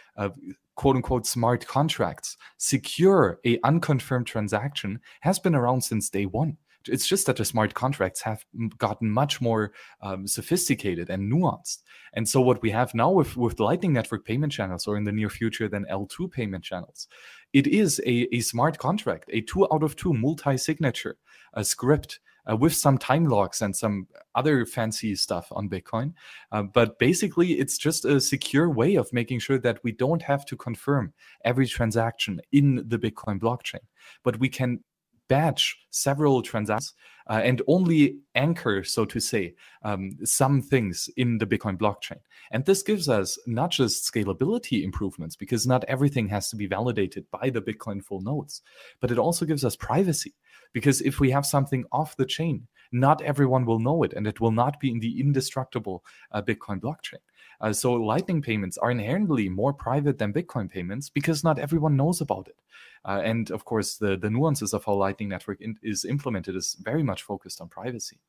quote 0.76 0.96
unquote 0.96 1.26
smart 1.26 1.66
contracts 1.66 2.36
secure 2.58 3.40
a 3.44 3.58
unconfirmed 3.64 4.26
transaction 4.26 5.00
has 5.20 5.38
been 5.38 5.54
around 5.54 5.82
since 5.82 6.10
day 6.10 6.26
one. 6.26 6.56
It's 6.88 7.06
just 7.06 7.26
that 7.26 7.36
the 7.36 7.44
smart 7.44 7.74
contracts 7.74 8.20
have 8.22 8.44
gotten 8.78 9.10
much 9.10 9.40
more 9.40 9.72
um, 10.02 10.26
sophisticated 10.26 11.10
and 11.10 11.32
nuanced. 11.32 11.82
And 12.12 12.28
so 12.28 12.40
what 12.40 12.62
we 12.62 12.70
have 12.70 12.94
now 12.94 13.10
with, 13.10 13.36
with 13.36 13.58
Lightning 13.58 13.92
Network 13.92 14.24
payment 14.24 14.52
channels, 14.52 14.86
or 14.86 14.96
in 14.96 15.02
the 15.02 15.10
near 15.10 15.28
future, 15.28 15.68
then 15.68 15.86
eltoo 15.90 16.30
payment 16.30 16.62
channels, 16.62 17.08
it 17.52 17.66
is 17.66 18.00
a, 18.06 18.32
a 18.34 18.40
smart 18.40 18.78
contract, 18.78 19.28
a 19.32 19.40
two 19.40 19.66
out 19.72 19.82
of 19.82 19.96
two 19.96 20.12
multi-signature, 20.12 21.16
a 21.54 21.64
script 21.64 22.20
uh, 22.50 22.56
with 22.56 22.74
some 22.74 22.98
time 22.98 23.26
locks 23.26 23.62
and 23.62 23.74
some 23.74 24.06
other 24.34 24.64
fancy 24.66 25.14
stuff 25.14 25.48
on 25.50 25.68
Bitcoin. 25.68 26.12
Uh, 26.52 26.62
but 26.62 26.98
basically, 26.98 27.52
it's 27.52 27.78
just 27.78 28.04
a 28.04 28.20
secure 28.20 28.70
way 28.70 28.94
of 28.96 29.12
making 29.12 29.38
sure 29.38 29.58
that 29.58 29.82
we 29.82 29.92
don't 29.92 30.22
have 30.22 30.44
to 30.46 30.56
confirm 30.56 31.12
every 31.44 31.66
transaction 31.66 32.40
in 32.52 32.84
the 32.88 32.98
Bitcoin 32.98 33.38
blockchain, 33.40 33.80
but 34.22 34.38
we 34.38 34.48
can 34.48 34.80
batch 35.28 35.76
several 35.90 36.42
transactions 36.42 36.94
uh, 37.28 37.40
and 37.42 37.62
only 37.66 38.18
anchor, 38.34 38.84
so 38.84 39.04
to 39.04 39.18
say, 39.18 39.54
um, 39.82 40.12
some 40.24 40.62
things 40.62 41.10
in 41.16 41.38
the 41.38 41.46
Bitcoin 41.46 41.76
blockchain. 41.76 42.20
And 42.52 42.64
this 42.64 42.82
gives 42.82 43.08
us 43.08 43.36
not 43.46 43.70
just 43.70 44.12
scalability 44.12 44.84
improvements, 44.84 45.34
because 45.34 45.66
not 45.66 45.84
everything 45.84 46.28
has 46.28 46.48
to 46.50 46.56
be 46.56 46.66
validated 46.66 47.28
by 47.30 47.50
the 47.50 47.60
Bitcoin 47.60 48.02
full 48.02 48.20
nodes, 48.20 48.62
but 49.00 49.10
it 49.10 49.18
also 49.18 49.44
gives 49.44 49.64
us 49.64 49.74
privacy. 49.74 50.34
Because 50.72 51.00
if 51.00 51.20
we 51.20 51.30
have 51.30 51.46
something 51.46 51.84
off 51.92 52.16
the 52.16 52.26
chain, 52.26 52.66
not 52.92 53.22
everyone 53.22 53.66
will 53.66 53.78
know 53.78 54.02
it, 54.02 54.12
and 54.12 54.26
it 54.26 54.40
will 54.40 54.52
not 54.52 54.78
be 54.80 54.90
in 54.90 55.00
the 55.00 55.20
indestructible 55.20 56.04
uh, 56.32 56.42
Bitcoin 56.42 56.80
blockchain. 56.80 57.20
Uh, 57.60 57.72
so 57.72 57.94
Lightning 57.94 58.42
payments 58.42 58.76
are 58.78 58.90
inherently 58.90 59.48
more 59.48 59.72
private 59.72 60.18
than 60.18 60.32
Bitcoin 60.32 60.70
payments 60.70 61.08
because 61.08 61.42
not 61.42 61.58
everyone 61.58 61.96
knows 61.96 62.20
about 62.20 62.48
it. 62.48 62.56
Uh, 63.04 63.22
and 63.24 63.50
of 63.50 63.64
course, 63.64 63.96
the, 63.96 64.16
the 64.16 64.30
nuances 64.30 64.74
of 64.74 64.84
how 64.84 64.94
Lightning 64.94 65.28
Network 65.28 65.60
in, 65.60 65.76
is 65.82 66.04
implemented 66.04 66.54
is 66.54 66.76
very 66.80 67.02
much 67.02 67.22
focused 67.22 67.60
on 67.60 67.68
privacy. 67.68 68.20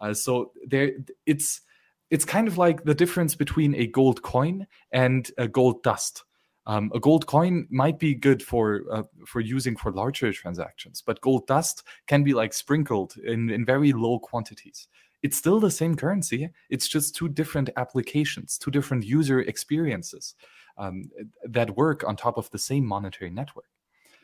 Uh, 0.00 0.14
so 0.14 0.52
there, 0.66 0.92
it's 1.26 1.62
it's 2.10 2.24
kind 2.24 2.48
of 2.48 2.56
like 2.56 2.84
the 2.84 2.94
difference 2.94 3.34
between 3.34 3.74
a 3.74 3.86
gold 3.86 4.22
coin 4.22 4.66
and 4.92 5.30
a 5.36 5.46
gold 5.46 5.82
dust. 5.82 6.24
Um, 6.68 6.92
a 6.94 7.00
gold 7.00 7.26
coin 7.26 7.66
might 7.70 7.98
be 7.98 8.14
good 8.14 8.42
for 8.42 8.82
uh, 8.92 9.02
for 9.26 9.40
using 9.40 9.74
for 9.74 9.90
larger 9.90 10.32
transactions, 10.32 11.02
but 11.04 11.20
gold 11.20 11.46
dust 11.46 11.82
can 12.06 12.22
be 12.22 12.34
like 12.34 12.52
sprinkled 12.52 13.16
in, 13.24 13.50
in 13.50 13.64
very 13.64 13.92
low 13.92 14.18
quantities 14.18 14.86
it's 15.22 15.36
still 15.36 15.60
the 15.60 15.70
same 15.70 15.96
currency. 15.96 16.50
It's 16.70 16.88
just 16.88 17.16
two 17.16 17.28
different 17.28 17.70
applications, 17.76 18.58
two 18.58 18.70
different 18.70 19.04
user 19.04 19.40
experiences 19.40 20.34
um, 20.76 21.10
that 21.44 21.76
work 21.76 22.04
on 22.04 22.16
top 22.16 22.38
of 22.38 22.50
the 22.50 22.58
same 22.58 22.84
monetary 22.86 23.30
network. 23.30 23.66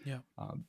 Yeah. 0.05 0.19
Um, 0.39 0.65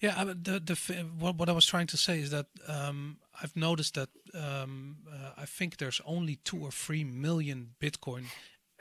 yeah, 0.00 0.24
the 0.24 0.60
the 0.60 0.74
what, 1.18 1.36
what 1.36 1.48
I 1.48 1.52
was 1.52 1.64
trying 1.64 1.86
to 1.86 1.96
say 1.96 2.18
is 2.18 2.30
that 2.30 2.46
um, 2.68 3.16
I've 3.42 3.56
noticed 3.56 3.94
that 3.94 4.10
um, 4.34 4.98
uh, 5.10 5.30
I 5.38 5.46
think 5.46 5.78
there's 5.78 6.00
only 6.04 6.36
two 6.44 6.58
or 6.58 6.70
three 6.70 7.04
million 7.04 7.70
Bitcoin 7.80 8.24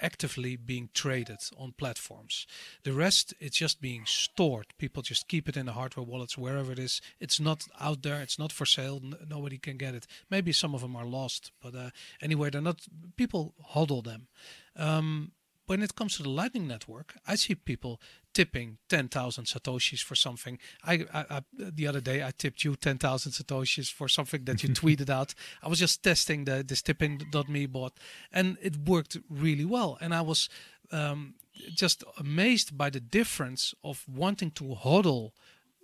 actively 0.02 0.56
being 0.56 0.90
traded 0.94 1.40
on 1.58 1.74
platforms. 1.78 2.48
The 2.84 2.94
rest, 2.94 3.34
it's 3.40 3.58
just 3.58 3.82
being 3.82 4.06
stored. 4.06 4.68
People 4.78 5.04
just 5.04 5.28
keep 5.28 5.48
it 5.48 5.58
in 5.58 5.68
the 5.68 5.74
hardware 5.74 6.06
wallets 6.06 6.38
wherever 6.38 6.72
it 6.72 6.80
is. 6.80 7.02
It's 7.20 7.40
not 7.40 7.68
out 7.80 8.02
there. 8.04 8.22
It's 8.22 8.40
not 8.40 8.52
for 8.52 8.66
sale. 8.66 9.02
N- 9.04 9.16
nobody 9.30 9.58
can 9.58 9.78
get 9.78 9.96
it. 9.96 10.08
Maybe 10.30 10.52
some 10.52 10.74
of 10.74 10.82
them 10.82 10.96
are 10.96 11.06
lost, 11.06 11.52
but 11.62 11.76
uh, 11.76 11.90
anyway, 12.22 12.50
they're 12.50 12.62
not. 12.62 12.82
People 13.16 13.54
huddle 13.64 14.02
them. 14.02 14.28
Um, 14.76 15.32
when 15.68 15.82
it 15.82 15.96
comes 15.96 16.18
to 16.18 16.24
the 16.24 16.30
Lightning 16.30 16.68
Network, 16.68 17.16
I 17.26 17.36
see 17.36 17.56
people 17.56 18.02
tipping 18.34 18.78
10,000 18.90 19.46
satoshis 19.46 20.02
for 20.04 20.16
something. 20.16 20.58
I, 20.84 21.06
I, 21.14 21.26
I, 21.30 21.42
the 21.58 21.88
other 21.88 22.02
day 22.02 22.24
I 22.24 22.32
tipped 22.38 22.64
you 22.64 22.76
10,000 22.76 23.32
satoshis 23.32 23.92
for 23.92 24.08
something 24.08 24.46
that 24.46 24.64
you 24.64 24.70
tweeted 24.82 25.10
out. 25.10 25.34
I 25.62 25.68
was 25.68 25.80
just 25.80 26.04
testing 26.04 26.46
the 26.46 26.64
this 26.68 26.82
tippin.me 26.82 27.66
bot, 27.68 27.94
and 28.32 28.58
it 28.62 28.78
worked 28.88 29.18
really 29.30 29.66
well. 29.66 29.98
And 30.02 30.14
I 30.14 30.22
was 30.22 30.50
um, 30.92 31.36
just 31.76 32.04
amazed 32.18 32.78
by 32.78 32.90
the 32.90 33.00
difference 33.00 33.74
of 33.84 34.06
wanting 34.08 34.52
to 34.52 34.76
hodl 34.76 35.32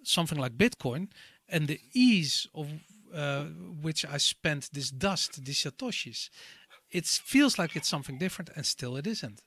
something 0.04 0.38
like 0.38 0.58
Bitcoin 0.58 1.10
and 1.50 1.68
the 1.68 1.80
ease 1.94 2.48
of 2.54 2.68
uh, 3.14 3.46
which 3.82 4.06
I 4.06 4.18
spent 4.18 4.70
this 4.74 4.90
dust, 4.90 5.44
these 5.44 5.64
satoshis. 5.64 6.30
It 6.92 7.06
feels 7.06 7.58
like 7.58 7.76
it's 7.76 7.88
something 7.88 8.18
different, 8.18 8.50
and 8.56 8.66
still 8.66 8.96
it 8.96 9.08
isn't. 9.08 9.42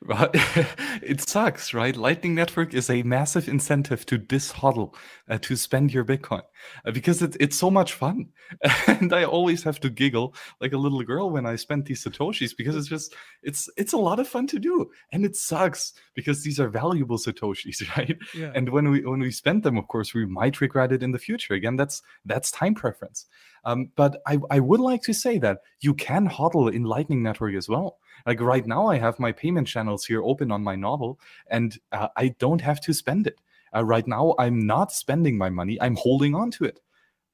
It 1.02 1.20
sucks, 1.20 1.74
right? 1.74 1.96
Lightning 1.96 2.34
Network 2.34 2.74
is 2.74 2.90
a 2.90 3.02
massive 3.02 3.48
incentive 3.48 4.06
to 4.06 4.18
dishodl, 4.18 4.94
uh, 5.28 5.38
to 5.38 5.56
spend 5.56 5.92
your 5.92 6.04
Bitcoin, 6.04 6.42
uh, 6.84 6.90
because 6.90 7.22
it's 7.22 7.36
it's 7.38 7.56
so 7.56 7.70
much 7.70 7.92
fun, 7.92 8.28
and 8.86 9.12
I 9.12 9.24
always 9.24 9.62
have 9.62 9.78
to 9.80 9.90
giggle 9.90 10.34
like 10.60 10.72
a 10.72 10.78
little 10.78 11.02
girl 11.02 11.30
when 11.30 11.46
I 11.46 11.56
spend 11.56 11.84
these 11.84 12.04
satoshis 12.04 12.56
because 12.56 12.76
it's 12.76 12.88
just 12.88 13.14
it's 13.42 13.68
it's 13.76 13.92
a 13.92 13.98
lot 13.98 14.18
of 14.18 14.28
fun 14.28 14.46
to 14.48 14.58
do, 14.58 14.90
and 15.12 15.24
it 15.24 15.36
sucks 15.36 15.92
because 16.14 16.42
these 16.42 16.58
are 16.58 16.68
valuable 16.68 17.18
satoshis, 17.18 17.96
right? 17.96 18.16
Yeah. 18.34 18.52
And 18.54 18.68
when 18.70 18.90
we 18.90 19.04
when 19.04 19.20
we 19.20 19.30
spend 19.30 19.62
them, 19.62 19.76
of 19.76 19.88
course, 19.88 20.14
we 20.14 20.26
might 20.26 20.60
regret 20.60 20.92
it 20.92 21.02
in 21.02 21.12
the 21.12 21.18
future. 21.18 21.54
Again, 21.54 21.76
that's 21.76 22.02
that's 22.24 22.50
time 22.50 22.74
preference. 22.74 23.26
Um, 23.64 23.90
but 23.96 24.22
I 24.26 24.38
I 24.50 24.60
would 24.60 24.80
like 24.80 25.02
to 25.02 25.12
say 25.12 25.38
that 25.38 25.58
you 25.80 25.94
can 25.94 26.28
hodl 26.28 26.72
in 26.72 26.84
Lightning 26.84 27.22
Network 27.22 27.54
as 27.54 27.68
well. 27.68 27.98
Like 28.24 28.40
right 28.40 28.66
now, 28.66 28.86
I 28.86 28.98
have 28.98 29.18
my 29.18 29.32
payment 29.32 29.68
channels 29.68 30.04
here 30.04 30.22
open 30.22 30.50
on 30.50 30.62
my 30.62 30.76
Nodl, 30.76 31.18
and 31.48 31.78
uh, 31.92 32.08
I 32.16 32.28
don't 32.38 32.60
have 32.60 32.80
to 32.82 32.94
spend 32.94 33.26
it. 33.26 33.40
Uh, 33.74 33.84
right 33.84 34.06
now, 34.06 34.34
I'm 34.38 34.66
not 34.66 34.92
spending 34.92 35.36
my 35.36 35.50
money, 35.50 35.80
I'm 35.80 35.96
holding 35.96 36.34
on 36.34 36.50
to 36.52 36.64
it. 36.64 36.80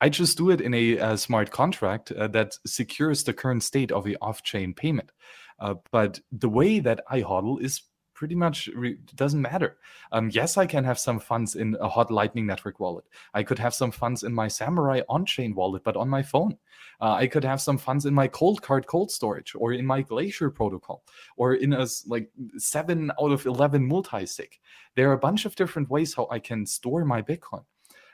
I 0.01 0.09
just 0.09 0.37
do 0.37 0.51
it 0.51 0.61
in 0.61 0.75
a, 0.75 0.97
a 0.97 1.17
smart 1.17 1.53
contract 1.53 2.11
uh, 2.11 2.27
that 2.29 2.55
secures 2.67 3.23
the 3.23 3.33
current 3.33 3.63
state 3.63 3.93
of 3.93 4.05
the 4.05 4.17
off 4.21 4.43
chain 4.43 4.75
payment. 4.75 5.13
Uh, 5.61 5.75
but 5.93 6.19
the 6.33 6.49
way 6.49 6.81
that 6.81 7.05
I 7.09 7.21
hodl 7.23 7.61
is 7.63 7.83
pretty 8.23 8.37
much 8.37 8.69
re- 8.77 8.99
doesn't 9.17 9.43
matter. 9.43 9.79
Um, 10.13 10.31
yes, 10.33 10.57
I 10.57 10.65
can 10.65 10.85
have 10.85 10.97
some 10.97 11.19
funds 11.19 11.57
in 11.57 11.77
a 11.81 11.89
hot 11.89 12.09
Lightning 12.09 12.47
Network 12.47 12.79
wallet. 12.79 13.05
I 13.35 13.43
could 13.43 13.59
have 13.59 13.75
some 13.75 13.91
funds 13.91 14.23
in 14.23 14.33
my 14.33 14.47
Samourai 14.47 15.03
on-chain 15.09 15.57
wallet, 15.57 15.83
but 15.83 15.97
on 15.97 16.09
my 16.09 16.23
phone. 16.23 16.57
Uh, 17.01 17.15
I 17.15 17.27
could 17.27 17.43
have 17.43 17.61
some 17.61 17.79
funds 17.79 18.07
in 18.07 18.15
my 18.15 18.29
Coldcard 18.29 18.87
cold 18.87 19.11
storage, 19.11 19.57
or 19.57 19.73
in 19.73 19.85
my 19.85 20.03
Glacier 20.03 20.51
protocol, 20.51 21.03
or 21.37 21.55
in 21.55 21.73
a 21.73 21.85
like 22.07 22.31
seven 22.59 23.11
out 23.21 23.33
of 23.33 23.45
eleven 23.45 23.85
multi-sig. 23.85 24.53
There 24.95 25.11
are 25.11 25.15
a 25.15 25.27
bunch 25.27 25.45
of 25.45 25.57
different 25.57 25.91
ways 25.91 26.15
how 26.15 26.29
I 26.31 26.39
can 26.39 26.65
store 26.65 27.05
my 27.05 27.23
Bitcoin, 27.23 27.65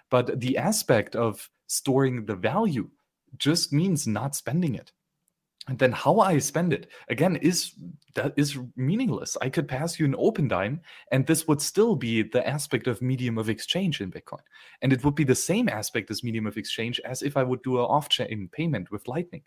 but 0.09 0.41
the 0.41 0.57
aspect 0.57 1.17
of 1.17 1.51
storing 1.67 2.25
the 2.25 2.35
value 2.35 2.89
just 3.37 3.75
means 3.75 4.07
not 4.07 4.35
spending 4.35 4.75
it 4.75 4.93
and 5.69 5.79
then 5.79 5.93
how 5.93 6.19
I 6.19 6.39
spend 6.39 6.73
it 6.73 6.91
again 7.09 7.37
is 7.37 7.75
that 8.14 8.33
is 8.37 8.59
meaningless. 8.75 9.37
I 9.41 9.51
could 9.51 9.69
pass 9.69 10.01
you 10.01 10.07
an 10.07 10.14
Opendime, 10.14 10.81
and 11.12 11.27
this 11.27 11.47
would 11.47 11.61
still 11.61 11.95
be 11.95 12.23
the 12.23 12.47
aspect 12.49 12.87
of 12.87 13.03
medium 13.03 13.39
of 13.39 13.49
exchange 13.49 14.01
in 14.01 14.11
Bitcoin, 14.11 14.41
and 14.83 14.93
it 14.93 15.05
would 15.05 15.14
be 15.14 15.25
the 15.25 15.35
same 15.35 15.69
aspect 15.69 16.11
as 16.11 16.25
medium 16.25 16.47
of 16.47 16.57
exchange 16.57 17.01
as 17.05 17.23
if 17.23 17.37
I 17.37 17.43
would 17.43 17.62
do 17.62 17.79
an 17.79 17.85
off-chain 17.85 18.49
payment 18.51 18.91
with 18.91 19.07
Lightning. 19.07 19.43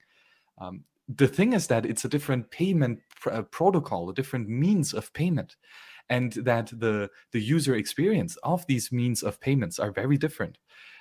Um, 0.60 0.84
the 1.10 1.28
thing 1.28 1.54
is 1.54 1.68
that 1.68 1.86
it's 1.86 2.06
a 2.06 2.10
different 2.10 2.50
payment 2.52 3.00
pr- 3.20 3.32
uh, 3.32 3.42
protocol, 3.42 4.10
a 4.10 4.14
different 4.14 4.48
means 4.48 4.94
of 4.94 5.12
payment, 5.14 5.58
and 6.10 6.34
that 6.34 6.68
the 6.68 7.10
the 7.32 7.42
user 7.42 7.76
experience 7.76 8.38
of 8.44 8.66
these 8.68 8.92
means 8.92 9.24
of 9.24 9.42
payments 9.42 9.80
are 9.80 9.92
very 9.92 10.18
different. 10.18 10.60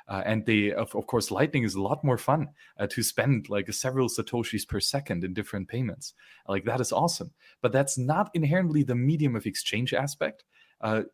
Uh, 0.09 0.23
and 0.25 0.45
they, 0.47 0.73
of, 0.73 0.95
of, 0.95 1.07
course, 1.07 1.31
Lightning 1.31 1.63
is 1.63 1.75
a 1.75 1.83
lot 1.83 2.03
more 2.03 2.19
fun 2.19 2.49
uh, 2.79 2.87
to 2.89 3.03
spend 3.03 3.49
like 3.49 3.73
several 3.73 4.09
satoshis 4.09 4.67
per 4.67 4.81
second 4.81 5.25
in 5.25 5.33
different 5.33 5.69
payments. 5.69 6.15
Like 6.49 6.65
that 6.65 6.81
is 6.81 6.93
awesome, 6.93 7.31
but 7.63 7.73
that's 7.73 7.97
not 7.97 8.31
inherently 8.35 8.83
the 8.83 8.95
medium 8.95 9.37
of 9.37 9.47
exchange 9.47 9.95
aspect, 9.95 10.45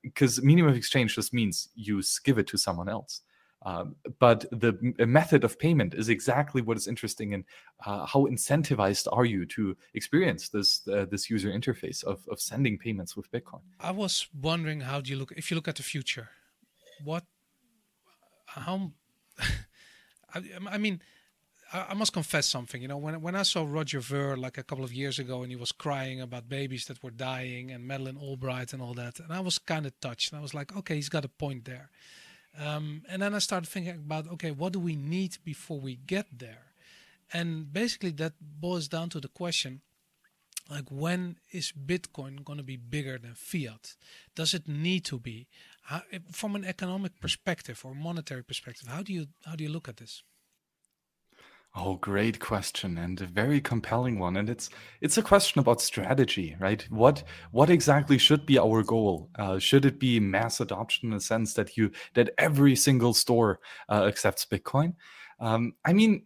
because 0.02 0.38
uh, 0.38 0.42
medium 0.42 0.68
of 0.68 0.76
exchange 0.76 1.14
just 1.14 1.34
means 1.34 1.68
you 1.74 2.02
give 2.24 2.38
it 2.38 2.46
to 2.48 2.56
someone 2.58 2.88
else. 2.88 3.22
Um, 3.66 3.96
but 4.20 4.44
the 4.52 4.94
method 5.06 5.42
of 5.42 5.58
payment 5.58 5.92
is 5.94 6.08
exactly 6.08 6.62
what 6.62 6.76
is 6.76 6.86
interesting 6.86 7.32
in 7.32 7.44
uh, 7.84 8.06
how 8.06 8.26
incentivized 8.26 9.08
are 9.10 9.24
you 9.24 9.44
to 9.46 9.76
experience 9.94 10.50
this 10.50 10.86
uh, 10.86 11.06
this 11.10 11.28
user 11.28 11.50
interface 11.50 12.04
of, 12.04 12.20
of 12.30 12.40
sending 12.40 12.78
payments 12.78 13.16
with 13.16 13.30
Bitcoin. 13.32 13.62
I 13.80 13.90
was 13.90 14.28
wondering 14.40 14.82
how 14.82 15.00
do 15.00 15.10
you 15.10 15.16
look 15.18 15.32
if 15.32 15.50
you 15.50 15.56
look 15.56 15.66
at 15.66 15.76
the 15.76 15.82
future, 15.82 16.28
what 17.02 17.24
how 18.56 18.92
I, 20.34 20.42
I, 20.70 20.78
mean 20.78 21.00
I, 21.72 21.94
must 21.94 22.12
confess 22.12 22.46
something 22.46 22.80
you 22.82 22.88
know 22.88 22.96
when 22.96 23.20
when 23.20 23.34
I 23.34 23.42
saw 23.42 23.64
Roger 23.68 24.00
Ver 24.00 24.36
like 24.36 24.58
a 24.58 24.62
couple 24.62 24.84
of 24.84 24.92
years 24.92 25.18
ago 25.18 25.42
and 25.42 25.50
he 25.50 25.56
was 25.56 25.72
crying 25.72 26.20
about 26.20 26.48
babies 26.48 26.86
that 26.86 27.02
were 27.02 27.10
dying 27.10 27.70
and 27.70 27.86
Madeleine 27.86 28.16
Albright 28.16 28.72
and 28.72 28.82
all 28.82 28.94
that 28.94 29.20
and 29.20 29.32
I 29.32 29.40
was 29.40 29.58
kind 29.58 29.86
of 29.86 29.98
touched. 30.00 30.32
And 30.32 30.38
I 30.38 30.42
was 30.42 30.54
like 30.54 30.74
okay 30.76 30.94
he's 30.96 31.08
got 31.08 31.24
a 31.24 31.28
point 31.28 31.64
there. 31.64 31.90
Um, 32.58 33.02
and 33.10 33.20
then 33.20 33.34
I 33.34 33.38
started 33.38 33.68
thinking 33.68 33.96
about 33.96 34.28
okay 34.28 34.50
what 34.50 34.72
do 34.72 34.80
we 34.80 34.96
need 34.96 35.36
before 35.44 35.80
we 35.80 35.96
get 35.96 36.26
there? 36.38 36.72
And 37.32 37.72
basically 37.72 38.12
that 38.12 38.34
boils 38.40 38.88
down 38.88 39.10
to 39.10 39.20
the 39.20 39.28
question 39.28 39.82
like 40.70 40.88
when 40.90 41.36
is 41.52 41.72
bitcoin 41.72 42.44
going 42.44 42.58
to 42.58 42.64
be 42.64 42.76
bigger 42.76 43.18
than 43.18 43.34
fiat? 43.34 43.96
Does 44.34 44.54
it 44.54 44.66
need 44.66 45.04
to 45.06 45.18
be 45.18 45.46
how, 45.86 46.02
from 46.32 46.56
an 46.56 46.64
economic 46.64 47.20
perspective 47.20 47.80
or 47.84 47.94
monetary 47.94 48.42
perspective, 48.42 48.88
how 48.88 49.02
do 49.02 49.12
you 49.12 49.26
how 49.44 49.54
do 49.54 49.64
you 49.64 49.70
look 49.70 49.88
at 49.88 49.96
this? 49.96 50.22
Oh, 51.78 51.96
great 51.96 52.40
question 52.40 52.96
and 52.96 53.20
a 53.20 53.26
very 53.26 53.60
compelling 53.60 54.18
one. 54.18 54.38
And 54.38 54.48
it's 54.48 54.70
it's 55.02 55.18
a 55.18 55.22
question 55.22 55.60
about 55.60 55.80
strategy, 55.80 56.56
right? 56.58 56.82
What 56.90 57.22
what 57.52 57.70
exactly 57.70 58.18
should 58.18 58.46
be 58.46 58.58
our 58.58 58.82
goal? 58.82 59.28
Uh, 59.38 59.58
should 59.58 59.84
it 59.84 60.00
be 60.00 60.18
mass 60.18 60.60
adoption 60.60 61.10
in 61.10 61.14
the 61.14 61.20
sense 61.20 61.54
that 61.54 61.76
you 61.76 61.90
that 62.14 62.30
every 62.38 62.74
single 62.76 63.14
store 63.14 63.60
uh, 63.88 64.04
accepts 64.06 64.46
Bitcoin? 64.46 64.94
Um, 65.38 65.74
I 65.84 65.92
mean, 65.92 66.24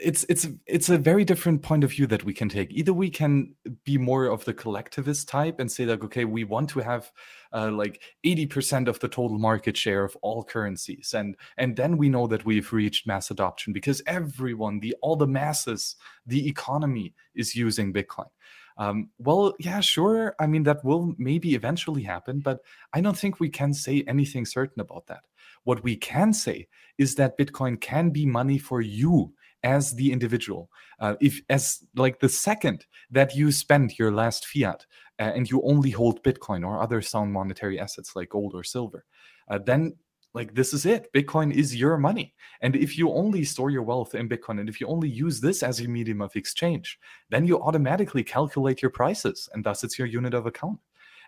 it's 0.00 0.24
it's 0.28 0.48
it's 0.66 0.88
a 0.88 0.98
very 0.98 1.24
different 1.24 1.62
point 1.62 1.84
of 1.84 1.90
view 1.92 2.06
that 2.08 2.24
we 2.24 2.34
can 2.34 2.48
take. 2.48 2.72
Either 2.72 2.92
we 2.92 3.10
can 3.10 3.54
be 3.84 3.96
more 3.96 4.26
of 4.26 4.44
the 4.44 4.54
collectivist 4.54 5.28
type 5.28 5.60
and 5.60 5.70
say 5.70 5.86
like, 5.86 6.02
okay, 6.04 6.24
we 6.24 6.42
want 6.42 6.68
to 6.70 6.80
have 6.80 7.12
uh, 7.52 7.70
like 7.70 8.02
eighty 8.24 8.46
percent 8.46 8.88
of 8.88 8.98
the 8.98 9.08
total 9.08 9.38
market 9.38 9.76
share 9.76 10.04
of 10.04 10.16
all 10.20 10.42
currencies, 10.42 11.14
and 11.14 11.36
and 11.58 11.76
then 11.76 11.96
we 11.96 12.08
know 12.08 12.26
that 12.26 12.44
we've 12.44 12.72
reached 12.72 13.06
mass 13.06 13.30
adoption 13.30 13.72
because 13.72 14.02
everyone, 14.06 14.80
the 14.80 14.96
all 15.00 15.16
the 15.16 15.28
masses, 15.28 15.96
the 16.26 16.48
economy 16.48 17.14
is 17.36 17.54
using 17.54 17.92
Bitcoin. 17.92 18.28
Um, 18.76 19.10
well, 19.18 19.54
yeah, 19.60 19.78
sure. 19.78 20.34
I 20.40 20.48
mean, 20.48 20.64
that 20.64 20.84
will 20.84 21.14
maybe 21.16 21.54
eventually 21.54 22.02
happen, 22.02 22.40
but 22.40 22.58
I 22.92 23.00
don't 23.00 23.16
think 23.16 23.38
we 23.38 23.48
can 23.48 23.72
say 23.72 24.02
anything 24.08 24.44
certain 24.44 24.80
about 24.80 25.06
that. 25.06 25.22
What 25.62 25.84
we 25.84 25.96
can 25.96 26.32
say 26.32 26.66
is 26.98 27.14
that 27.14 27.38
Bitcoin 27.38 27.80
can 27.80 28.10
be 28.10 28.26
money 28.26 28.58
for 28.58 28.80
you 28.80 29.32
as 29.64 29.92
the 29.94 30.12
individual 30.12 30.70
uh, 31.00 31.14
if 31.20 31.40
as 31.48 31.84
like 31.96 32.20
the 32.20 32.28
second 32.28 32.86
that 33.10 33.34
you 33.34 33.50
spend 33.50 33.98
your 33.98 34.12
last 34.12 34.46
fiat 34.46 34.86
uh, 35.18 35.32
and 35.34 35.50
you 35.50 35.60
only 35.64 35.90
hold 35.90 36.22
bitcoin 36.22 36.64
or 36.64 36.80
other 36.80 37.02
sound 37.02 37.32
monetary 37.32 37.80
assets 37.80 38.14
like 38.14 38.28
gold 38.28 38.54
or 38.54 38.62
silver 38.62 39.04
uh, 39.48 39.58
then 39.58 39.94
like 40.34 40.54
this 40.54 40.74
is 40.74 40.84
it. 40.84 41.12
Bitcoin 41.14 41.52
is 41.52 41.76
your 41.76 41.96
money. 41.96 42.34
And 42.60 42.74
if 42.74 42.98
you 42.98 43.10
only 43.10 43.44
store 43.44 43.70
your 43.70 43.82
wealth 43.82 44.14
in 44.14 44.28
bitcoin 44.28 44.60
and 44.60 44.68
if 44.68 44.80
you 44.80 44.86
only 44.88 45.08
use 45.08 45.40
this 45.40 45.62
as 45.62 45.80
a 45.80 45.88
medium 45.88 46.20
of 46.20 46.34
exchange 46.34 46.98
then 47.30 47.46
you 47.46 47.60
automatically 47.60 48.24
calculate 48.24 48.82
your 48.82 48.90
prices 48.90 49.48
and 49.52 49.64
thus 49.64 49.84
it's 49.84 49.98
your 49.98 50.08
unit 50.08 50.34
of 50.34 50.46
account 50.46 50.78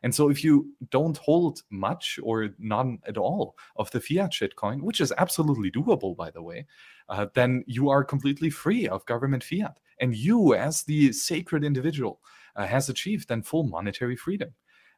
and 0.03 0.15
so 0.15 0.29
if 0.29 0.45
you 0.45 0.73
don't 0.91 1.17
hold 1.17 1.63
much 1.71 2.19
or 2.23 2.51
none 2.59 2.99
at 3.07 3.17
all 3.17 3.57
of 3.77 3.91
the 3.91 4.01
fiat 4.01 4.33
shitcoin, 4.33 4.83
which 4.83 5.01
is 5.01 5.13
absolutely 5.19 5.71
doable, 5.71 6.17
by 6.17 6.31
the 6.31 6.43
way, 6.43 6.67
uh, 7.09 7.27
then 7.35 7.65
you 7.67 7.89
are 7.89 8.05
completely 8.05 8.51
free 8.51 8.89
of 8.89 9.07
government 9.07 9.45
fiat. 9.45 9.79
And 10.01 10.15
you, 10.15 10.55
as 10.55 10.83
the 10.83 11.13
sacred 11.13 11.65
individual, 11.65 12.21
uh, 12.57 12.67
has 12.67 12.89
achieved 12.89 13.29
then 13.29 13.43
full 13.43 13.65
monetary 13.65 14.17
freedom. 14.17 14.51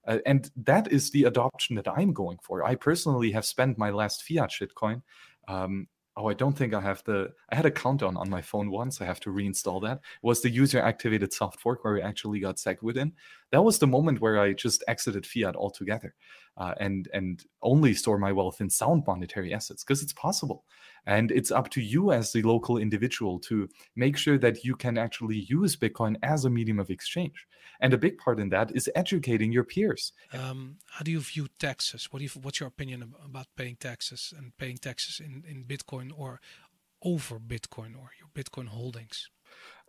Uh, 0.07 0.19
and 0.27 0.51
that 0.57 0.91
is 0.91 1.11
the 1.11 1.25
adoption 1.25 1.77
that 1.77 1.89
I'm 1.89 2.13
going 2.13 2.39
for. 2.43 2.65
I 2.65 2.75
personally 2.75 3.31
have 3.33 3.45
spent 3.45 3.79
my 3.79 3.91
last 3.91 4.23
fiat 4.23 4.51
shitcoin 4.51 5.03
um, 5.49 5.87
oh, 6.19 6.29
I 6.29 6.35
don't 6.35 6.59
think 6.59 6.75
I 6.75 6.81
have 6.81 7.03
the. 7.05 7.33
I 7.51 7.55
had 7.55 7.65
a 7.65 7.71
countdown 7.71 8.17
on 8.17 8.29
my 8.29 8.43
phone 8.43 8.71
once. 8.71 9.01
I 9.01 9.05
have 9.05 9.21
to 9.21 9.31
reinstall 9.31 9.81
that. 9.83 10.01
Was 10.23 10.43
the 10.43 10.51
user 10.51 10.81
activated 10.81 11.33
soft 11.33 11.61
fork 11.61 11.85
where 11.85 11.95
we 11.95 12.03
actually 12.03 12.41
got 12.41 12.57
SegWit. 12.57 12.97
In? 12.97 13.13
That 13.53 13.63
was 13.63 13.79
the 13.79 13.87
moment 13.87 14.21
where 14.21 14.41
I 14.41 14.53
just 14.53 14.83
exited 14.89 15.25
fiat 15.25 15.55
altogether, 15.55 16.15
uh, 16.57 16.75
and 16.81 17.09
and 17.15 17.45
only 17.63 17.95
store 17.95 18.19
my 18.19 18.33
wealth 18.33 18.61
in 18.61 18.69
sound 18.69 19.05
monetary 19.07 19.55
assets 19.55 19.85
because 19.85 20.03
it's 20.03 20.13
possible. 20.13 20.65
And 21.09 21.33
it's 21.33 21.51
up 21.51 21.71
to 21.71 21.81
you 21.81 22.13
as 22.13 22.33
the 22.33 22.43
local 22.43 22.77
individual 22.77 23.39
to 23.49 23.67
make 23.97 24.19
sure 24.19 24.37
that 24.39 24.63
you 24.63 24.77
can 24.77 24.99
actually 24.99 25.39
use 25.49 25.75
Bitcoin 25.75 26.17
as 26.23 26.45
a 26.45 26.51
medium 26.51 26.79
of 26.79 26.91
exchange. 26.91 27.47
And 27.81 27.95
a 27.95 27.99
big 27.99 28.19
part 28.19 28.39
in 28.39 28.51
that 28.51 28.77
is 28.77 28.91
educating 28.95 29.51
your 29.51 29.65
peers. 29.65 30.13
Um, 30.35 30.77
how 30.91 31.03
do 31.03 31.11
you 31.11 31.21
view 31.21 31.49
taxes? 31.59 32.09
What 32.11 32.19
do 32.19 32.25
you, 32.27 32.31
what's 32.43 32.61
your 32.61 32.69
opinion 32.69 33.15
about 33.25 33.47
paying 33.57 33.77
taxes 33.77 34.35
and 34.37 34.55
paying 34.59 34.77
taxes 34.77 35.19
in, 35.19 35.45
in 35.49 35.65
Bitcoin 35.65 36.11
or 36.15 36.41
over 37.03 37.39
Bitcoin 37.41 37.97
or 37.97 38.11
your 38.21 38.29
Bitcoin 38.35 38.69
holdings? 38.69 39.31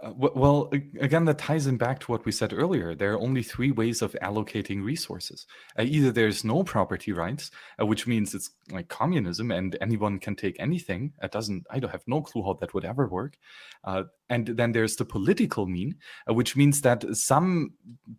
Uh, 0.02 0.14
well, 0.16 0.72
again, 1.02 1.26
that 1.26 1.38
ties 1.38 1.68
in 1.68 1.76
back 1.76 2.00
to 2.00 2.10
what 2.10 2.24
we 2.24 2.32
said 2.32 2.54
earlier. 2.54 2.96
There 2.96 3.14
are 3.14 3.20
only 3.20 3.44
three 3.44 3.72
ways 3.72 4.02
of 4.02 4.16
allocating 4.22 4.82
resources. 4.82 5.46
Uh, 5.78 5.82
either 5.84 6.10
there's 6.12 6.46
no 6.46 6.64
property 6.64 7.12
rights, 7.12 7.52
uh, 7.82 7.86
which 7.86 8.08
means 8.08 8.34
it's 8.34 8.52
like 8.72 8.88
communism 8.88 9.52
and 9.52 9.78
anyone 9.82 10.18
can 10.18 10.38
take 10.38 10.56
anything. 10.58 11.12
It 11.22 11.32
doesn't. 11.34 11.66
I 11.70 11.80
don't 11.80 11.92
have 11.92 12.08
no 12.08 12.22
clue 12.22 12.44
how 12.44 12.54
that 12.62 12.74
would 12.74 12.86
ever 12.86 13.10
work. 13.10 13.38
Uh, 13.84 14.04
and 14.30 14.48
then 14.48 14.72
there's 14.72 14.96
the 14.96 15.04
political 15.04 15.66
mean, 15.66 15.96
uh, 16.30 16.34
which 16.34 16.56
means 16.56 16.80
that 16.82 17.04
some 17.12 17.74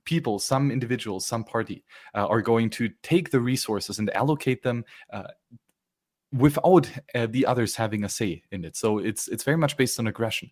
people, 0.05 0.39
some 0.39 0.71
individuals, 0.71 1.27
some 1.27 1.45
party 1.45 1.83
uh, 2.15 2.27
are 2.27 2.43
going 2.43 2.69
to 2.71 2.91
take 3.03 3.31
the 3.31 3.41
resources 3.41 3.99
and 3.99 4.15
allocate 4.15 4.63
them 4.63 4.85
without 6.33 6.89
uh, 7.15 7.27
the 7.29 7.45
others 7.45 7.77
having 7.77 8.05
a 8.05 8.09
say 8.09 8.43
in 8.53 8.65
it. 8.65 8.77
So 8.77 8.99
it's 8.99 9.29
it's 9.29 9.45
very 9.45 9.57
much 9.57 9.77
based 9.77 9.99
on 9.99 10.07
aggression. 10.07 10.51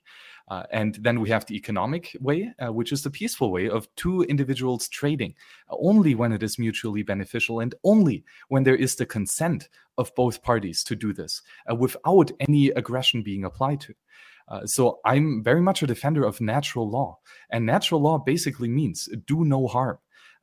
Uh, 0.49 0.63
and 0.71 0.95
then 0.95 1.21
we 1.21 1.29
have 1.29 1.45
the 1.45 1.57
economic 1.57 2.17
way, 2.21 2.53
uh, 2.59 2.73
which 2.73 2.91
is 2.91 3.03
the 3.03 3.11
peaceful 3.11 3.53
way 3.53 3.69
of 3.69 3.87
two 3.97 4.23
individuals 4.23 4.89
trading 4.89 5.35
only 5.69 6.15
when 6.15 6.33
it 6.33 6.43
is 6.43 6.59
mutually 6.59 7.03
beneficial 7.03 7.61
and 7.61 7.75
only 7.85 8.25
when 8.49 8.65
there 8.65 8.75
is 8.75 8.97
the 8.97 9.05
consent 9.07 9.69
of 9.99 10.15
both 10.15 10.43
parties 10.43 10.83
to 10.85 10.97
do 10.97 11.13
this 11.13 11.43
uh, 11.71 11.75
without 11.75 12.31
any 12.41 12.69
aggression 12.71 13.23
being 13.23 13.45
applied 13.45 13.81
to. 13.81 13.95
Uh, 14.49 14.65
so 14.65 15.01
I'm 15.05 15.43
very 15.45 15.61
much 15.61 15.83
a 15.83 15.87
defender 15.87 16.25
of 16.25 16.41
natural 16.41 16.89
law, 16.89 17.19
and 17.51 17.67
natural 17.67 18.01
law 18.01 18.19
basically 18.19 18.69
means 18.69 19.09
do 19.27 19.45
no 19.45 19.67
harm. 19.67 19.99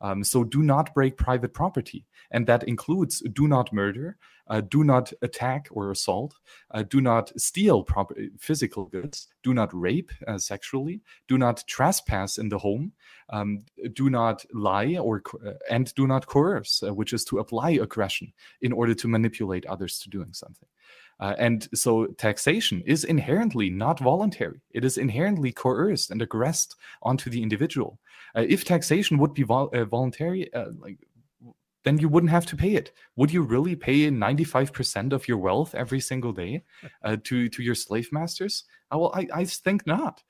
Um, 0.05 0.23
so 0.23 0.43
do 0.43 0.61
not 0.61 0.93
break 0.93 1.17
private 1.17 1.51
property, 1.51 2.05
and 2.29 2.45
that 2.45 2.63
includes 2.65 3.23
do 3.33 3.47
not 3.47 3.73
murder, 3.73 4.17
uh, 4.47 4.61
do 4.61 4.83
not 4.83 5.11
attack 5.23 5.67
or 5.71 5.89
assault, 5.89 6.35
uh, 6.69 6.83
do 6.83 7.01
not 7.01 7.31
steal 7.39 7.81
property, 7.83 8.29
physical 8.37 8.85
goods, 8.85 9.27
do 9.41 9.51
not 9.51 9.73
rape 9.73 10.11
uh, 10.27 10.37
sexually, 10.37 11.01
do 11.27 11.39
not 11.39 11.63
trespass 11.65 12.37
in 12.37 12.49
the 12.49 12.59
home, 12.59 12.91
um, 13.31 13.63
do 13.93 14.11
not 14.11 14.45
lie 14.53 14.95
or 14.97 15.23
uh, 15.43 15.53
and 15.71 15.91
do 15.95 16.05
not 16.05 16.27
coerce, 16.27 16.83
uh, 16.83 16.93
which 16.93 17.11
is 17.11 17.25
to 17.25 17.39
apply 17.39 17.71
aggression 17.71 18.31
in 18.61 18.73
order 18.73 18.93
to 18.93 19.07
manipulate 19.07 19.65
others 19.65 19.97
to 19.97 20.09
doing 20.11 20.33
something. 20.33 20.69
Uh, 21.19 21.33
and 21.39 21.69
so 21.73 22.07
taxation 22.17 22.83
is 22.85 23.03
inherently 23.03 23.69
not 23.69 23.99
voluntary. 23.99 24.61
It 24.71 24.83
is 24.83 24.97
inherently 24.97 25.51
coerced 25.51 26.11
and 26.11 26.21
aggressed 26.21 26.75
onto 27.01 27.29
the 27.29 27.41
individual. 27.41 27.99
Uh, 28.35 28.45
if 28.47 28.65
taxation 28.65 29.17
would 29.17 29.33
be 29.33 29.43
vol- 29.43 29.69
uh, 29.73 29.85
voluntary, 29.85 30.53
uh, 30.53 30.71
like 30.79 30.97
then 31.85 31.99
you 31.99 32.09
wouldn't 32.09 32.31
have 32.31 32.47
to 32.47 32.55
pay 32.55 32.73
it. 32.73 32.91
Would 33.15 33.31
you 33.31 33.43
really 33.43 33.75
pay 33.75 34.09
95% 34.09 35.13
of 35.13 35.27
your 35.27 35.37
wealth 35.37 35.75
every 35.75 35.99
single 35.99 36.33
day 36.33 36.63
uh, 37.03 37.17
to, 37.23 37.47
to 37.47 37.63
your 37.63 37.75
slave 37.75 38.09
masters? 38.11 38.65
Uh, 38.91 38.97
well, 38.97 39.11
I, 39.13 39.27
I 39.33 39.45
think 39.45 39.85
not. 39.85 40.23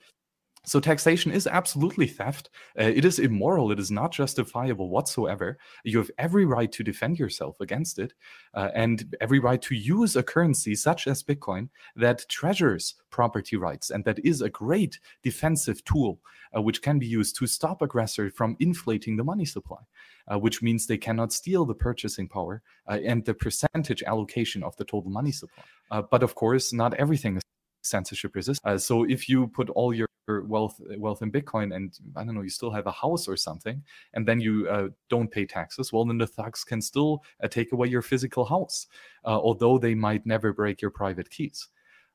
So 0.66 0.80
taxation 0.80 1.32
is 1.32 1.48
absolutely 1.48 2.08
theft. 2.08 2.50
Uh, 2.80 2.84
it 2.84 3.06
is 3.06 3.20
immoral. 3.20 3.72
It 3.72 3.80
is 3.80 3.92
not 3.92 4.12
justifiable 4.12 4.90
whatsoever. 4.90 5.58
You 5.84 5.98
have 6.00 6.12
every 6.18 6.46
right 6.46 6.72
to 6.72 6.84
defend 6.84 7.20
yourself 7.20 7.60
against 7.62 8.00
it, 8.00 8.14
uh, 8.54 8.70
and 8.74 9.16
every 9.22 9.40
right 9.40 9.62
to 9.64 9.76
use 9.76 10.16
a 10.16 10.24
currency 10.24 10.76
such 10.76 11.08
as 11.08 11.24
Bitcoin 11.24 11.70
that 11.96 12.26
treasures 12.30 12.96
property 13.10 13.56
rights 13.56 13.92
and 13.92 14.04
that 14.04 14.20
is 14.26 14.42
a 14.42 14.50
great 14.50 15.00
defensive 15.24 15.84
tool 15.86 16.20
uh, 16.56 16.62
which 16.62 16.82
can 16.82 17.00
be 17.00 17.08
used 17.08 17.36
to 17.38 17.48
stop 17.48 17.82
aggressor 17.82 18.30
from 18.30 18.58
inflating 18.60 19.16
the 19.16 19.24
money 19.24 19.46
supply. 19.46 19.80
Uh, 20.28 20.40
which 20.40 20.64
means 20.64 20.88
they 20.88 20.98
cannot 20.98 21.32
steal 21.32 21.66
the 21.66 21.76
purchasing 21.76 22.28
power 22.28 22.64
uh, 22.90 22.98
and 23.06 23.24
the 23.26 23.34
percentage 23.36 24.02
allocation 24.02 24.64
of 24.64 24.76
the 24.78 24.84
total 24.84 25.12
money 25.12 25.32
supply. 25.32 25.64
Uh, 25.92 26.02
but 26.02 26.24
of 26.24 26.34
course, 26.34 26.74
not 26.74 26.96
everything 26.96 27.38
is 27.38 27.44
censorship 27.86 28.36
resistant. 28.36 28.74
Uh, 28.74 28.78
so 28.78 29.04
if 29.04 29.30
you 29.30 29.48
put 29.48 29.70
all 29.70 29.94
your 29.94 30.08
wealth 30.28 30.82
wealth 30.98 31.22
in 31.22 31.32
Bitcoin 31.32 31.76
and 31.76 31.98
I 32.16 32.24
don't 32.24 32.36
know, 32.36 32.42
you 32.42 32.50
still 32.50 32.72
have 32.72 32.88
a 32.88 32.92
house 32.92 33.28
or 33.28 33.38
something, 33.38 33.84
and 34.14 34.28
then 34.28 34.40
you 34.40 34.68
uh, 34.70 34.90
don't 35.10 35.32
pay 35.32 35.46
taxes, 35.46 35.94
well, 35.94 36.06
then 36.06 36.18
the 36.18 36.28
thugs 36.28 36.64
can 36.64 36.82
still 36.82 37.24
uh, 37.44 37.48
take 37.48 37.72
away 37.72 37.88
your 37.88 38.02
physical 38.02 38.46
house, 38.46 38.88
uh, 39.24 39.40
although 39.40 39.78
they 39.78 39.96
might 39.96 40.26
never 40.26 40.52
break 40.54 40.82
your 40.82 40.92
private 40.92 41.30
keys. 41.30 41.68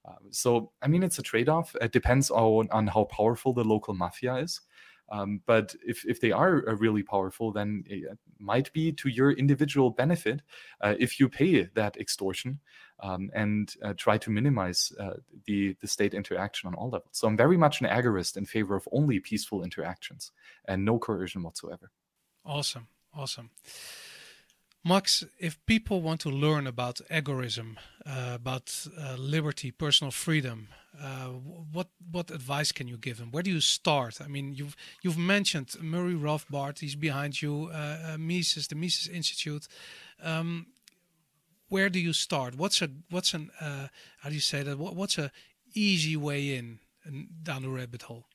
Uh, 0.08 0.14
so 0.30 0.72
I 0.82 0.88
mean, 0.88 1.02
it's 1.02 1.18
a 1.18 1.22
trade-off. 1.22 1.76
It 1.80 1.92
depends 1.92 2.30
on 2.30 2.68
on 2.70 2.86
how 2.86 3.04
powerful 3.04 3.52
the 3.52 3.64
local 3.64 3.94
mafia 3.94 4.36
is. 4.36 4.60
Um, 5.12 5.40
but 5.46 5.74
if, 5.84 6.04
if 6.06 6.20
they 6.20 6.30
are 6.30 6.68
uh, 6.68 6.74
really 6.74 7.02
powerful, 7.02 7.52
then 7.52 7.82
it 7.86 8.16
might 8.38 8.72
be 8.72 8.92
to 8.92 9.08
your 9.08 9.32
individual 9.32 9.90
benefit 9.90 10.40
uh, 10.82 10.94
if 10.98 11.18
you 11.18 11.28
pay 11.28 11.64
that 11.74 11.96
extortion 11.96 12.60
um, 13.02 13.30
and 13.34 13.74
uh, 13.82 13.94
try 13.96 14.18
to 14.18 14.30
minimize 14.30 14.92
uh, 14.98 15.14
the, 15.46 15.76
the 15.80 15.86
state 15.86 16.14
interaction 16.14 16.68
on 16.68 16.74
all 16.74 16.90
levels. 16.90 17.12
So 17.12 17.28
I'm 17.28 17.36
very 17.36 17.56
much 17.56 17.80
an 17.80 17.86
agorist 17.86 18.36
in 18.36 18.46
favor 18.46 18.74
of 18.76 18.88
only 18.92 19.20
peaceful 19.20 19.62
interactions 19.62 20.32
and 20.66 20.84
no 20.84 20.98
coercion 20.98 21.42
whatsoever. 21.42 21.90
Awesome. 22.44 22.88
Awesome. 23.14 23.50
Max, 24.82 25.24
if 25.38 25.58
people 25.66 26.00
want 26.00 26.20
to 26.22 26.30
learn 26.30 26.66
about 26.66 27.02
agorism, 27.10 27.76
uh, 28.06 28.32
about 28.34 28.86
uh, 28.98 29.14
liberty, 29.18 29.70
personal 29.70 30.10
freedom, 30.10 30.68
uh, 30.98 31.26
what 31.72 31.88
what 32.10 32.30
advice 32.30 32.72
can 32.72 32.88
you 32.88 32.96
give 32.96 33.18
them? 33.18 33.30
Where 33.30 33.42
do 33.42 33.50
you 33.50 33.60
start? 33.60 34.20
I 34.22 34.28
mean, 34.28 34.54
you've 34.54 34.76
you've 35.02 35.18
mentioned 35.18 35.76
Murray 35.82 36.14
Rothbard. 36.14 36.78
He's 36.78 36.96
behind 36.96 37.42
you. 37.42 37.70
Uh, 37.72 38.12
uh, 38.12 38.18
Mises, 38.18 38.68
the 38.68 38.74
Mises 38.74 39.06
Institute. 39.06 39.68
Um, 40.22 40.66
where 41.70 41.88
do 41.88 41.98
you 41.98 42.12
start? 42.12 42.56
What's 42.56 42.82
a 42.82 42.90
what's 43.08 43.32
an 43.32 43.50
uh, 43.60 43.88
how 44.20 44.28
do 44.28 44.34
you 44.34 44.40
say 44.40 44.62
that? 44.62 44.78
What, 44.78 44.94
what's 44.94 45.16
a 45.16 45.32
easy 45.74 46.16
way 46.16 46.54
in 46.56 46.80
and 47.04 47.28
down 47.42 47.62
the 47.62 47.70
rabbit 47.70 48.02
hole? 48.02 48.26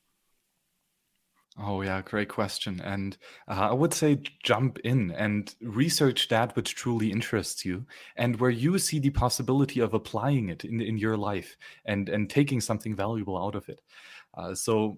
Oh, 1.57 1.81
yeah, 1.81 2.01
great 2.01 2.27
question. 2.27 2.81
And 2.81 3.17
uh, 3.47 3.69
I 3.69 3.73
would 3.73 3.93
say 3.93 4.19
jump 4.43 4.77
in 4.79 5.11
and 5.11 5.55
research 5.61 6.27
that 6.27 6.53
which 6.57 6.75
truly 6.75 7.11
interests 7.11 7.63
you 7.63 7.85
and 8.17 8.37
where 8.41 8.49
you 8.49 8.77
see 8.77 8.99
the 8.99 9.11
possibility 9.11 9.79
of 9.79 9.93
applying 9.93 10.49
it 10.49 10.65
in, 10.65 10.81
in 10.81 10.97
your 10.97 11.15
life 11.15 11.55
and, 11.85 12.09
and 12.09 12.29
taking 12.29 12.59
something 12.59 12.93
valuable 12.93 13.41
out 13.41 13.55
of 13.55 13.69
it. 13.69 13.79
Uh, 14.37 14.53
so, 14.53 14.97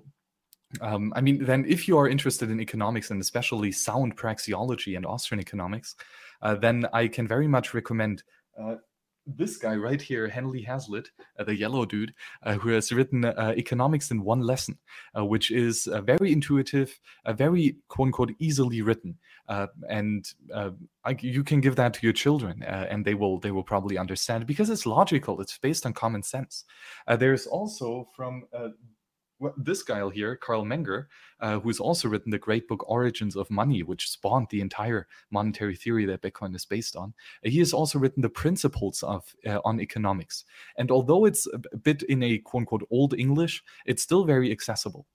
um, 0.81 1.13
I 1.15 1.21
mean, 1.21 1.45
then 1.45 1.63
if 1.67 1.87
you 1.87 1.95
are 1.99 2.09
interested 2.09 2.49
in 2.49 2.59
economics 2.59 3.11
and 3.11 3.21
especially 3.21 3.71
sound 3.71 4.17
praxeology 4.17 4.97
and 4.97 5.05
Austrian 5.05 5.39
economics, 5.39 5.95
uh, 6.41 6.55
then 6.55 6.85
I 6.93 7.07
can 7.07 7.27
very 7.27 7.47
much 7.47 7.73
recommend 7.73 8.23
uh, 8.59 8.75
this 9.27 9.57
guy 9.57 9.75
right 9.75 10.01
here, 10.01 10.29
Henry 10.29 10.61
Hazlitt, 10.61 11.11
uh, 11.37 11.43
the 11.43 11.55
yellow 11.55 11.85
dude, 11.85 12.13
uh, 12.43 12.53
who 12.53 12.69
has 12.69 12.91
written 12.91 13.25
uh, 13.25 13.53
Economics 13.57 14.09
in 14.09 14.23
One 14.23 14.41
Lesson, 14.41 14.77
uh, 15.17 15.25
which 15.25 15.51
is 15.51 15.87
uh, 15.87 16.01
very 16.01 16.31
intuitive, 16.31 16.99
very 17.27 17.75
quote 17.89 18.07
unquote 18.07 18.31
easily 18.39 18.81
written, 18.81 19.17
and 19.89 20.25
I, 20.53 21.17
you 21.19 21.43
can 21.43 21.61
give 21.61 21.75
that 21.75 21.93
to 21.95 21.99
your 22.03 22.13
children, 22.13 22.63
and 22.63 23.05
they 23.05 23.13
will 23.13 23.39
they 23.39 23.51
will 23.51 23.63
probably 23.63 23.97
understand 23.97 24.47
because 24.47 24.69
it's 24.69 24.85
logical. 24.85 25.41
It's 25.41 25.57
based 25.57 25.85
on 25.85 25.93
common 25.93 26.23
sense. 26.23 26.63
there's 27.07 27.47
also 27.47 28.07
from 28.15 28.43
this 29.57 29.83
guy 29.83 30.07
here, 30.09 30.35
Carl 30.35 30.63
Menger, 30.63 31.05
uh, 31.39 31.59
who's 31.59 31.79
also 31.79 32.07
written 32.07 32.31
the 32.31 32.39
great 32.39 32.67
book 32.67 32.83
Origins 32.89 33.35
of 33.35 33.49
Money, 33.49 33.83
which 33.83 34.09
spawned 34.09 34.47
the 34.49 34.61
entire 34.61 35.07
monetary 35.31 35.75
theory 35.75 36.05
that 36.05 36.21
Bitcoin 36.21 36.55
is 36.55 36.65
based 36.65 36.95
on. 36.95 37.13
He 37.43 37.59
has 37.59 37.73
also 37.73 37.99
written 37.99 38.21
the 38.21 38.29
principles 38.29 39.03
of 39.03 39.23
uh, 39.45 39.59
on 39.63 39.79
economics, 39.79 40.45
and 40.77 40.91
although 40.91 41.25
it's 41.25 41.47
a 41.53 41.77
bit 41.77 42.03
in 42.03 42.23
a 42.23 42.39
quote 42.39 42.61
unquote 42.61 42.87
old 42.89 43.13
English, 43.17 43.63
it's 43.85 44.03
still 44.03 44.25
very 44.25 44.51
accessible. 44.51 45.05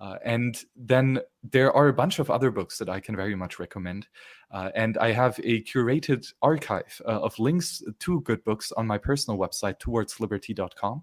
Uh, 0.00 0.16
and 0.24 0.64
then 0.74 1.20
there 1.42 1.72
are 1.72 1.88
a 1.88 1.92
bunch 1.92 2.18
of 2.18 2.30
other 2.30 2.50
books 2.50 2.78
that 2.78 2.88
I 2.88 3.00
can 3.00 3.14
very 3.14 3.34
much 3.34 3.58
recommend. 3.58 4.08
Uh, 4.50 4.70
and 4.74 4.96
I 4.96 5.12
have 5.12 5.38
a 5.44 5.62
curated 5.62 6.26
archive 6.40 7.00
uh, 7.04 7.20
of 7.20 7.38
links 7.38 7.82
to 7.98 8.20
good 8.22 8.42
books 8.44 8.72
on 8.72 8.86
my 8.86 8.96
personal 8.96 9.38
website, 9.38 9.78
towardsliberty.com. 9.78 11.02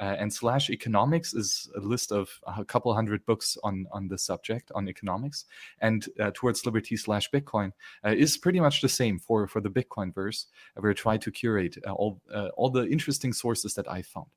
Uh, 0.00 0.16
and 0.18 0.32
slash 0.32 0.70
economics 0.70 1.34
is 1.34 1.68
a 1.76 1.80
list 1.80 2.12
of 2.12 2.28
a 2.56 2.64
couple 2.64 2.94
hundred 2.94 3.24
books 3.26 3.56
on 3.64 3.86
on 3.90 4.08
the 4.08 4.18
subject 4.18 4.70
on 4.74 4.88
economics. 4.88 5.44
And 5.80 6.06
uh, 6.20 6.30
towards 6.34 6.64
liberty 6.64 6.96
slash 6.96 7.30
bitcoin 7.30 7.72
uh, 8.04 8.14
is 8.16 8.36
pretty 8.36 8.60
much 8.60 8.80
the 8.80 8.88
same 8.88 9.18
for 9.18 9.46
for 9.48 9.60
the 9.60 9.70
bitcoin 9.70 10.14
verse. 10.14 10.46
Where 10.74 10.90
i 10.90 10.94
try 10.94 11.16
to 11.16 11.30
curate 11.30 11.76
uh, 11.86 11.92
all 11.92 12.20
uh, 12.32 12.48
all 12.56 12.70
the 12.70 12.86
interesting 12.88 13.32
sources 13.32 13.74
that 13.74 13.90
i 13.90 14.02
found. 14.02 14.28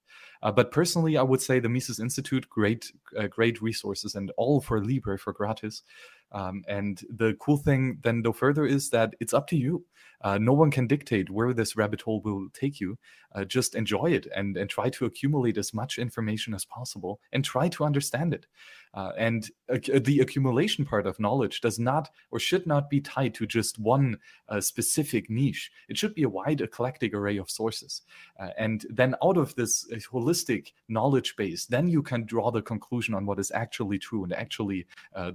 Uh, 0.42 0.52
but 0.52 0.72
personally 0.72 1.18
i 1.18 1.22
would 1.24 1.42
say 1.42 1.60
the 1.60 1.70
mises 1.70 2.00
institute 2.00 2.50
great 2.50 2.92
great 3.30 3.62
resources 3.62 4.16
and 4.16 4.32
all 4.38 4.62
for 4.62 4.84
libre 4.84 5.18
for 5.18 5.34
gratis 5.34 5.84
Um, 6.32 6.64
and 6.68 7.02
the 7.10 7.36
cool 7.40 7.58
thing 7.58 8.00
then, 8.04 8.22
no 8.22 8.34
further, 8.34 8.66
is 8.66 8.90
that 8.92 9.16
it's 9.20 9.34
up 9.34 9.48
to 9.48 9.58
you. 9.58 9.86
Uh, 10.24 10.38
no 10.38 10.54
one 10.54 10.72
can 10.72 10.88
dictate 10.88 11.30
where 11.30 11.54
this 11.54 11.76
rabbit 11.76 12.02
hole 12.02 12.22
will 12.22 12.48
take 12.54 12.80
you. 12.80 12.98
Uh, 13.34 13.44
just 13.44 13.76
enjoy 13.76 14.06
it 14.06 14.28
and, 14.36 14.56
and 14.56 14.70
try 14.70 14.90
to 14.90 15.06
accumulate 15.06 15.58
as 15.58 15.74
much 15.74 15.98
information 15.98 16.54
as 16.54 16.64
possible 16.64 17.20
and 17.32 17.44
try 17.44 17.68
to 17.70 17.84
understand 17.84 18.34
it. 18.34 18.46
Uh, 18.94 19.12
and 19.18 19.50
the 19.70 20.20
accumulation 20.20 20.86
part 20.86 21.08
of 21.08 21.20
knowledge 21.20 21.62
does 21.62 21.80
not 21.80 22.10
or 22.30 22.40
should 22.40 22.68
not 22.68 22.90
be 22.90 23.00
tied 23.00 23.34
to 23.34 23.46
just 23.46 23.80
one 23.80 24.18
uh, 24.50 24.60
specific 24.60 25.30
niche. 25.30 25.72
It 25.88 25.98
should 25.98 26.14
be 26.14 26.24
a 26.24 26.30
wide, 26.30 26.62
eclectic 26.62 27.14
array 27.14 27.38
of 27.38 27.50
sources. 27.50 28.02
Uh, 28.40 28.50
and 28.58 28.86
then 28.90 29.16
out 29.24 29.38
of 29.38 29.56
this 29.56 29.88
uh, 29.92 29.96
holistic 29.96 30.74
knowledge 30.90 31.36
base, 31.38 31.66
then 31.66 31.88
you 31.88 32.02
can 32.02 32.26
draw 32.26 32.52
the 32.52 32.62
conclusion 32.62 33.14
on 33.14 33.26
what 33.26 33.40
is 33.40 33.52
actually 33.52 33.98
true 33.98 34.24
and 34.24 34.34
actually 34.34 34.86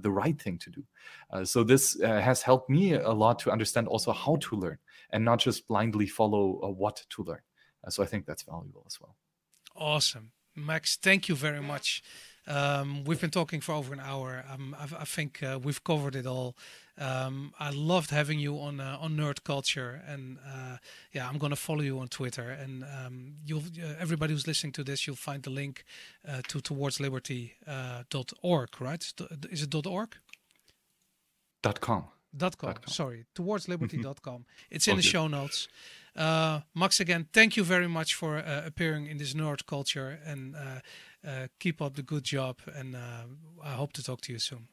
the 0.01 0.11
right 0.11 0.39
thing 0.41 0.57
to 0.57 0.69
do. 0.69 1.45
so 1.45 1.63
this 1.63 1.99
has 2.01 2.41
helped 2.41 2.69
me 2.69 2.93
a 2.93 3.11
lot 3.11 3.39
to 3.39 3.51
understand 3.51 3.87
also 3.87 4.11
how 4.11 4.35
to 4.37 4.55
learn 4.55 4.77
and 5.11 5.23
not 5.23 5.39
just 5.39 5.67
blindly 5.67 6.07
follow 6.07 6.59
uh, 6.63 6.69
what 6.69 7.03
to 7.09 7.23
learn. 7.23 7.41
Uh, 7.85 7.89
so 7.89 8.03
I 8.03 8.05
think 8.05 8.25
that's 8.25 8.43
valuable 8.43 8.83
as 8.85 8.99
well. 8.99 9.15
Awesome. 9.75 10.31
Max, 10.55 10.97
thank 10.97 11.29
you 11.29 11.35
very 11.35 11.61
much. 11.61 12.03
Um, 12.47 13.03
we've 13.03 13.19
been 13.19 13.29
talking 13.29 13.61
for 13.61 13.73
over 13.73 13.93
an 13.93 13.99
hour. 13.99 14.43
Um, 14.49 14.75
I, 14.79 15.03
think 15.03 15.43
uh, 15.43 15.59
we've 15.61 15.83
covered 15.83 16.15
it 16.15 16.25
all. 16.25 16.55
Um, 16.97 17.53
I 17.59 17.71
loved 17.71 18.11
having 18.11 18.39
you 18.39 18.57
on 18.59 18.79
uh, 18.79 18.97
on 18.99 19.17
Nerd 19.17 19.43
Culture, 19.43 20.01
and 20.07 20.37
uh, 20.47 20.77
yeah, 21.11 21.27
I'm 21.27 21.37
gonna 21.37 21.55
follow 21.55 21.81
you 21.81 21.99
on 21.99 22.07
Twitter. 22.07 22.49
And 22.49 22.83
um, 22.83 23.33
you'll 23.45 23.61
uh, 23.83 23.93
everybody 23.99 24.33
who's 24.33 24.47
listening 24.47 24.73
to 24.73 24.83
this, 24.83 25.05
you'll 25.05 25.15
find 25.15 25.43
the 25.43 25.51
link 25.51 25.85
uh, 26.27 26.41
to 26.47 26.59
towardsliberty.org. 26.59 28.81
right? 28.81 29.13
Is 29.51 29.61
it 29.63 29.85
.org? 29.85 30.15
Dot 31.61 31.81
.com. 31.81 32.05
Dot 32.35 32.57
com, 32.57 32.73
com. 32.73 32.87
Sorry, 32.87 33.25
towardsliberty.com. 33.35 34.45
It's 34.69 34.87
in 34.87 34.93
okay. 34.93 35.01
the 35.01 35.03
show 35.03 35.27
notes. 35.27 35.67
Uh, 36.15 36.61
Max, 36.73 36.99
again, 36.99 37.27
thank 37.31 37.57
you 37.57 37.63
very 37.63 37.87
much 37.87 38.15
for 38.15 38.37
uh, 38.37 38.63
appearing 38.65 39.05
in 39.05 39.17
this 39.17 39.33
nerd 39.33 39.67
culture 39.67 40.19
and 40.25 40.55
uh, 40.55 40.59
uh 40.59 40.79
keep 41.59 41.81
up 41.81 41.95
the 41.95 42.03
good 42.03 42.23
job. 42.23 42.59
And 42.73 42.95
uh, 42.95 43.25
I 43.63 43.71
hope 43.71 43.93
to 43.93 44.03
talk 44.03 44.21
to 44.21 44.33
you 44.33 44.39
soon. 44.39 44.67